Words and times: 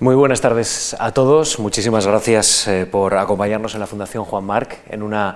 Muy 0.00 0.14
buenas 0.14 0.40
tardes 0.40 0.94
a 1.00 1.10
todos. 1.10 1.58
Muchísimas 1.58 2.06
gracias 2.06 2.68
eh, 2.68 2.86
por 2.86 3.16
acompañarnos 3.16 3.74
en 3.74 3.80
la 3.80 3.88
Fundación 3.88 4.24
Juan 4.24 4.44
Marc 4.44 4.78
en 4.88 5.02
una 5.02 5.34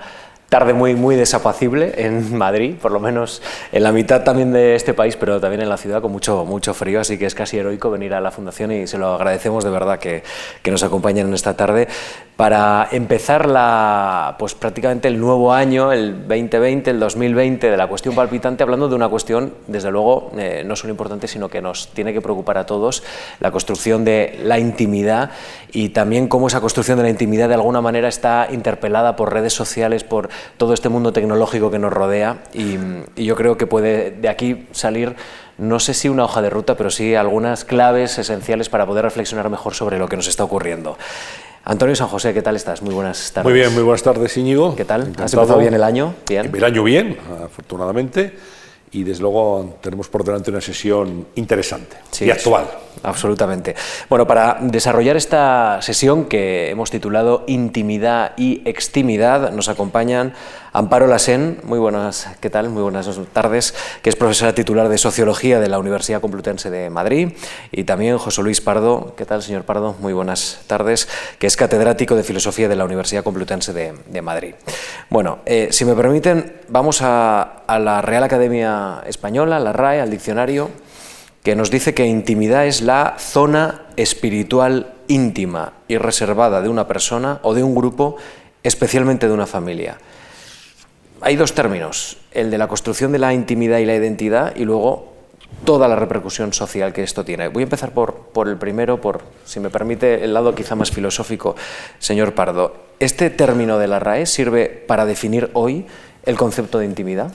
tarde 0.53 0.73
muy, 0.73 0.93
muy 0.93 1.15
desapacible 1.15 1.93
en 1.97 2.37
Madrid, 2.37 2.75
por 2.79 2.91
lo 2.91 2.99
menos 2.99 3.41
en 3.71 3.81
la 3.81 3.91
mitad 3.91 4.23
también 4.23 4.53
de 4.53 4.75
este 4.75 4.93
país, 4.93 5.17
pero 5.17 5.39
también 5.41 5.63
en 5.63 5.69
la 5.69 5.77
ciudad 5.77 5.99
con 5.99 6.11
mucho, 6.11 6.45
mucho 6.45 6.75
frío, 6.75 6.99
así 6.99 7.17
que 7.17 7.25
es 7.25 7.33
casi 7.33 7.57
heroico 7.57 7.89
venir 7.89 8.13
a 8.13 8.21
la 8.21 8.29
Fundación 8.29 8.71
y 8.71 8.85
se 8.85 8.99
lo 8.99 9.15
agradecemos 9.15 9.63
de 9.63 9.71
verdad 9.71 9.97
que, 9.97 10.21
que 10.61 10.69
nos 10.69 10.83
acompañen 10.83 11.25
en 11.25 11.33
esta 11.33 11.55
tarde. 11.55 11.87
Para 12.35 12.87
empezar 12.91 13.47
la, 13.47 14.35
pues 14.37 14.53
prácticamente 14.53 15.07
el 15.07 15.19
nuevo 15.19 15.53
año, 15.53 15.91
el 15.91 16.27
2020, 16.27 16.91
el 16.91 16.99
2020 16.99 17.71
de 17.71 17.77
la 17.77 17.87
cuestión 17.87 18.13
palpitante, 18.13 18.63
hablando 18.63 18.87
de 18.89 18.95
una 18.95 19.07
cuestión, 19.07 19.53
desde 19.67 19.91
luego, 19.91 20.31
eh, 20.37 20.63
no 20.65 20.75
solo 20.75 20.91
importante, 20.91 21.27
sino 21.27 21.49
que 21.49 21.61
nos 21.61 21.89
tiene 21.89 22.11
que 22.13 22.21
preocupar 22.21 22.59
a 22.59 22.65
todos, 22.65 23.03
la 23.39 23.51
construcción 23.51 24.03
de 24.03 24.39
la 24.43 24.59
intimidad 24.59 25.31
y 25.71 25.89
también 25.89 26.27
cómo 26.27 26.47
esa 26.47 26.61
construcción 26.61 26.97
de 26.97 27.03
la 27.03 27.09
intimidad 27.09 27.47
de 27.49 27.55
alguna 27.55 27.81
manera 27.81 28.07
está 28.07 28.47
interpelada 28.51 29.15
por 29.15 29.31
redes 29.31 29.53
sociales, 29.53 30.03
por 30.03 30.29
todo 30.57 30.73
este 30.73 30.89
mundo 30.89 31.13
tecnológico 31.13 31.71
que 31.71 31.79
nos 31.79 31.93
rodea 31.93 32.43
y, 32.53 32.77
yo 33.15 33.35
creo 33.35 33.57
que 33.57 33.67
puede 33.67 34.11
de 34.11 34.29
aquí 34.29 34.67
salir 34.71 35.15
no 35.57 35.79
sé 35.79 35.93
si 35.93 36.09
una 36.09 36.25
hoja 36.25 36.41
de 36.41 36.49
ruta, 36.49 36.75
pero 36.75 36.89
sí 36.89 37.15
algunas 37.15 37.63
claves 37.63 38.17
esenciales 38.17 38.69
para 38.69 38.85
poder 38.85 39.03
reflexionar 39.03 39.49
mejor 39.49 39.75
sobre 39.75 39.99
lo 39.99 40.07
que 40.07 40.15
nos 40.15 40.27
está 40.27 40.43
ocurriendo. 40.43 40.97
Antonio 41.63 41.95
San 41.95 42.07
José, 42.07 42.33
¿qué 42.33 42.41
tal 42.41 42.55
estás? 42.55 42.81
Muy 42.81 42.93
buenas 42.93 43.31
tardes. 43.31 43.49
Muy 43.49 43.53
bien, 43.53 43.73
muy 43.73 43.83
buenas 43.83 44.03
tardes, 44.03 44.35
Íñigo. 44.35 44.75
¿Qué 44.75 44.83
tal? 44.83 45.01
¿Has 45.01 45.33
empezado 45.33 45.59
bien 45.59 45.73
el 45.73 45.83
año? 45.83 46.15
Bien. 46.27 46.51
El 46.53 46.63
año 46.63 46.83
bien, 46.83 47.17
afortunadamente 47.45 48.33
y 48.93 49.03
desde 49.03 49.21
luego 49.23 49.77
tenemos 49.81 50.07
por 50.07 50.23
delante 50.23 50.51
una 50.51 50.61
sesión 50.61 51.27
interesante 51.35 51.97
y 52.21 52.29
actual. 52.29 52.69
Absolutamente. 53.01 53.75
Bueno, 54.07 54.25
para 54.25 54.59
desarrollar 54.61 55.17
esta 55.17 55.81
sesión 55.81 56.25
que 56.25 56.69
hemos 56.69 56.91
titulado 56.91 57.43
Intimidad 57.47 58.33
y 58.37 58.61
Extimidad, 58.65 59.51
nos 59.51 59.67
acompañan 59.67 60.33
Amparo 60.75 61.05
Lasen, 61.05 61.59
muy 61.61 61.77
buenas, 61.77 62.27
¿qué 62.39 62.49
tal? 62.49 62.67
Muy 62.69 62.81
buenas 62.81 63.07
tardes, 63.31 63.75
que 64.01 64.09
es 64.09 64.15
profesora 64.15 64.55
titular 64.55 64.89
de 64.89 64.97
Sociología 64.97 65.59
de 65.59 65.69
la 65.69 65.77
Universidad 65.77 66.19
Complutense 66.19 66.71
de 66.71 66.89
Madrid, 66.89 67.33
y 67.71 67.83
también 67.83 68.17
José 68.17 68.41
Luis 68.41 68.59
Pardo, 68.59 69.13
¿qué 69.15 69.23
tal, 69.23 69.43
señor 69.43 69.65
Pardo? 69.65 69.95
Muy 69.99 70.13
buenas 70.13 70.61
tardes, 70.65 71.07
que 71.37 71.45
es 71.45 71.55
catedrático 71.57 72.15
de 72.15 72.23
Filosofía 72.23 72.69
de 72.69 72.75
la 72.75 72.85
Universidad 72.85 73.23
Complutense 73.23 73.71
de, 73.71 74.21
Madrid. 74.23 74.55
Bueno, 75.11 75.41
eh, 75.45 75.67
si 75.69 75.85
me 75.85 75.93
permiten, 75.93 76.61
vamos 76.69 77.03
a, 77.03 77.43
a 77.67 77.77
la 77.77 78.01
Real 78.01 78.23
Academia 78.23 79.03
Española, 79.05 79.59
la 79.59 79.73
RAE, 79.73 80.01
al 80.01 80.09
diccionario, 80.09 80.71
que 81.43 81.55
nos 81.55 81.69
dice 81.69 81.93
que 81.93 82.07
intimidad 82.07 82.65
es 82.65 82.81
la 82.81 83.13
zona 83.19 83.83
espiritual 83.95 84.95
íntima 85.07 85.73
y 85.87 85.97
reservada 85.97 86.63
de 86.63 86.69
una 86.69 86.87
persona 86.87 87.41
o 87.43 87.53
de 87.53 87.61
un 87.61 87.75
grupo, 87.75 88.15
especialmente 88.63 89.27
de 89.27 89.33
una 89.33 89.45
familia 89.45 89.99
hay 91.23 91.37
dos 91.37 91.53
términos, 91.53 92.17
el 92.31 92.51
de 92.51 92.57
la 92.57 92.67
construcción 92.67 93.11
de 93.13 93.19
la 93.19 93.33
intimidad 93.33 93.77
y 93.77 93.85
la 93.85 93.95
identidad 93.95 94.55
y 94.55 94.65
luego 94.65 95.13
toda 95.63 95.87
la 95.87 95.95
repercusión 95.95 96.51
social 96.51 96.91
que 96.91 97.03
esto 97.03 97.23
tiene. 97.23 97.47
Voy 97.47 97.63
a 97.63 97.65
empezar 97.65 97.91
por, 97.91 98.13
por 98.33 98.49
el 98.49 98.57
primero, 98.57 98.99
por, 98.99 99.21
si 99.45 99.61
me 99.61 99.69
permite, 99.69 100.23
el 100.23 100.33
lado 100.33 100.53
quizá 100.53 100.75
más 100.75 100.91
filosófico, 100.91 101.55
señor 101.99 102.33
Pardo. 102.33 102.75
¿Este 102.99 103.29
término 103.29 103.77
de 103.77 103.87
la 103.87 103.99
RAE 103.99 104.25
sirve 104.25 104.67
para 104.67 105.05
definir 105.05 105.49
hoy 105.53 105.85
el 106.25 106.35
concepto 106.35 106.79
de 106.79 106.85
intimidad 106.85 107.31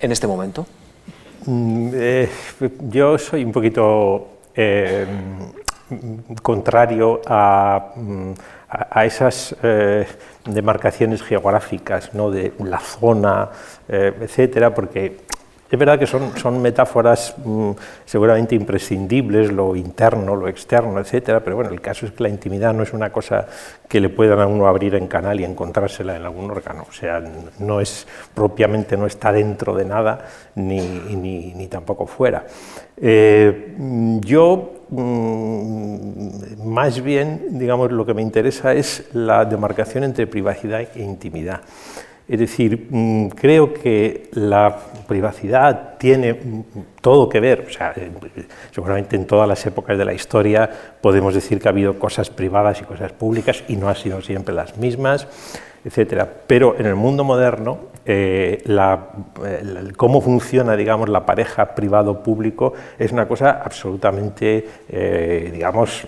en 0.00 0.10
este 0.10 0.26
momento? 0.26 0.66
Mm, 1.46 1.90
eh, 1.94 2.28
yo 2.88 3.18
soy 3.18 3.44
un 3.44 3.52
poquito 3.52 4.38
eh, 4.56 5.06
contrario 6.42 7.20
a, 7.26 7.92
mm, 7.94 8.32
a, 8.72 9.04
esas 9.04 9.54
eh, 9.62 10.06
demarcaciones 10.46 11.22
geográficas, 11.22 12.14
¿no? 12.14 12.30
de 12.30 12.52
la 12.64 12.80
zona, 12.80 13.50
eh, 13.88 14.12
etcétera, 14.20 14.74
porque 14.74 15.18
es 15.72 15.78
verdad 15.78 15.98
que 15.98 16.06
son, 16.06 16.36
son 16.36 16.60
metáforas 16.60 17.34
mm, 17.42 17.70
seguramente 18.04 18.54
imprescindibles, 18.54 19.50
lo 19.50 19.74
interno, 19.74 20.36
lo 20.36 20.46
externo, 20.46 21.00
etcétera, 21.00 21.40
pero 21.40 21.56
bueno, 21.56 21.70
el 21.70 21.80
caso 21.80 22.04
es 22.04 22.12
que 22.12 22.24
la 22.24 22.28
intimidad 22.28 22.74
no 22.74 22.82
es 22.82 22.92
una 22.92 23.10
cosa 23.10 23.46
que 23.88 23.98
le 23.98 24.10
puedan 24.10 24.38
a 24.38 24.46
uno 24.46 24.66
abrir 24.66 24.96
en 24.96 25.06
canal 25.06 25.40
y 25.40 25.44
encontrársela 25.44 26.14
en 26.14 26.24
algún 26.24 26.50
órgano. 26.50 26.84
O 26.86 26.92
sea, 26.92 27.24
no 27.58 27.80
es 27.80 28.06
propiamente, 28.34 28.98
no 28.98 29.06
está 29.06 29.32
dentro 29.32 29.74
de 29.74 29.86
nada, 29.86 30.26
ni, 30.56 30.78
ni, 30.78 31.66
tampoco 31.68 32.06
fuera. 32.06 32.44
Eh, 32.94 33.74
yo 34.20 34.84
mm, 34.90 36.66
más 36.66 37.02
bien, 37.02 37.46
digamos, 37.58 37.90
lo 37.92 38.04
que 38.04 38.12
me 38.12 38.20
interesa 38.20 38.74
es 38.74 39.08
la 39.14 39.46
demarcación 39.46 40.04
entre 40.04 40.26
privacidad 40.26 40.82
e 40.94 41.02
intimidad. 41.02 41.62
Es 42.28 42.38
decir, 42.38 42.86
mm, 42.90 43.28
creo 43.28 43.74
que 43.74 44.30
la 44.32 44.76
privacidad 45.08 45.98
tiene 45.98 46.64
todo 47.00 47.28
que 47.28 47.40
ver, 47.40 47.66
o 47.68 47.70
sea, 47.70 47.92
eh, 47.96 48.10
seguramente 48.70 49.16
en 49.16 49.26
todas 49.26 49.48
las 49.48 49.64
épocas 49.66 49.98
de 49.98 50.04
la 50.04 50.14
historia 50.14 50.70
podemos 51.00 51.34
decir 51.34 51.60
que 51.60 51.68
ha 51.68 51.72
habido 51.72 51.98
cosas 51.98 52.30
privadas 52.30 52.80
y 52.80 52.84
cosas 52.84 53.12
públicas 53.12 53.64
y 53.68 53.76
no 53.76 53.88
han 53.88 53.96
sido 53.96 54.22
siempre 54.22 54.54
las 54.54 54.76
mismas, 54.78 55.26
etcétera. 55.84 56.28
Pero 56.46 56.78
en 56.78 56.86
el 56.86 56.94
mundo 56.94 57.24
moderno, 57.24 57.92
eh, 58.04 58.62
cómo 59.96 60.20
funciona, 60.20 60.76
digamos, 60.76 61.08
la 61.08 61.24
pareja 61.24 61.74
privado-público 61.74 62.72
es 62.98 63.12
una 63.12 63.28
cosa 63.28 63.62
absolutamente, 63.64 64.66
eh, 64.88 65.50
digamos, 65.52 66.06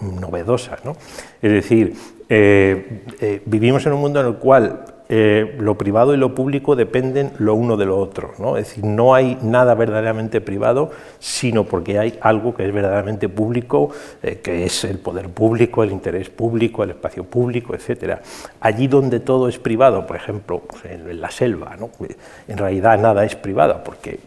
novedosa. 0.00 0.78
¿no? 0.84 0.96
Es 1.40 1.52
decir, 1.52 1.94
eh, 2.30 3.04
eh, 3.20 3.42
vivimos 3.46 3.86
en 3.86 3.94
un 3.94 4.00
mundo 4.00 4.20
en 4.20 4.26
el 4.26 4.34
cual 4.34 4.84
eh, 5.08 5.56
lo 5.58 5.78
privado 5.78 6.12
y 6.12 6.18
lo 6.18 6.34
público 6.34 6.76
dependen 6.76 7.32
lo 7.38 7.54
uno 7.54 7.78
de 7.78 7.86
lo 7.86 7.96
otro. 7.98 8.34
¿no? 8.38 8.58
Es 8.58 8.68
decir, 8.68 8.84
no 8.84 9.14
hay 9.14 9.38
nada 9.40 9.74
verdaderamente 9.74 10.42
privado, 10.42 10.90
sino 11.18 11.64
porque 11.64 11.98
hay 11.98 12.18
algo 12.20 12.54
que 12.54 12.66
es 12.66 12.74
verdaderamente 12.74 13.30
público, 13.30 13.90
que 14.20 14.64
es 14.64 14.84
el 14.84 14.98
poder 14.98 15.30
público, 15.30 15.82
el 15.82 15.90
interés 15.90 16.28
público, 16.28 16.82
el 16.82 16.90
espacio 16.90 17.24
público, 17.24 17.74
etc. 17.74 18.18
Allí 18.60 18.86
donde 18.88 19.20
todo 19.20 19.48
es 19.48 19.58
privado, 19.58 20.06
por 20.06 20.16
ejemplo, 20.16 20.60
pues, 20.60 20.84
en, 20.84 21.20
la 21.20 21.30
selva, 21.30 21.76
¿no? 21.78 21.90
en 22.46 22.58
realidad 22.58 22.98
nada 22.98 23.24
es 23.24 23.34
privado, 23.36 23.82
porque 23.82 24.20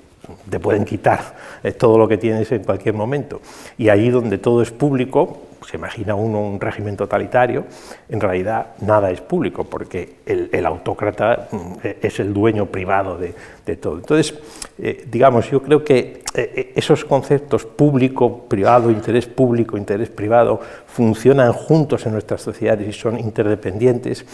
te 0.50 0.60
pueden 0.60 0.86
quitar 0.86 1.36
todo 1.78 2.00
lo 2.00 2.08
que 2.08 2.18
tienes 2.18 2.52
en 2.52 2.64
cualquier 2.64 2.96
momento. 2.96 3.42
Y 3.78 3.90
allí 3.90 4.10
donde 4.10 4.40
todo 4.40 4.64
es 4.64 4.72
público, 4.72 5.51
se 5.68 5.78
imagina 5.78 6.16
uno 6.16 6.42
un 6.42 6.60
régimen 6.60 6.98
totalitario, 6.98 7.66
en 8.10 8.20
realidad 8.20 8.68
nada 8.82 9.12
es 9.12 9.22
público, 9.22 9.64
porque 9.64 10.16
el, 10.26 10.66
autócrata 10.66 11.48
mm, 11.52 11.74
es 12.02 12.20
el 12.20 12.34
dueño 12.34 12.66
privado 12.66 13.18
de, 13.18 13.34
todo. 13.78 13.96
Entonces, 13.96 14.34
eh, 14.80 15.06
digamos, 15.10 15.50
yo 15.50 15.62
creo 15.62 15.82
que 15.82 16.24
eh, 16.34 16.74
esos 16.76 17.06
conceptos 17.06 17.66
público, 17.66 18.46
privado, 18.50 18.92
interés 18.92 19.28
público, 19.28 19.78
interés 19.78 20.10
privado, 20.10 20.60
funcionan 20.88 21.54
juntos 21.54 22.06
en 22.06 22.12
nuestras 22.12 22.42
sociedades 22.42 22.88
y 22.90 22.92
son 22.92 23.18
interdependientes, 23.18 24.26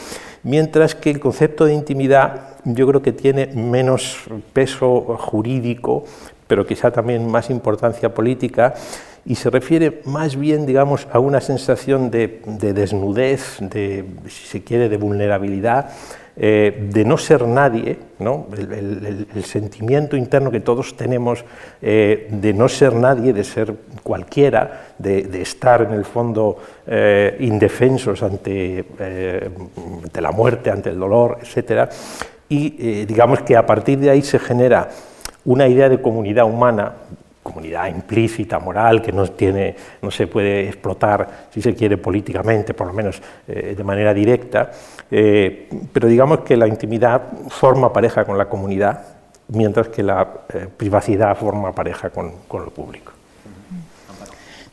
mientras 0.41 0.95
que 0.95 1.11
el 1.11 1.19
concepto 1.19 1.65
de 1.65 1.73
intimidad 1.75 2.57
yo 2.63 2.87
creo 2.87 3.01
que 3.01 3.11
tiene 3.11 3.47
menos 3.47 4.17
peso 4.53 5.01
jurídico, 5.19 6.05
pero 6.47 6.65
quizá 6.65 6.91
también 6.91 7.29
más 7.29 7.49
importancia 7.49 8.13
política, 8.13 8.73
y 9.27 9.35
se 9.35 9.49
refiere 9.49 10.01
más 10.05 10.37
bien, 10.37 10.65
digamos, 10.65 11.05
a 11.11 11.19
una 11.19 11.41
sensación 11.41 12.09
de, 12.09 12.39
desnudez, 12.45 13.57
de, 13.59 14.05
si 14.29 14.47
se 14.47 14.63
quiere, 14.63 14.87
de 14.87 14.95
vulnerabilidad, 14.95 15.89
eh, 16.37 16.87
de 16.93 17.03
no 17.03 17.17
ser 17.17 17.45
nadie, 17.45 17.97
¿no? 18.19 18.47
El, 18.57 19.43
sentimiento 19.43 20.15
interno 20.15 20.49
que 20.49 20.61
todos 20.61 20.95
tenemos 20.95 21.43
eh, 21.81 22.29
de 22.31 22.53
no 22.53 22.69
ser 22.69 22.93
nadie, 22.93 23.33
de 23.33 23.43
ser 23.43 23.73
cualquiera, 24.01 24.93
de, 24.97 25.41
estar 25.41 25.81
en 25.81 25.91
el 25.91 26.05
fondo 26.05 26.57
eh, 26.85 27.35
indefensos 27.41 28.23
ante, 28.23 28.85
ante, 30.03 30.21
la 30.21 30.31
muerte, 30.31 30.71
ante 30.71 30.91
el 30.91 30.99
dolor, 30.99 31.39
etc. 31.41 31.89
Y 32.47 33.05
digamos 33.05 33.41
que 33.41 33.57
a 33.57 33.65
partir 33.65 33.99
de 33.99 34.09
ahí 34.09 34.21
se 34.21 34.39
genera 34.39 34.87
una 35.43 35.67
idea 35.67 35.89
de 35.89 36.01
comunidad 36.01 36.45
humana 36.45 36.93
comunidad 37.47 37.87
implícita, 37.87 38.59
moral, 38.59 39.01
que 39.01 39.13
no, 39.13 39.25
tiene, 39.27 39.73
no 40.01 40.11
se 40.11 40.27
puede 40.27 40.67
explotar, 40.67 41.47
si 41.49 41.61
se 41.61 41.73
quiere, 41.73 41.97
políticamente, 41.97 42.73
por 42.73 42.87
lo 42.87 42.93
menos 42.93 43.21
eh, 43.47 43.73
de 43.77 43.83
manera 43.85 44.13
directa, 44.13 44.69
eh, 45.09 45.69
pero 45.93 46.09
digamos 46.09 46.39
que 46.41 46.57
la 46.57 46.67
intimidad 46.67 47.21
forma 47.47 47.93
pareja 47.93 48.25
con 48.25 48.37
la 48.37 48.49
comunidad, 48.49 49.01
mientras 49.47 49.87
que 49.87 50.03
la 50.03 50.27
eh, 50.53 50.67
privacidad 50.75 51.37
forma 51.37 51.71
pareja 51.71 52.09
con, 52.09 52.33
con 52.49 52.65
lo 52.65 52.71
público. 52.71 53.13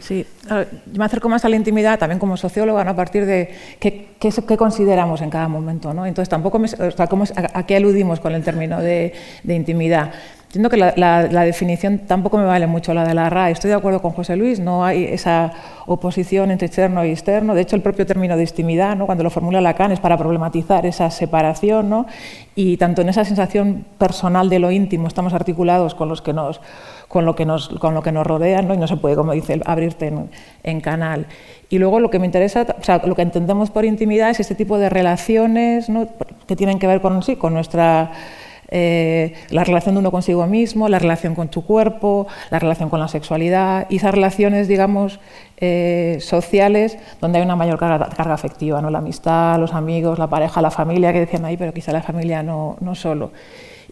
Sí, 0.01 0.27
yo 0.47 0.99
me 0.99 1.05
acerco 1.07 1.31
más 1.31 1.47
a 1.47 1.49
la 1.49 1.57
intimidad 1.57 1.99
también 1.99 2.19
como 2.19 2.37
socióloga, 2.37 2.83
a 2.83 2.95
partir 2.95 3.25
de 3.25 3.55
qué, 3.81 4.09
qué, 4.19 4.57
consideramos 4.59 5.23
en 5.23 5.31
cada 5.31 5.49
momento. 5.49 5.95
¿no? 5.95 6.05
Entonces, 6.05 6.29
tampoco 6.29 6.59
me, 6.59 6.67
o 6.67 6.91
sea, 6.91 7.07
¿cómo, 7.07 7.25
a, 7.35 7.65
qué 7.65 7.77
aludimos 7.77 8.21
con 8.21 8.35
el 8.35 8.45
término 8.45 8.83
de, 8.83 9.15
de 9.43 9.55
intimidad? 9.55 10.13
Entiendo 10.57 10.71
que 10.71 10.77
la, 10.77 11.45
definición 11.45 11.99
tampoco 11.99 12.39
me 12.39 12.45
vale 12.45 12.67
mucho 12.67 12.95
la 12.95 13.05
de 13.05 13.15
la 13.15 13.29
RAE. 13.29 13.53
Estoy 13.53 13.71
de 13.71 13.77
acuerdo 13.77 14.01
con 14.01 14.13
José 14.13 14.37
Luis, 14.37 14.61
no 14.61 14.85
hay 14.85 15.05
esa 15.05 15.53
oposición 15.87 16.51
entre 16.51 16.67
externo 16.67 17.05
y 17.05 17.11
externo. 17.11 17.55
De 17.55 17.63
hecho, 17.63 17.75
el 17.75 17.83
propio 17.83 18.07
término 18.07 18.37
de 18.37 18.43
intimidad, 18.43 18.97
¿no? 18.97 19.07
cuando 19.07 19.25
lo 19.25 19.31
formula 19.31 19.61
Lacan, 19.61 19.91
es 19.91 20.01
para 20.01 20.17
problematizar 20.17 20.87
esa 20.87 21.11
separación. 21.11 21.91
¿no? 21.91 22.07
Y 22.55 22.77
tanto 22.77 23.03
en 23.03 23.09
esa 23.09 23.25
sensación 23.25 23.85
personal 23.99 24.49
de 24.49 24.61
lo 24.61 24.71
íntimo 24.71 25.09
estamos 25.09 25.35
articulados 25.35 25.95
con 25.95 26.09
los 26.09 26.23
que 26.23 26.33
nos 26.33 26.61
con 27.09 27.27
lo 27.27 27.37
que 27.37 27.45
nos, 27.45 27.69
con 27.69 27.95
lo 27.95 28.03
que 28.03 28.11
nos 28.11 28.27
rodea 28.27 28.61
¿no? 28.63 28.75
y 28.75 28.77
no 28.77 28.89
se 28.89 28.97
puede, 28.97 29.15
como 29.15 29.33
dice, 29.33 29.61
abrirte 29.67 30.13
en, 30.65 30.81
canal. 30.81 31.27
Y 31.69 31.79
luego 31.79 32.01
lo 32.01 32.11
que 32.11 32.19
me 32.19 32.27
interesa, 32.27 32.67
o 32.77 32.83
sea, 32.83 33.03
lo 33.05 33.15
que 33.15 33.23
entendemos 33.23 33.71
por 33.71 33.85
intimidad 33.85 34.31
es 34.31 34.41
este 34.41 34.57
tipo 34.57 34.79
de 34.79 34.89
relaciones 34.89 35.89
¿no? 35.89 36.09
que 36.49 36.57
tienen 36.57 36.81
que 36.81 36.87
ver 36.89 37.01
con, 37.01 37.23
sí, 37.23 37.37
con 37.37 37.55
nuestra... 37.55 38.11
Eh, 38.77 39.35
la 39.51 39.63
relación 39.63 39.95
de 39.95 40.01
uno 40.01 40.11
consigo 40.11 40.45
mismo, 40.49 40.89
la 40.89 40.99
relación 40.99 41.37
con 41.37 41.47
tu 41.47 41.65
cuerpo, 41.65 42.27
la 42.51 42.59
relación 42.59 42.91
con 42.91 42.99
la 42.99 43.07
sexualidad 43.07 43.87
y 43.89 43.99
esas 43.99 44.13
relaciones, 44.13 44.67
digamos, 44.67 45.21
eh, 45.59 46.19
sociales 46.19 46.99
donde 47.21 47.39
hay 47.39 47.45
una 47.45 47.55
mayor 47.55 47.79
carga, 47.79 48.09
carga, 48.09 48.35
afectiva, 48.35 48.83
¿no? 48.83 48.91
la 48.91 48.99
amistad, 48.99 49.61
los 49.61 49.75
amigos, 49.75 50.19
la 50.19 50.27
pareja, 50.27 50.61
la 50.61 50.73
familia, 50.73 51.13
que 51.13 51.21
decían 51.21 51.45
ahí, 51.45 51.57
pero 51.57 51.73
quizá 51.73 51.93
la 51.93 52.03
familia 52.03 52.43
no, 52.43 52.77
no 52.81 52.97
solo. 52.97 53.31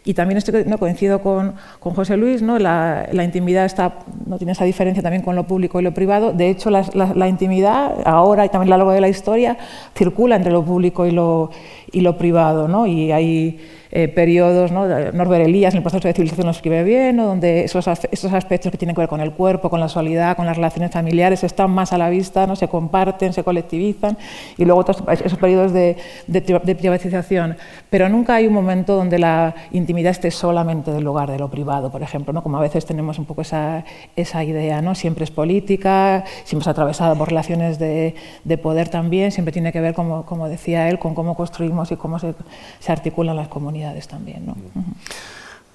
Y 0.03 0.15
también 0.15 0.37
estoy, 0.37 0.65
no, 0.65 0.77
coincido 0.77 1.21
con, 1.21 1.53
con, 1.79 1.93
José 1.93 2.17
Luis, 2.17 2.41
¿no? 2.41 2.59
La, 2.59 3.07
la, 3.13 3.23
intimidad 3.23 3.63
está, 3.63 3.99
no 4.25 4.37
tiene 4.37 4.51
esa 4.51 4.65
diferencia 4.65 5.01
también 5.01 5.23
con 5.23 5.37
lo 5.37 5.45
público 5.45 5.79
y 5.79 5.83
lo 5.83 5.93
privado. 5.93 6.33
De 6.33 6.49
hecho, 6.49 6.69
la, 6.69 6.83
la, 6.93 7.27
intimidad 7.29 8.01
ahora 8.03 8.43
y 8.43 8.49
también 8.49 8.73
a 8.73 8.75
lo 8.75 8.79
largo 8.79 8.91
de 8.91 8.99
la 8.99 9.07
historia 9.07 9.57
circula 9.95 10.35
entre 10.35 10.51
lo 10.51 10.65
público 10.65 11.05
y 11.05 11.11
lo, 11.11 11.51
y 11.89 12.01
lo 12.01 12.17
privado. 12.17 12.67
¿no? 12.67 12.85
Y 12.85 13.13
hay 13.13 13.61
eh, 13.95 14.07
periodos, 14.07 14.71
¿no? 14.71 14.87
Norbert 14.87 15.45
Elias 15.45 15.75
en 15.75 15.77
el 15.77 15.83
proceso 15.83 16.07
de 16.07 16.15
civilización 16.15 16.47
lo 16.47 16.51
escribe 16.51 16.83
bien, 16.83 17.17
donde 17.17 17.63
esos, 17.63 17.87
esos, 17.87 18.33
aspectos 18.33 18.71
que 18.71 18.77
tienen 18.79 18.95
que 18.95 19.01
ver 19.01 19.07
con 19.07 19.21
el 19.21 19.33
cuerpo, 19.33 19.69
con 19.69 19.79
la 19.79 19.87
sexualidad, 19.87 20.35
con 20.35 20.47
las 20.47 20.55
relaciones 20.55 20.89
familiares 20.89 21.43
están 21.43 21.69
más 21.69 21.93
a 21.93 21.99
la 21.99 22.09
vista, 22.09 22.47
¿no? 22.47 22.55
se 22.55 22.67
comparten, 22.67 23.33
se 23.33 23.43
colectivizan, 23.43 24.17
y 24.57 24.65
luego 24.65 24.81
otros, 24.81 25.03
esos 25.23 25.37
periodos 25.37 25.73
de, 25.73 25.95
de, 26.25 26.41
privatización. 26.75 27.55
Pero 27.91 28.09
nunca 28.09 28.33
hay 28.33 28.47
un 28.47 28.53
momento 28.53 28.95
donde 28.95 29.19
la 29.19 29.53
intimidad 29.71 30.09
esté 30.09 30.31
solamente 30.31 30.91
del 30.91 31.03
lugar 31.03 31.29
de 31.29 31.37
lo 31.37 31.51
privado, 31.51 31.91
por 31.91 32.01
ejemplo, 32.01 32.33
¿no? 32.33 32.41
como 32.41 32.57
a 32.57 32.61
veces 32.61 32.87
tenemos 32.87 33.19
un 33.19 33.25
poco 33.25 33.43
esa, 33.43 33.85
esa 34.15 34.43
idea, 34.43 34.81
¿no? 34.81 34.95
siempre 34.95 35.23
es 35.23 35.29
política, 35.29 36.23
siempre 36.45 36.63
es 36.63 36.67
atravesada 36.67 37.13
por 37.13 37.27
relaciones 37.27 37.77
de, 37.77 38.15
de 38.43 38.57
poder 38.57 38.89
también, 38.89 39.31
siempre 39.31 39.51
tiene 39.51 39.71
que 39.71 39.81
ver, 39.81 39.93
como, 39.93 40.25
como 40.25 40.49
decía 40.49 40.89
él, 40.89 40.97
con 40.97 41.13
cómo 41.13 41.35
construimos 41.35 41.91
y 41.91 41.95
cómo 41.95 42.17
se, 42.17 42.33
se 42.79 42.91
articulan 42.91 43.35
las 43.35 43.49
comunidades 43.49 43.82
también. 44.07 44.45
¿no? 44.45 44.55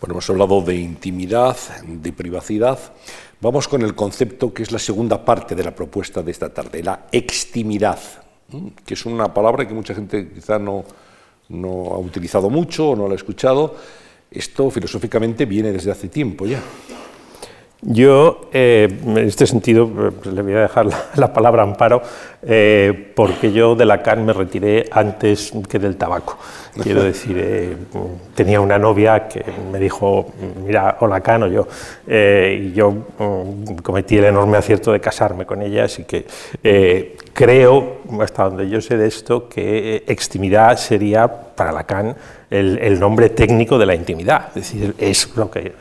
Bueno, 0.00 0.14
hemos 0.14 0.31
hablado 0.31 0.60
de 0.62 0.76
intimidad, 0.76 1.56
de 1.87 2.12
privacidad. 2.12 2.78
Vamos 3.40 3.69
con 3.69 3.82
el 3.82 3.94
concepto 3.94 4.52
que 4.52 4.62
es 4.62 4.72
la 4.72 4.78
segunda 4.78 5.25
parte 5.25 5.55
de 5.55 5.64
la 5.64 5.75
propuesta 5.75 6.22
de 6.22 6.31
esta 6.31 6.52
tarde, 6.52 6.82
la 6.82 7.06
extimidad, 7.12 7.99
que 8.84 8.94
es 8.94 9.06
una 9.06 9.32
palabra 9.32 9.66
que 9.66 9.75
mucha 9.75 9.94
gente 9.94 10.31
quizá 10.34 10.58
no, 10.58 10.84
no 11.49 11.69
ha 11.93 11.99
utilizado 11.99 12.50
mucho 12.50 12.90
o 12.90 12.96
no 12.96 13.06
la 13.06 13.14
ha 13.14 13.16
escuchado. 13.16 13.76
Esto 14.31 14.70
filosóficamente 14.70 15.46
viene 15.46 15.72
desde 15.72 15.90
hace 15.90 16.08
tiempo 16.08 16.46
ya. 16.46 16.60
Yo, 17.81 18.50
eh, 18.52 18.88
en 19.05 19.19
este 19.19 19.46
sentido, 19.46 19.88
pues, 19.88 20.34
le 20.34 20.43
voy 20.43 20.55
a 20.55 20.62
dejar 20.62 20.87
la, 21.14 21.32
palabra 21.32 21.62
amparo, 21.62 22.02
eh, 22.43 23.12
porque 23.14 23.52
yo 23.52 23.75
de 23.75 23.85
Lacan 23.85 24.25
me 24.25 24.32
retiré 24.32 24.87
antes 24.90 25.52
que 25.69 25.79
del 25.79 25.96
tabaco. 25.96 26.38
Quiero 26.82 27.02
decir, 27.05 27.37
eh, 27.38 27.76
tenía 28.35 28.61
una 28.61 28.79
novia 28.79 29.29
que 29.29 29.44
me 29.73 29.79
dijo, 29.79 30.32
mira, 30.64 30.96
o 31.00 31.06
Lacan 31.06 31.44
o 31.44 31.46
yo, 31.49 31.67
y 32.06 32.73
yo 32.73 32.93
mm, 33.19 33.76
cometí 33.82 34.19
el 34.19 34.26
enorme 34.26 34.58
acierto 34.58 34.93
de 34.93 35.00
casarme 35.00 35.46
con 35.46 35.62
ella, 35.62 35.85
así 35.85 36.05
que 36.05 36.26
creo, 37.32 37.99
hasta 38.20 38.44
donde 38.44 38.69
yo 38.69 38.81
sé 38.81 38.96
de 38.96 39.06
esto, 39.06 39.49
que 39.49 40.05
extimidad 40.06 40.76
sería 40.76 41.29
para 41.29 41.73
Lacan 41.73 42.17
el, 42.50 42.99
nombre 42.99 43.29
técnico 43.31 43.79
de 43.79 43.84
la 43.84 43.94
intimidad, 43.94 44.49
es 44.49 44.55
decir, 44.55 44.94
es 44.99 45.37
lo 45.37 45.50
que, 45.50 45.73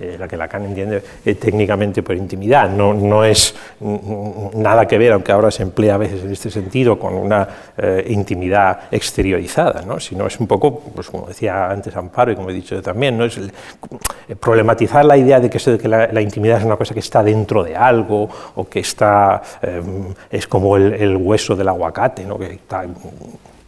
eh, 0.00 0.16
lo 0.18 0.28
que 0.28 0.36
Lacan 0.36 0.64
entiende 0.66 1.02
eh, 1.24 1.34
técnicamente 1.34 2.02
por 2.02 2.14
intimidad, 2.14 2.68
no, 2.68 2.92
no 2.92 3.24
es 3.24 3.54
nada 3.80 4.86
que 4.86 4.98
ver, 4.98 5.12
aunque 5.12 5.32
ahora 5.32 5.50
se 5.50 5.62
emplea 5.62 5.96
veces 6.00 6.24
en 6.24 6.32
este 6.32 6.50
sentido, 6.50 6.98
con 6.98 7.14
una 7.14 7.48
eh, 7.76 8.06
intimidad 8.08 8.80
exteriorizada, 8.90 9.82
¿no? 9.82 10.00
sino 10.00 10.26
es 10.26 10.38
un 10.40 10.46
poco, 10.46 10.80
pues 10.80 11.08
como 11.08 11.26
decía 11.26 11.70
antes 11.70 11.94
Amparo 11.96 12.32
y 12.32 12.36
como 12.36 12.50
he 12.50 12.54
dicho 12.54 12.74
yo 12.74 12.82
también, 12.82 13.16
¿no? 13.16 13.24
es 13.24 13.38
problematizar 14.40 15.04
la 15.04 15.16
idea 15.16 15.40
de 15.40 15.48
que, 15.48 15.88
la, 15.88 16.20
intimidad 16.20 16.58
es 16.58 16.64
una 16.64 16.76
cosa 16.76 16.94
que 16.94 17.00
está 17.00 17.22
dentro 17.22 17.62
de 17.62 17.76
algo 17.76 18.28
o 18.56 18.68
que 18.68 18.80
está, 18.80 19.42
es 20.30 20.46
como 20.46 20.76
el, 20.76 21.16
hueso 21.16 21.54
del 21.54 21.68
aguacate, 21.68 22.26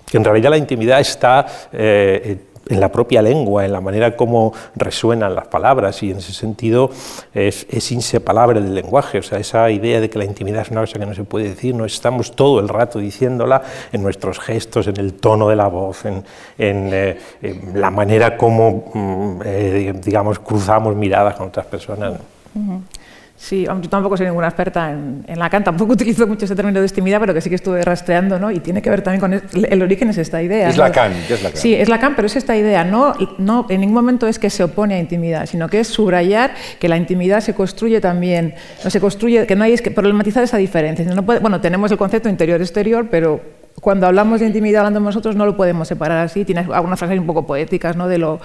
que 0.06 0.17
en 0.17 0.25
realidad 0.25 0.50
la 0.50 0.58
intimidad 0.58 1.00
está 1.00 1.46
eh, 1.73 2.38
en 2.68 2.80
la 2.80 2.90
propia 2.90 3.22
lengua, 3.22 3.64
en 3.64 3.72
la 3.72 3.80
manera 3.80 4.16
como 4.16 4.52
resuenan 4.76 5.34
las 5.34 5.48
palabras 5.48 6.02
y 6.02 6.10
en 6.10 6.18
ese 6.18 6.32
sentido 6.32 6.90
es, 7.34 7.66
inseparable 7.90 8.60
del 8.60 8.74
lenguaje. 8.74 9.18
O 9.18 9.22
sea, 9.22 9.38
esa 9.38 9.70
idea 9.70 10.00
de 10.00 10.08
que 10.08 10.18
la 10.18 10.24
intimidad 10.24 10.62
es 10.62 10.70
una 10.70 10.80
cosa 10.80 10.98
que 10.98 11.06
no 11.06 11.14
se 11.14 11.24
puede 11.24 11.50
decir, 11.50 11.74
no 11.74 11.84
estamos 11.84 12.32
todo 12.36 12.60
el 12.60 12.68
rato 12.68 12.98
diciéndola 12.98 13.62
en 13.92 14.02
nuestros 14.02 14.38
gestos, 14.38 14.86
en 14.86 14.98
el 14.98 15.14
tono 15.14 15.48
de 15.48 15.56
la 15.56 15.68
voz, 15.68 16.04
en, 16.04 16.24
eh, 16.58 17.18
la 17.74 17.90
manera 17.90 18.36
como, 18.36 18.84
mm, 18.94 19.40
eh, 19.44 19.94
digamos, 20.02 20.38
cruzamos 20.38 20.94
miradas 20.96 21.34
con 21.34 21.48
otras 21.48 21.66
personas. 21.66 22.14
Sí, 23.42 23.64
yo 23.64 23.88
tampoco 23.88 24.16
soy 24.16 24.26
ninguna 24.26 24.46
experta 24.46 24.92
en, 24.92 25.24
en, 25.26 25.36
Lacan, 25.36 25.64
tampoco 25.64 25.92
utilizo 25.94 26.28
mucho 26.28 26.44
ese 26.44 26.54
término 26.54 26.78
de 26.78 26.86
estimidad, 26.86 27.18
pero 27.18 27.34
que 27.34 27.40
sí 27.40 27.48
que 27.48 27.56
estuve 27.56 27.82
rastreando, 27.82 28.38
¿no? 28.38 28.52
Y 28.52 28.60
tiene 28.60 28.80
que 28.80 28.88
ver 28.88 29.02
también 29.02 29.20
con 29.20 29.32
el, 29.32 29.82
origen 29.82 30.10
es 30.10 30.18
esta 30.18 30.40
idea. 30.40 30.68
Es 30.68 30.76
Lacan, 30.76 31.12
¿qué 31.26 31.34
es 31.34 31.42
Lacan? 31.42 31.60
Sí, 31.60 31.74
es 31.74 31.88
Lacan, 31.88 32.14
pero 32.14 32.26
es 32.26 32.36
esta 32.36 32.56
idea. 32.56 32.84
No, 32.84 33.14
no, 33.38 33.66
en 33.68 33.80
ningún 33.80 33.96
momento 33.96 34.28
es 34.28 34.38
que 34.38 34.48
se 34.48 34.62
opone 34.62 34.94
a 34.94 35.00
intimidad, 35.00 35.46
sino 35.46 35.68
que 35.68 35.80
es 35.80 35.88
subrayar 35.88 36.54
que 36.78 36.88
la 36.88 36.96
intimidad 36.96 37.40
se 37.40 37.52
construye 37.52 38.00
también, 38.00 38.54
no 38.84 38.90
se 38.90 39.00
construye, 39.00 39.44
que 39.44 39.56
no 39.56 39.64
hay 39.64 39.76
que 39.76 39.90
problematizar 39.90 40.44
esa 40.44 40.58
diferencia. 40.58 41.04
No 41.04 41.24
puede, 41.24 41.40
bueno, 41.40 41.60
tenemos 41.60 41.90
el 41.90 41.98
concepto 41.98 42.28
interior-exterior, 42.28 43.08
pero 43.10 43.40
cuando 43.80 44.06
hablamos 44.06 44.38
de 44.38 44.46
intimidad 44.46 44.82
hablando 44.82 45.00
de 45.00 45.06
nosotros 45.06 45.34
no 45.34 45.46
lo 45.46 45.56
podemos 45.56 45.88
separar 45.88 46.18
así. 46.18 46.44
Tiene 46.44 46.60
algunas 46.72 46.96
frases 46.96 47.18
un 47.18 47.26
poco 47.26 47.44
poéticas, 47.44 47.96
¿no? 47.96 48.06
De 48.06 48.18
lo 48.18 48.38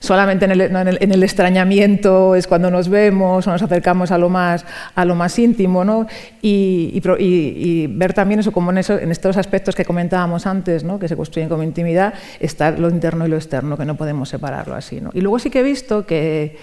solamente 0.00 0.46
en 0.46 1.12
el, 1.12 1.22
extrañamiento 1.22 2.34
es 2.34 2.46
cuando 2.46 2.70
nos 2.70 2.88
vemos 2.88 3.46
o 3.46 3.50
nos 3.50 3.62
acercamos 3.62 4.10
a 4.10 4.18
lo 4.18 4.28
más, 4.28 4.64
a 4.94 5.04
lo 5.04 5.14
más 5.14 5.38
íntimo, 5.38 5.84
¿no? 5.84 6.06
y, 6.42 7.86
ver 7.90 8.14
también 8.14 8.40
eso 8.40 8.50
como 8.50 8.72
en, 8.72 8.78
en, 8.78 9.10
estos 9.10 9.36
aspectos 9.36 9.76
que 9.76 9.84
comentábamos 9.84 10.46
antes, 10.46 10.82
¿no? 10.82 10.98
que 10.98 11.06
se 11.06 11.16
construyen 11.16 11.48
como 11.48 11.62
intimidad, 11.62 12.14
está 12.40 12.70
lo 12.72 12.88
interno 12.88 13.26
y 13.26 13.28
lo 13.28 13.36
externo, 13.36 13.76
que 13.76 13.84
no 13.84 13.96
podemos 13.96 14.28
separarlo 14.28 14.74
así. 14.74 15.00
¿no? 15.00 15.10
Y 15.12 15.20
luego 15.20 15.38
sí 15.38 15.50
que 15.50 15.60
he 15.60 15.62
visto 15.62 16.06
que 16.06 16.56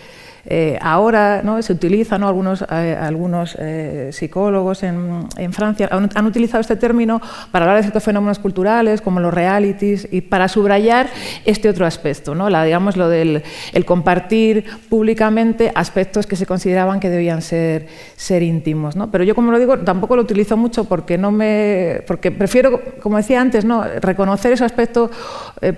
eh, 0.50 0.80
ahora 0.82 1.42
¿no? 1.44 1.62
se 1.62 1.74
utiliza, 1.74 2.16
algunos, 2.16 2.64
eh, 2.72 2.98
algunos 2.98 3.58
eh, 3.60 4.12
psicólogos 4.14 4.82
en, 4.84 5.28
Francia 5.52 5.90
han, 5.92 6.26
utilizado 6.26 6.62
este 6.62 6.78
término 6.78 7.22
para 7.52 7.66
hablar 7.66 7.78
de 7.78 7.84
ciertos 7.84 8.04
fenómenos 8.04 8.40
culturales 8.40 9.02
como 9.02 9.20
los 9.20 9.34
realities 9.34 10.08
y 10.10 10.22
para 10.22 10.48
subrayar 10.48 11.10
este 11.44 11.68
otro 11.68 11.86
aspecto, 11.86 12.34
¿no? 12.34 12.50
La, 12.50 12.64
digamos 12.64 12.96
lo 12.96 13.10
del 13.10 13.44
el 13.74 13.84
compartir 13.84 14.64
públicamente 14.90 15.74
aspectos 15.76 16.26
que 16.26 16.38
se 16.38 16.46
consideraban 16.46 17.02
que 17.02 17.10
debían 17.10 17.42
ser, 17.42 17.88
ser 18.16 18.42
íntimos. 18.42 18.96
¿no? 18.96 19.12
Pero 19.12 19.26
yo, 19.26 19.36
como 19.36 19.52
lo 19.52 19.60
digo, 19.60 19.80
tampoco 19.80 20.16
lo 20.16 20.22
utilizo 20.22 20.56
mucho 20.56 20.86
porque, 20.86 21.18
no 21.18 21.32
me, 21.32 22.04
porque 22.08 22.32
prefiero, 22.32 22.82
como 23.02 23.18
decía 23.18 23.42
antes, 23.42 23.66
¿no? 23.66 23.84
reconocer 24.00 24.54
ese 24.54 24.64
aspecto 24.64 25.12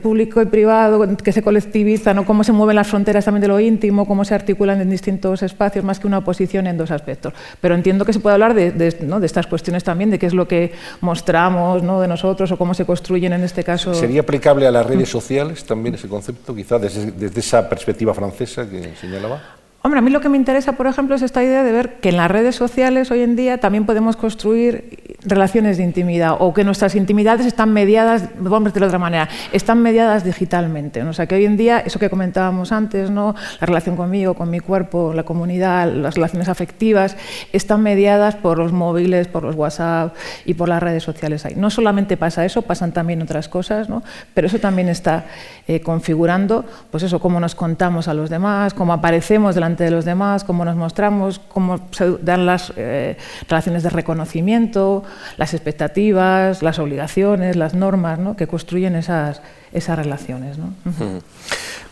público 0.04 0.42
y 0.42 0.46
privado 0.46 1.18
que 1.18 1.32
se 1.32 1.42
colectiviza, 1.42 2.14
¿no? 2.14 2.26
cómo 2.26 2.44
se 2.44 2.52
mueven 2.52 2.76
las 2.76 2.88
fronteras 2.88 3.26
también 3.26 3.42
de 3.42 3.48
lo 3.48 3.60
íntimo, 3.60 4.06
cómo 4.06 4.24
se 4.24 4.36
articula 4.36 4.59
en 4.68 4.90
distintos 4.90 5.42
espacios 5.42 5.86
más 5.86 6.00
que 6.00 6.08
una 6.08 6.18
oposición 6.18 6.68
en 6.68 6.78
dos 6.78 6.92
aspectos. 6.92 7.34
Pero 7.62 7.76
entiendo 7.76 8.06
que 8.06 8.14
se 8.14 8.20
puede 8.20 8.34
hablar 8.34 8.54
de, 8.54 8.72
de, 8.72 9.26
estas 9.26 9.48
cuestiones 9.48 9.84
también, 9.84 10.10
de 10.10 10.20
qué 10.20 10.26
es 10.26 10.34
lo 10.34 10.48
que 10.48 10.74
mostramos 11.02 11.82
¿no? 11.82 12.02
de 12.02 12.08
nosotros 12.08 12.52
o 12.52 12.58
cómo 12.58 12.74
se 12.74 12.86
construyen 12.86 13.34
en 13.34 13.44
este 13.44 13.64
caso. 13.64 13.94
¿Sería 13.94 14.22
aplicable 14.22 14.68
a 14.68 14.72
las 14.72 14.86
redes 14.86 15.10
sociales 15.10 15.64
también 15.64 15.96
ese 15.96 16.08
concepto, 16.08 16.54
quizá 16.54 16.78
desde, 16.78 17.12
desde 17.12 17.40
esa 17.40 17.70
perspectiva 17.70 18.14
francesa 18.14 18.70
que 18.70 18.96
señalaba? 19.00 19.42
Hombre, 19.82 20.00
a 20.00 20.02
mí 20.02 20.12
lo 20.12 20.20
que 20.20 20.28
me 20.28 20.36
interesa, 20.36 20.74
por 20.74 20.88
ejemplo, 20.88 21.16
es 21.16 21.22
esta 21.22 21.42
idea 21.42 21.64
de 21.64 21.72
ver 21.72 22.00
que 22.02 22.10
en 22.10 22.18
las 22.18 22.30
redes 22.30 22.56
sociales 22.56 23.12
hoy 23.12 23.22
en 23.22 23.38
día 23.38 23.60
también 23.60 23.86
podemos 23.86 24.18
construir 24.18 25.09
relaciones 25.24 25.78
de 25.78 25.84
intimidad 25.84 26.38
o 26.40 26.54
que 26.54 26.64
nuestras 26.64 26.96
intimidades 26.96 27.46
están 27.46 27.74
mediadas, 27.74 28.30
vamos 28.40 28.68
a 28.68 28.70
decirlo 28.70 28.86
de 28.86 28.90
otra 28.90 29.00
manera, 29.00 29.30
están 29.52 29.82
mediadas 29.82 30.24
digitalmente. 30.24 31.04
O 31.04 31.14
sea, 31.14 31.28
que 31.28 31.36
hoy 31.36 31.46
en 31.46 31.58
día, 31.58 31.80
eso 31.80 32.00
que 32.00 32.10
comentábamos 32.10 32.72
antes, 32.72 33.12
¿no? 33.12 33.36
la 33.60 33.68
relación 33.68 33.96
conmigo, 33.96 34.34
con 34.34 34.50
mi 34.50 34.60
cuerpo, 34.60 35.14
la 35.14 35.24
comunidad, 35.24 35.92
las 35.92 36.16
relaciones 36.16 36.48
afectivas, 36.48 37.18
están 37.52 37.82
mediadas 37.82 38.36
por 38.36 38.58
los 38.58 38.72
móviles, 38.72 39.28
por 39.28 39.44
los 39.44 39.56
WhatsApp 39.56 40.16
y 40.46 40.54
por 40.54 40.70
las 40.70 40.82
redes 40.82 41.04
sociales. 41.04 41.46
Ahí. 41.46 41.54
No 41.56 41.70
solamente 41.70 42.16
pasa 42.16 42.46
eso, 42.46 42.62
pasan 42.62 42.94
también 42.94 43.22
otras 43.22 43.50
cosas, 43.50 43.90
¿no? 43.90 44.04
pero 44.34 44.48
eso 44.48 44.60
también 44.60 44.90
está 44.90 45.26
eh, 45.68 45.82
configurando, 45.82 46.66
pues 46.92 47.04
eso, 47.04 47.20
cómo 47.20 47.40
nos 47.40 47.56
contamos 47.56 48.08
a 48.08 48.14
los 48.14 48.30
demás, 48.30 48.74
cómo 48.74 48.94
aparecemos 48.94 49.56
delante 49.56 49.84
de 49.84 49.92
los 49.92 50.06
demás, 50.06 50.44
cómo 50.44 50.64
nos 50.64 50.76
mostramos, 50.76 51.40
cómo 51.40 51.80
se 51.92 52.18
dan 52.22 52.46
las 52.46 52.72
eh, 52.78 53.18
relaciones 53.48 53.84
de 53.84 53.90
reconocimiento, 53.90 55.04
las 55.38 55.54
expectativas, 55.54 56.62
las 56.62 56.80
obligaciones, 56.80 57.56
las 57.56 57.74
normas 57.74 58.20
¿no? 58.20 58.36
que 58.36 58.48
construyen 58.48 58.96
esas, 58.96 59.42
esas 59.74 59.98
relaciones. 59.98 60.58
¿no? 60.58 60.74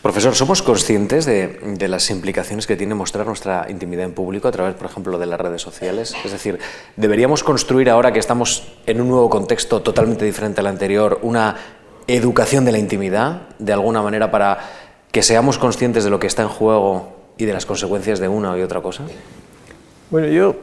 Profesor, 0.02 0.34
¿somos 0.34 0.62
conscientes 0.62 1.26
de, 1.26 1.58
de, 1.76 1.88
las 1.88 2.10
implicaciones 2.10 2.66
que 2.66 2.76
tiene 2.76 2.94
mostrar 2.94 3.26
nuestra 3.26 3.66
intimidad 3.68 4.04
en 4.04 4.12
público 4.12 4.48
a 4.48 4.52
través, 4.52 4.74
por 4.74 4.90
ejemplo, 4.90 5.18
de 5.18 5.26
las 5.26 5.40
redes 5.40 5.60
sociales? 5.60 6.14
Es 6.24 6.32
decir, 6.32 6.58
¿deberíamos 6.96 7.42
construir 7.42 7.90
ahora 7.90 8.12
que 8.12 8.18
estamos 8.18 8.72
en 8.86 9.00
un 9.00 9.08
nuevo 9.08 9.28
contexto 9.28 9.82
totalmente 9.82 10.24
diferente 10.24 10.60
al 10.60 10.68
anterior 10.68 11.18
una 11.22 11.56
educación 12.06 12.64
de 12.64 12.72
la 12.72 12.78
intimidad, 12.78 13.48
de 13.58 13.72
alguna 13.72 14.02
manera, 14.02 14.30
para 14.30 14.58
que 15.12 15.22
seamos 15.22 15.58
conscientes 15.58 16.04
de 16.04 16.10
lo 16.10 16.18
que 16.18 16.26
está 16.26 16.42
en 16.42 16.48
juego 16.48 17.32
y 17.36 17.44
de 17.44 17.52
las 17.52 17.66
consecuencias 17.66 18.18
de 18.18 18.28
una 18.28 18.56
y 18.58 18.62
otra 18.62 18.80
cosa? 18.80 19.04
Bueno, 20.10 20.28
yo 20.28 20.56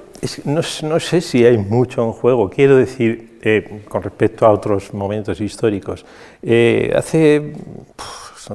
no, 0.46 0.62
no, 0.84 1.00
sé 1.00 1.22
si 1.22 1.46
hay 1.46 1.58
mucho 1.58 2.04
en 2.04 2.12
juego. 2.12 2.50
Quiero 2.50 2.78
decir, 2.78 3.40
eh, 3.42 3.82
con 3.88 4.02
respecto 4.02 4.46
a 4.46 4.52
otros 4.52 4.94
momentos 4.94 5.40
históricos, 5.42 6.06
eh, 6.42 6.94
hace 6.96 7.54
pff, 7.96 8.50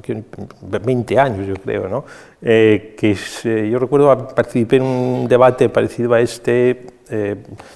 20 0.83 1.19
años, 1.19 1.47
yo 1.47 1.55
creo, 1.55 1.89
¿no? 1.89 2.05
Eh, 2.43 2.95
que 2.97 3.15
yo 3.69 3.79
recuerdo 3.79 4.29
participé 4.35 4.77
en 4.77 4.83
un 4.83 5.29
debate 5.29 5.69
parecido 5.69 6.15
a 6.15 6.21
este, 6.21 6.87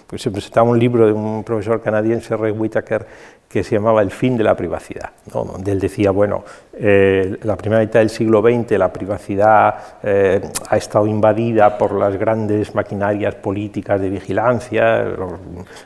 pues 0.06 0.22
se 0.22 0.30
presentaba 0.30 0.68
un 0.68 0.78
libro 0.78 1.06
de 1.06 1.12
un 1.12 1.42
profesor 1.42 1.82
canadiense, 1.82 2.36
Ray 2.36 2.52
Whitaker, 2.52 3.04
que 3.48 3.62
se 3.62 3.76
llamaba 3.76 4.02
El 4.02 4.10
fin 4.10 4.36
de 4.36 4.42
la 4.42 4.56
privacidad, 4.56 5.10
donde 5.26 5.70
él 5.70 5.78
decía, 5.78 6.10
bueno, 6.10 6.44
eh, 6.72 7.36
la 7.42 7.56
primera 7.56 7.80
mitad 7.80 8.00
del 8.00 8.10
siglo 8.10 8.42
XX 8.42 8.72
la 8.72 8.92
privacidad 8.92 9.74
eh, 10.02 10.40
ha 10.68 10.76
estado 10.76 11.06
invadida 11.06 11.78
por 11.78 11.92
las 11.92 12.16
grandes 12.16 12.74
maquinarias 12.74 13.36
políticas 13.36 14.00
de 14.00 14.10
vigilancia, 14.10 15.02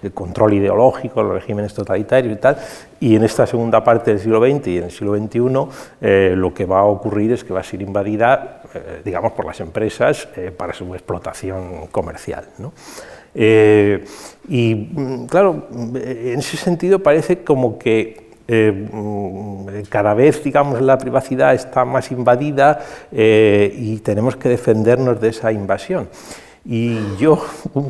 el 0.02 0.12
control 0.12 0.54
ideológico, 0.54 1.22
los 1.22 1.34
regímenes 1.34 1.74
totalitarios 1.74 2.32
y 2.32 2.36
tal, 2.36 2.56
y 3.00 3.16
en 3.16 3.24
esta 3.24 3.46
segunda 3.46 3.84
parte 3.84 4.12
del 4.12 4.20
siglo 4.20 4.40
XX 4.40 4.66
y 4.68 4.78
en 4.78 4.84
el 4.84 4.90
siglo 4.90 5.16
XXI 5.16 5.40
eh, 6.00 6.34
lo 6.34 6.54
que 6.54 6.64
va 6.64 6.80
a 6.80 6.84
ocurrir 6.84 7.32
es 7.32 7.44
que 7.44 7.52
va 7.52 7.60
a 7.60 7.64
ser 7.64 7.82
invadida, 7.82 8.62
digamos, 9.04 9.32
por 9.32 9.44
las 9.44 9.60
empresas 9.60 10.28
para 10.56 10.72
su 10.72 10.94
explotación 10.94 11.88
comercial. 11.88 12.44
¿no? 12.58 12.72
Eh, 13.34 14.04
y 14.48 14.74
mm, 14.74 15.26
claro, 15.26 15.68
en 15.72 16.38
ese 16.38 16.56
sentido 16.56 16.98
parece 17.00 17.38
como 17.44 17.78
que 17.78 18.28
eh, 18.48 18.72
mm, 18.72 19.82
cada 19.88 20.14
vez, 20.14 20.42
digamos, 20.42 20.80
la 20.80 20.98
privacidad 20.98 21.54
está 21.54 21.84
más 21.84 22.10
invadida 22.10 22.80
eh, 23.12 23.72
y 23.76 23.98
tenemos 23.98 24.36
que 24.36 24.48
defendernos 24.48 25.20
de 25.20 25.28
esa 25.28 25.52
invasión. 25.52 26.08
Y 26.64 26.98
yo 27.16 27.42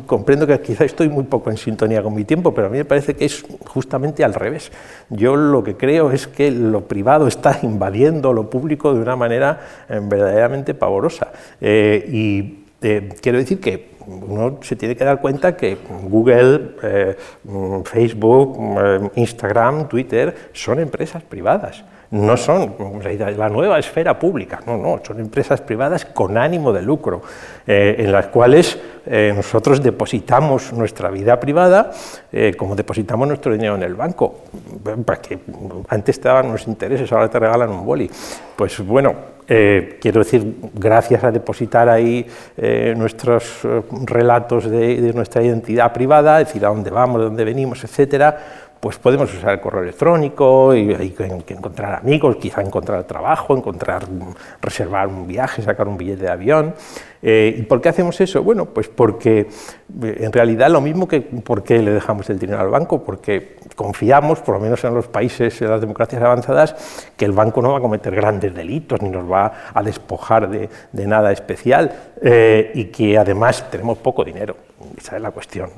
comprendo 0.05 0.47
que 0.47 0.57
quizá 0.61 0.85
estoy 0.85 1.09
muy 1.09 1.25
poco 1.25 1.49
en 1.49 1.57
sintonía 1.57 2.01
con 2.01 2.13
mi 2.13 2.23
tiempo, 2.23 2.53
pero 2.53 2.67
a 2.67 2.69
mí 2.69 2.77
me 2.77 2.85
parece 2.85 3.13
que 3.13 3.25
es 3.25 3.43
justamente 3.65 4.23
al 4.23 4.33
revés. 4.33 4.71
Yo 5.09 5.35
lo 5.35 5.63
que 5.63 5.75
creo 5.75 6.11
es 6.11 6.27
que 6.27 6.49
lo 6.51 6.87
privado 6.87 7.27
está 7.27 7.59
invadiendo 7.63 8.31
lo 8.31 8.49
público 8.49 8.93
de 8.93 9.01
una 9.01 9.17
manera 9.17 9.59
verdaderamente 9.89 10.73
pavorosa. 10.75 11.33
y 11.59 12.58
quiero 12.79 13.37
decir 13.37 13.59
que 13.59 13.89
uno 14.07 14.59
se 14.61 14.75
tiene 14.75 14.95
que 14.95 15.03
dar 15.03 15.21
cuenta 15.21 15.55
que 15.55 15.77
Google, 16.03 16.75
eh, 16.81 17.17
Facebook, 17.85 18.57
eh, 18.79 19.09
Instagram, 19.15 19.87
Twitter 19.87 20.35
son 20.53 20.79
empresas 20.79 21.23
privadas. 21.23 21.83
No 22.11 22.37
son 22.37 22.75
la 23.37 23.49
nueva 23.49 23.77
esfera 23.77 24.17
pública, 24.17 24.61
no, 24.65 24.77
no, 24.77 24.99
son 25.05 25.19
empresas 25.19 25.61
privadas 25.61 26.05
con 26.05 26.37
ánimo 26.37 26.73
de 26.73 26.81
lucro, 26.81 27.21
eh, 27.67 27.95
en 27.99 28.11
las 28.11 28.27
cuales 28.27 28.79
nosotros 29.35 29.81
depositamos 29.81 30.71
nuestra 30.71 31.09
vida 31.09 31.39
privada 31.39 31.89
como 32.57 32.75
depositamos 32.75 33.27
nuestro 33.27 33.51
dinero 33.53 33.73
en 33.73 33.81
el 33.81 33.95
banco. 33.95 34.41
Que 35.23 35.39
antes 35.87 36.17
estaban 36.17 36.51
los 36.51 36.67
intereses, 36.67 37.11
ahora 37.11 37.27
te 37.27 37.39
regalan 37.39 37.71
un 37.71 37.83
boli. 37.83 38.07
Pues 38.55 38.79
bueno, 38.85 39.15
eh, 39.51 39.97
quiero 39.99 40.19
decir, 40.19 40.57
gracias 40.75 41.23
a 41.23 41.31
depositar 41.31 41.89
ahí 41.89 42.23
eh, 42.55 42.93
nuestros 42.95 43.65
eh, 43.65 43.81
relatos 44.05 44.69
de, 44.69 45.11
nuestra 45.15 45.41
identidad 45.41 45.91
privada, 45.91 46.37
decir 46.37 46.63
a 46.63 46.69
dónde 46.69 46.91
vamos, 46.91 47.19
de 47.19 47.25
dónde 47.25 47.43
venimos, 47.45 47.83
etcétera, 47.83 48.68
pues 48.79 48.97
podemos 48.97 49.33
usar 49.33 49.53
el 49.53 49.59
correo 49.59 49.83
electrónico 49.83 50.73
y 50.73 50.93
hay 50.93 51.09
que 51.09 51.53
encontrar 51.53 51.95
amigos, 51.95 52.37
quizá 52.37 52.61
encontrar 52.61 53.03
trabajo, 53.03 53.55
encontrar, 53.55 54.03
reservar 54.61 55.07
un 55.07 55.27
viaje, 55.27 55.61
sacar 55.61 55.87
un 55.87 55.97
billete 55.97 56.23
de 56.23 56.31
avión. 56.31 56.73
Eh, 57.21 57.55
¿Y 57.57 57.63
por 57.63 57.81
qué 57.81 57.89
hacemos 57.89 58.19
eso? 58.21 58.41
Bueno, 58.41 58.67
pues 58.67 58.87
porque 58.87 59.39
eh, 59.39 60.17
en 60.19 60.31
realidad 60.31 60.69
lo 60.69 60.79
mismo 60.79 61.07
que 61.07 61.19
por 61.19 61.63
qué 61.63 61.81
le 61.81 61.91
dejamos 61.91 62.29
el 62.29 62.39
dinero 62.39 62.61
al 62.61 62.69
banco, 62.69 63.03
porque 63.03 63.57
confiamos, 63.75 64.39
por 64.39 64.55
lo 64.55 64.61
menos 64.61 64.81
en 64.85 64.93
los 64.93 65.07
países, 65.07 65.61
en 65.61 65.69
las 65.69 65.81
democracias 65.81 66.21
avanzadas, 66.21 67.11
que 67.17 67.25
el 67.25 67.33
banco 67.33 67.61
no 67.61 67.73
va 67.73 67.79
a 67.79 67.81
cometer 67.81 68.15
grandes 68.15 68.55
delitos 68.55 69.01
ni 69.01 69.09
nos 69.09 69.29
va 69.29 69.51
a 69.73 69.83
despojar 69.83 70.49
de, 70.49 70.69
nada 70.93 71.31
especial 71.31 71.91
eh, 72.21 72.71
y 72.75 72.85
que 72.85 73.17
además 73.17 73.69
tenemos 73.69 73.97
poco 73.97 74.23
dinero. 74.23 74.68
Esa 74.97 75.17
es 75.17 75.21
la 75.21 75.31
cuestión. 75.31 75.69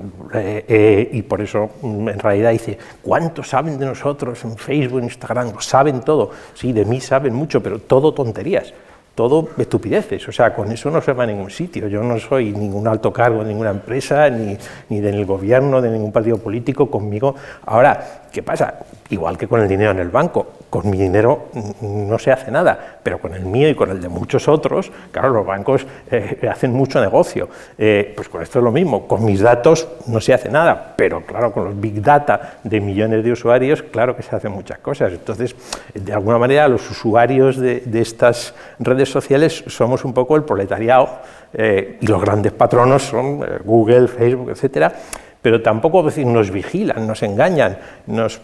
y 0.69 1.21
por 1.23 1.41
eso, 1.41 1.69
mm, 1.81 2.09
en 2.09 2.19
realidad, 2.19 2.51
dice, 2.51 2.77
¿cuántos 3.01 3.49
saben 3.49 3.77
de 3.77 3.85
nosotros 3.85 4.43
en 4.43 4.57
Facebook, 4.57 5.01
Instagram? 5.01 5.53
Lo 5.53 5.61
saben 5.61 6.01
todo. 6.01 6.31
Sí, 6.53 6.73
de 6.73 6.85
mí 6.85 7.01
saben 7.01 7.33
mucho, 7.33 7.61
pero 7.61 7.79
todo 7.79 8.13
tonterías 8.13 8.73
todo 9.15 9.49
estupideces, 9.57 10.25
o 10.27 10.31
sea, 10.31 10.53
con 10.55 10.71
eso 10.71 10.89
no 10.89 11.01
se 11.01 11.11
va 11.13 11.23
a 11.23 11.27
ningún 11.27 11.51
sitio. 11.51 11.87
Yo 11.87 12.01
no 12.01 12.17
soy 12.17 12.53
ningún 12.53 12.87
alto 12.87 13.11
cargo 13.11 13.43
de 13.43 13.49
ninguna 13.49 13.71
empresa, 13.71 14.29
ni, 14.29 14.57
ni 14.89 15.01
del 15.01 15.25
gobierno, 15.25 15.81
de 15.81 15.89
ningún 15.89 16.11
partido 16.11 16.37
político 16.37 16.89
conmigo. 16.89 17.35
Ahora, 17.65 18.23
¿qué 18.31 18.41
pasa? 18.41 18.79
Igual 19.09 19.37
que 19.37 19.47
con 19.47 19.61
el 19.61 19.67
dinero 19.67 19.91
en 19.91 19.99
el 19.99 20.09
banco, 20.09 20.47
con 20.71 20.89
mi 20.89 20.97
dinero 20.97 21.49
no 21.81 22.17
se 22.17 22.31
hace 22.31 22.49
nada, 22.49 22.99
pero 23.03 23.19
con 23.19 23.35
el 23.35 23.43
mío 23.45 23.67
y 23.67 23.75
con 23.75 23.91
el 23.91 24.01
de 24.01 24.07
muchos 24.07 24.47
otros, 24.47 24.89
claro, 25.11 25.31
los 25.31 25.45
bancos 25.45 25.85
eh, 26.09 26.47
hacen 26.49 26.71
mucho 26.71 27.01
negocio. 27.01 27.49
Eh, 27.77 28.13
pues 28.15 28.29
con 28.29 28.41
esto 28.41 28.59
es 28.59 28.63
lo 28.63 28.71
mismo, 28.71 29.05
con 29.05 29.25
mis 29.25 29.41
datos 29.41 29.85
no 30.07 30.21
se 30.21 30.33
hace 30.33 30.49
nada, 30.49 30.93
pero 30.95 31.25
claro, 31.25 31.51
con 31.51 31.65
los 31.65 31.79
big 31.79 32.01
data 32.01 32.53
de 32.63 32.79
millones 32.79 33.21
de 33.21 33.33
usuarios, 33.33 33.83
claro 33.83 34.15
que 34.15 34.23
se 34.23 34.33
hacen 34.33 34.53
muchas 34.53 34.79
cosas. 34.79 35.11
Entonces, 35.11 35.53
de 35.93 36.13
alguna 36.13 36.37
manera, 36.37 36.69
los 36.69 36.89
usuarios 36.89 37.57
de, 37.57 37.83
estas 38.01 38.55
redes 38.79 39.09
sociales 39.09 39.65
somos 39.67 40.05
un 40.05 40.13
poco 40.13 40.37
el 40.37 40.43
proletariado 40.43 41.19
eh, 41.53 41.97
y 41.99 42.07
los 42.07 42.21
grandes 42.21 42.53
patronos 42.53 43.03
son 43.03 43.43
Google, 43.65 44.07
Facebook, 44.07 44.51
etcétera 44.51 44.93
pero 45.41 45.61
tampoco 45.61 46.03
nos 46.03 46.51
vigilan, 46.51 47.07
nos 47.07 47.23
engañan. 47.23 47.77
Nos, 48.07 48.39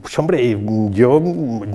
pues, 0.00 0.18
hombre, 0.18 0.58
yo 0.90 1.22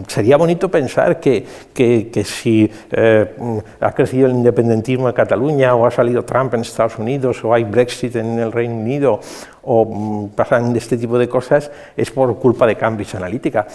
sería 0.08 0.38
bonito 0.38 0.70
pensar 0.70 1.20
que, 1.20 1.46
que, 1.74 2.24
si 2.24 2.70
eh, 2.92 3.36
ha 3.80 3.92
crecido 3.92 4.28
el 4.28 4.34
independentismo 4.34 5.08
en 5.08 5.14
Cataluña 5.14 5.76
o 5.76 5.86
ha 5.86 5.92
salido 5.92 6.24
Trump 6.24 6.54
en 6.56 6.62
Estados 6.62 6.98
Unidos 6.98 7.44
o 7.44 7.54
hay 7.54 7.64
Brexit 7.64 8.16
en 8.16 8.40
el 8.40 8.52
Reino 8.52 8.76
Unido 8.76 9.20
o 9.64 9.86
mm, 9.86 10.30
pasan 10.30 10.76
este 10.76 10.98
tipo 10.98 11.18
de 11.18 11.30
cosas, 11.30 11.72
es 11.96 12.10
por 12.12 12.38
culpa 12.40 12.66
de 12.66 12.76
Cambridge 12.76 13.16
Analytica 13.16 13.68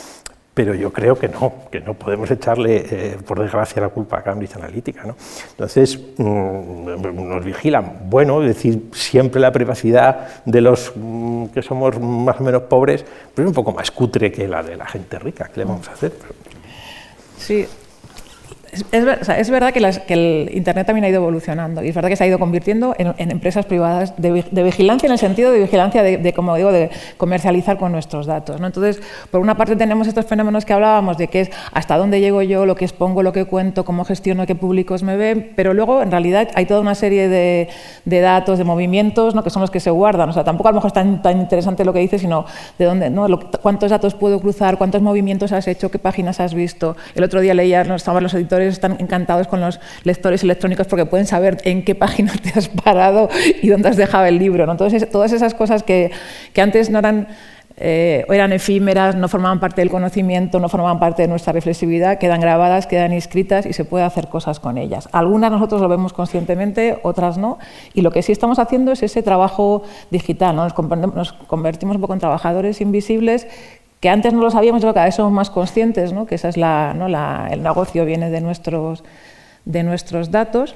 pero 0.52 0.75
yo 0.75 0.92
creo 0.92 1.16
que 1.16 1.28
no, 1.28 1.52
que 1.71 1.80
no 1.80 1.95
podemos 1.95 2.30
echarle, 2.30 2.85
eh, 2.90 3.19
por 3.26 3.40
desgracia, 3.40 3.80
la 3.80 3.88
culpa 3.88 4.19
a 4.19 4.23
Cambridge 4.23 4.57
Analytica. 4.57 5.04
¿no? 5.04 5.16
Entonces, 5.50 5.99
mm, 6.19 7.28
nos 7.28 7.45
vigilan. 7.45 8.00
Bueno, 8.11 8.40
decir, 8.40 8.90
siempre 8.92 9.40
la 9.40 9.52
privacidad 9.52 10.42
de 10.45 10.61
los 10.61 10.92
mm, 10.95 11.47
que 11.47 11.62
somos 11.62 11.99
más 12.00 12.40
o 12.40 12.45
menos 12.45 12.62
pobres, 12.62 13.04
pero 13.35 13.47
es 13.47 13.50
un 13.50 13.54
poco 13.54 13.73
más 13.73 13.90
cutre 13.90 14.33
que 14.33 14.49
la 14.49 14.62
de 14.62 14.76
la 14.76 14.87
gente 14.87 15.19
rica. 15.19 15.49
¿Qué 15.52 15.61
le 15.61 15.66
vamos 15.66 15.88
a 15.88 15.92
hacer? 15.92 16.12
Sí, 17.38 17.66
Es, 18.72 19.50
verdad 19.50 19.72
que, 19.72 20.14
el 20.14 20.50
Internet 20.54 20.86
también 20.86 21.04
ha 21.04 21.08
ido 21.08 21.16
evolucionando 21.16 21.82
y 21.82 21.88
es 21.88 21.94
verdad 21.94 22.08
que 22.08 22.14
se 22.14 22.22
ha 22.22 22.26
ido 22.28 22.38
convirtiendo 22.38 22.94
en, 22.98 23.30
empresas 23.30 23.66
privadas 23.66 24.14
de, 24.16 24.30
vigilancia 24.62 25.06
en 25.06 25.12
el 25.12 25.18
sentido 25.18 25.50
de 25.50 25.58
vigilancia 25.58 26.02
de, 26.04 26.32
como 26.32 26.54
digo, 26.54 26.70
de 26.70 26.88
comercializar 27.16 27.78
con 27.78 27.90
nuestros 27.90 28.26
datos. 28.26 28.60
¿no? 28.60 28.68
Entonces, 28.68 29.02
por 29.30 29.40
una 29.40 29.56
parte 29.56 29.74
tenemos 29.74 30.06
estos 30.06 30.26
fenómenos 30.26 30.64
que 30.64 30.72
hablábamos 30.72 31.18
de 31.18 31.26
que 31.26 31.40
es 31.40 31.50
hasta 31.72 31.96
dónde 31.96 32.20
llego 32.20 32.42
yo, 32.42 32.64
lo 32.64 32.76
que 32.76 32.84
expongo, 32.84 33.24
lo 33.24 33.32
que 33.32 33.44
cuento, 33.44 33.84
cómo 33.84 34.04
gestiono, 34.04 34.46
qué 34.46 34.54
públicos 34.54 35.02
me 35.02 35.16
ven, 35.16 35.52
pero 35.56 35.74
luego 35.74 36.02
en 36.02 36.12
realidad 36.12 36.48
hay 36.54 36.66
toda 36.66 36.80
una 36.80 36.94
serie 36.94 37.28
de, 37.28 37.68
datos, 38.04 38.58
de 38.58 38.64
movimientos, 38.64 39.34
¿no? 39.34 39.42
que 39.42 39.50
son 39.50 39.62
los 39.62 39.70
que 39.72 39.80
se 39.80 39.90
guardan. 39.90 40.28
O 40.28 40.32
sea, 40.32 40.44
tampoco 40.44 40.68
a 40.68 40.72
lo 40.72 40.76
mejor 40.76 40.88
es 40.88 40.94
tan, 40.94 41.22
tan 41.22 41.40
interesante 41.40 41.84
lo 41.84 41.92
que 41.92 42.00
dices, 42.00 42.20
sino 42.20 42.44
de 42.78 42.84
dónde, 42.84 43.10
¿no? 43.10 43.26
cuántos 43.62 43.90
datos 43.90 44.14
puedo 44.14 44.38
cruzar, 44.40 44.78
cuántos 44.78 45.02
movimientos 45.02 45.50
has 45.50 45.66
hecho, 45.66 45.90
qué 45.90 45.98
páginas 45.98 46.38
has 46.38 46.54
visto. 46.54 46.96
El 47.16 47.24
otro 47.24 47.40
día 47.40 47.52
leía, 47.52 47.82
¿no? 47.82 47.96
estaban 47.96 48.22
los 48.22 48.32
editores 48.34 48.59
están 48.68 48.96
encantados 49.00 49.48
con 49.48 49.60
los 49.60 49.80
lectores 50.04 50.42
electrónicos 50.42 50.86
porque 50.86 51.06
pueden 51.06 51.26
saber 51.26 51.58
en 51.64 51.84
qué 51.84 51.94
página 51.94 52.32
te 52.42 52.58
has 52.58 52.68
parado 52.68 53.28
y 53.62 53.68
dónde 53.68 53.88
has 53.88 53.96
dejado 53.96 54.26
el 54.26 54.38
libro. 54.38 54.66
¿no? 54.66 54.72
Entonces, 54.72 55.08
todas 55.10 55.32
esas 55.32 55.54
cosas 55.54 55.82
que, 55.82 56.10
que 56.52 56.60
antes 56.60 56.90
no 56.90 56.98
eran... 56.98 57.28
Eh, 57.82 58.26
eran 58.28 58.52
efímeras, 58.52 59.16
no 59.16 59.26
formaban 59.26 59.58
parte 59.58 59.80
del 59.80 59.88
conocimiento, 59.88 60.60
no 60.60 60.68
formaban 60.68 61.00
parte 61.00 61.22
de 61.22 61.28
nuestra 61.28 61.54
reflexividad, 61.54 62.18
quedan 62.18 62.38
grabadas, 62.38 62.86
quedan 62.86 63.14
inscritas 63.14 63.64
y 63.64 63.72
se 63.72 63.86
puede 63.86 64.04
hacer 64.04 64.28
cosas 64.28 64.60
con 64.60 64.76
ellas. 64.76 65.08
Algunas 65.12 65.50
nosotros 65.50 65.80
lo 65.80 65.88
vemos 65.88 66.12
conscientemente, 66.12 66.98
otras 67.04 67.38
no, 67.38 67.58
y 67.94 68.02
lo 68.02 68.10
que 68.10 68.20
sí 68.20 68.32
estamos 68.32 68.58
haciendo 68.58 68.92
es 68.92 69.02
ese 69.02 69.22
trabajo 69.22 69.82
digital, 70.10 70.56
nos, 70.56 70.74
nos 71.14 71.32
convertimos 71.32 71.96
un 71.96 72.02
poco 72.02 72.12
en 72.12 72.20
trabajadores 72.20 72.82
invisibles 72.82 73.46
que 74.00 74.09
antes 74.09 74.33
no 74.33 74.40
lo 74.40 74.50
sabíamos, 74.50 74.80
pero 74.80 74.95
cada 74.95 75.07
vez 75.07 75.14
somos 75.14 75.33
más 75.33 75.50
conscientes, 75.50 76.12
¿no? 76.12 76.26
que 76.26 76.35
esa 76.35 76.49
es 76.49 76.57
la, 76.57 76.95
¿no? 76.95 77.09
la, 77.09 77.49
el 77.50 77.62
negocio 77.62 78.04
viene 78.07 78.30
de 78.30 78.40
nuestros, 78.40 79.04
de 79.66 79.83
nuestros 79.83 80.30
datos, 80.30 80.75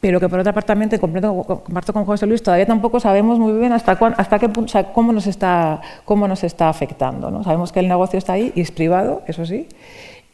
pero 0.00 0.18
que 0.20 0.28
por 0.28 0.38
otra 0.38 0.52
parte 0.52 0.68
también, 0.68 0.90
comparto 0.98 1.92
con 1.92 2.04
José 2.04 2.26
Luis, 2.26 2.42
todavía 2.42 2.66
tampoco 2.66 3.00
sabemos 3.00 3.38
muy 3.38 3.52
bien 3.58 3.72
hasta, 3.72 3.92
hasta 3.92 4.38
qué 4.38 4.46
o 4.46 4.68
sea, 4.68 4.92
cómo, 4.92 5.12
nos 5.12 5.26
está, 5.26 5.80
cómo 6.04 6.28
nos 6.28 6.44
está 6.44 6.68
afectando. 6.68 7.30
¿no? 7.30 7.42
Sabemos 7.44 7.72
que 7.72 7.80
el 7.80 7.88
negocio 7.88 8.18
está 8.18 8.34
ahí 8.34 8.52
y 8.54 8.60
es 8.60 8.70
privado, 8.70 9.22
eso 9.26 9.44
sí, 9.44 9.68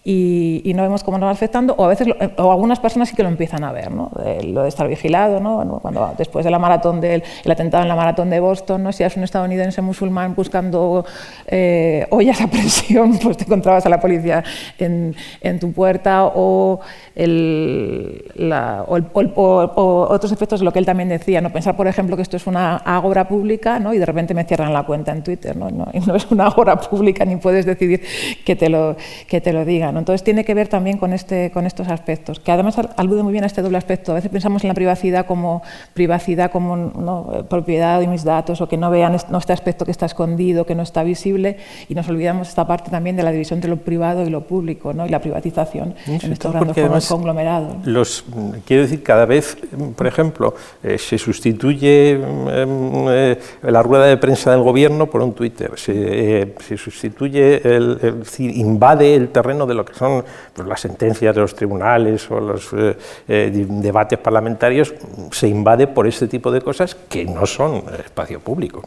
y, 0.04 0.72
no 0.74 0.82
vemos 0.82 1.04
cómo 1.04 1.18
nos 1.18 1.28
va 1.28 1.30
afectando, 1.30 1.74
o 1.78 1.84
a 1.84 1.88
veces, 1.88 2.08
o 2.36 2.50
algunas 2.50 2.80
personas 2.80 3.08
sí 3.08 3.14
que 3.14 3.22
lo 3.22 3.28
empiezan 3.28 3.62
a 3.62 3.72
ver, 3.72 3.92
¿no? 3.92 4.10
lo 4.44 4.62
de 4.62 4.68
estar 4.68 4.88
vigilado, 4.88 5.38
¿no? 5.38 5.78
cuando 5.80 6.14
después 6.18 6.44
de 6.44 6.50
la 6.50 6.58
maratón 6.58 7.00
del 7.00 7.22
el 7.44 7.50
atentado 7.50 7.82
en 7.82 7.88
la 7.88 7.94
maratón 7.94 8.30
de 8.30 8.40
Boston, 8.40 8.82
¿no? 8.82 8.92
si 8.92 9.04
eres 9.04 9.16
un 9.16 9.22
estadounidense 9.22 9.80
musulmán 9.80 10.34
buscando 10.34 11.04
eh, 11.46 12.06
ollas 12.10 12.40
a 12.40 12.46
presión, 12.50 13.18
pues 13.18 13.36
te 13.36 13.44
encontrabas 13.44 13.86
a 13.86 13.88
la 13.88 14.00
policía 14.00 14.42
en, 14.78 15.14
en 15.40 15.60
tu 15.60 15.72
puerta, 15.72 16.26
o, 16.34 16.80
el, 17.14 18.24
la, 18.34 18.84
o, 18.88 20.06
otros 20.10 20.32
efectos 20.32 20.60
de 20.60 20.64
lo 20.64 20.72
que 20.72 20.80
él 20.80 20.86
también 20.86 21.08
decía, 21.10 21.40
¿no? 21.40 21.52
pensar, 21.52 21.76
por 21.76 21.86
ejemplo, 21.86 22.16
que 22.16 22.22
esto 22.22 22.36
es 22.36 22.46
una 22.46 22.76
agora 22.78 23.28
pública 23.28 23.78
¿no? 23.78 23.94
y 23.94 23.98
de 23.98 24.06
repente 24.06 24.34
me 24.34 24.44
cierran 24.44 24.72
la 24.72 24.82
cuenta 24.82 25.12
en 25.12 25.22
Twitter, 25.22 25.56
¿no? 25.56 25.70
No, 25.70 25.86
no 26.06 26.16
es 26.16 26.30
una 26.30 26.46
agora 26.46 26.80
pública 26.80 27.24
ni 27.24 27.36
puedes 27.36 27.66
decidir 27.66 28.02
que 28.44 28.56
te 28.56 28.68
lo, 28.68 28.96
que 29.28 29.40
te 29.40 29.52
lo 29.52 29.64
digan. 29.64 29.91
Entonces 29.98 30.22
tiene 30.22 30.44
que 30.44 30.54
ver 30.54 30.68
también 30.68 30.98
con, 30.98 31.12
este, 31.12 31.50
con 31.50 31.66
estos 31.66 31.88
aspectos, 31.88 32.40
que 32.40 32.52
además 32.52 32.76
alude 32.96 33.22
muy 33.22 33.32
bien 33.32 33.44
a 33.44 33.46
este 33.46 33.62
doble 33.62 33.78
aspecto. 33.78 34.12
A 34.12 34.16
veces 34.16 34.30
pensamos 34.30 34.62
en 34.64 34.68
la 34.68 34.74
privacidad 34.74 35.26
como 35.26 35.62
privacidad 35.94 36.50
como 36.50 37.44
propiedad 37.48 38.00
de 38.00 38.06
mis 38.06 38.24
datos 38.24 38.60
o 38.60 38.68
que 38.68 38.76
no 38.76 38.90
vean 38.90 39.14
este 39.14 39.52
aspecto 39.52 39.84
que 39.84 39.90
está 39.90 40.06
escondido, 40.06 40.64
que 40.66 40.74
no 40.74 40.82
está 40.82 41.02
visible 41.02 41.58
y 41.88 41.94
nos 41.94 42.08
olvidamos 42.08 42.48
esta 42.48 42.66
parte 42.66 42.90
también 42.90 43.16
de 43.16 43.22
la 43.22 43.32
división 43.32 43.58
entre 43.58 43.70
lo 43.70 43.76
privado 43.78 44.26
y 44.26 44.30
lo 44.30 44.42
público 44.42 44.92
¿no? 44.92 45.06
y 45.06 45.08
la 45.08 45.20
privatización 45.20 45.94
en 46.06 46.32
estos 46.32 46.52
grandes 46.52 47.08
conglomerados. 47.08 47.86
Los, 47.86 48.24
quiero 48.66 48.82
decir, 48.82 49.02
cada 49.02 49.26
vez, 49.26 49.56
por 49.96 50.06
ejemplo, 50.06 50.54
eh, 50.82 50.98
se 50.98 51.18
sustituye 51.18 52.18
mm, 52.18 53.06
eh, 53.10 53.38
la 53.62 53.82
rueda 53.82 54.06
de 54.06 54.16
prensa 54.16 54.50
del 54.52 54.62
gobierno 54.62 55.06
por 55.06 55.22
un 55.22 55.34
Twitter, 55.34 55.72
se, 55.76 55.92
eh, 55.94 56.54
se 56.66 56.76
sustituye, 56.76 57.60
el, 57.64 58.24
invade 58.38 59.14
el 59.14 59.28
terreno 59.28 59.66
de 59.66 59.74
lo 59.82 59.84
que 59.84 59.94
son 59.94 60.24
pues, 60.54 60.68
las 60.68 60.80
sentencias 60.80 61.34
de 61.34 61.40
los 61.40 61.54
tribunales 61.54 62.30
o 62.30 62.40
los 62.40 62.72
eh, 62.72 62.96
eh, 63.28 63.66
debates 63.68 64.18
parlamentarios, 64.18 64.94
se 65.30 65.48
invade 65.48 65.86
por 65.86 66.06
este 66.06 66.28
tipo 66.28 66.50
de 66.50 66.60
cosas 66.60 66.94
que 66.94 67.24
no 67.24 67.46
son 67.46 67.84
espacio 67.98 68.40
público. 68.40 68.82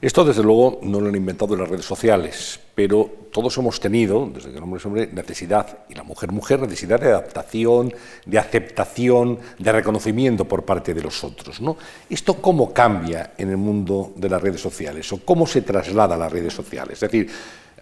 Esto, 0.00 0.24
desde 0.24 0.44
luego, 0.44 0.78
no 0.82 1.00
lo 1.00 1.08
han 1.08 1.16
inventado 1.16 1.56
las 1.56 1.68
redes 1.68 1.84
sociales, 1.84 2.60
pero 2.72 3.10
todos 3.32 3.58
hemos 3.58 3.80
tenido, 3.80 4.30
desde 4.32 4.52
que 4.52 4.56
el 4.56 4.62
hombre 4.62 4.78
es 4.78 4.86
hombre, 4.86 5.08
necesidad, 5.12 5.80
y 5.88 5.94
la 5.94 6.04
mujer 6.04 6.30
mujer, 6.30 6.60
necesidad 6.60 7.00
de 7.00 7.08
adaptación, 7.08 7.92
de 8.24 8.38
aceptación, 8.38 9.40
de 9.58 9.72
reconocimiento 9.72 10.44
por 10.44 10.64
parte 10.64 10.94
de 10.94 11.02
los 11.02 11.24
otros. 11.24 11.60
¿no? 11.60 11.76
¿Esto 12.08 12.34
cómo 12.34 12.72
cambia 12.72 13.32
en 13.36 13.50
el 13.50 13.56
mundo 13.56 14.12
de 14.14 14.28
las 14.28 14.40
redes 14.40 14.60
sociales 14.60 15.12
o 15.12 15.18
cómo 15.24 15.48
se 15.48 15.62
traslada 15.62 16.14
a 16.14 16.18
las 16.18 16.30
redes 16.30 16.54
sociales? 16.54 16.94
Es 17.02 17.10
decir, 17.10 17.28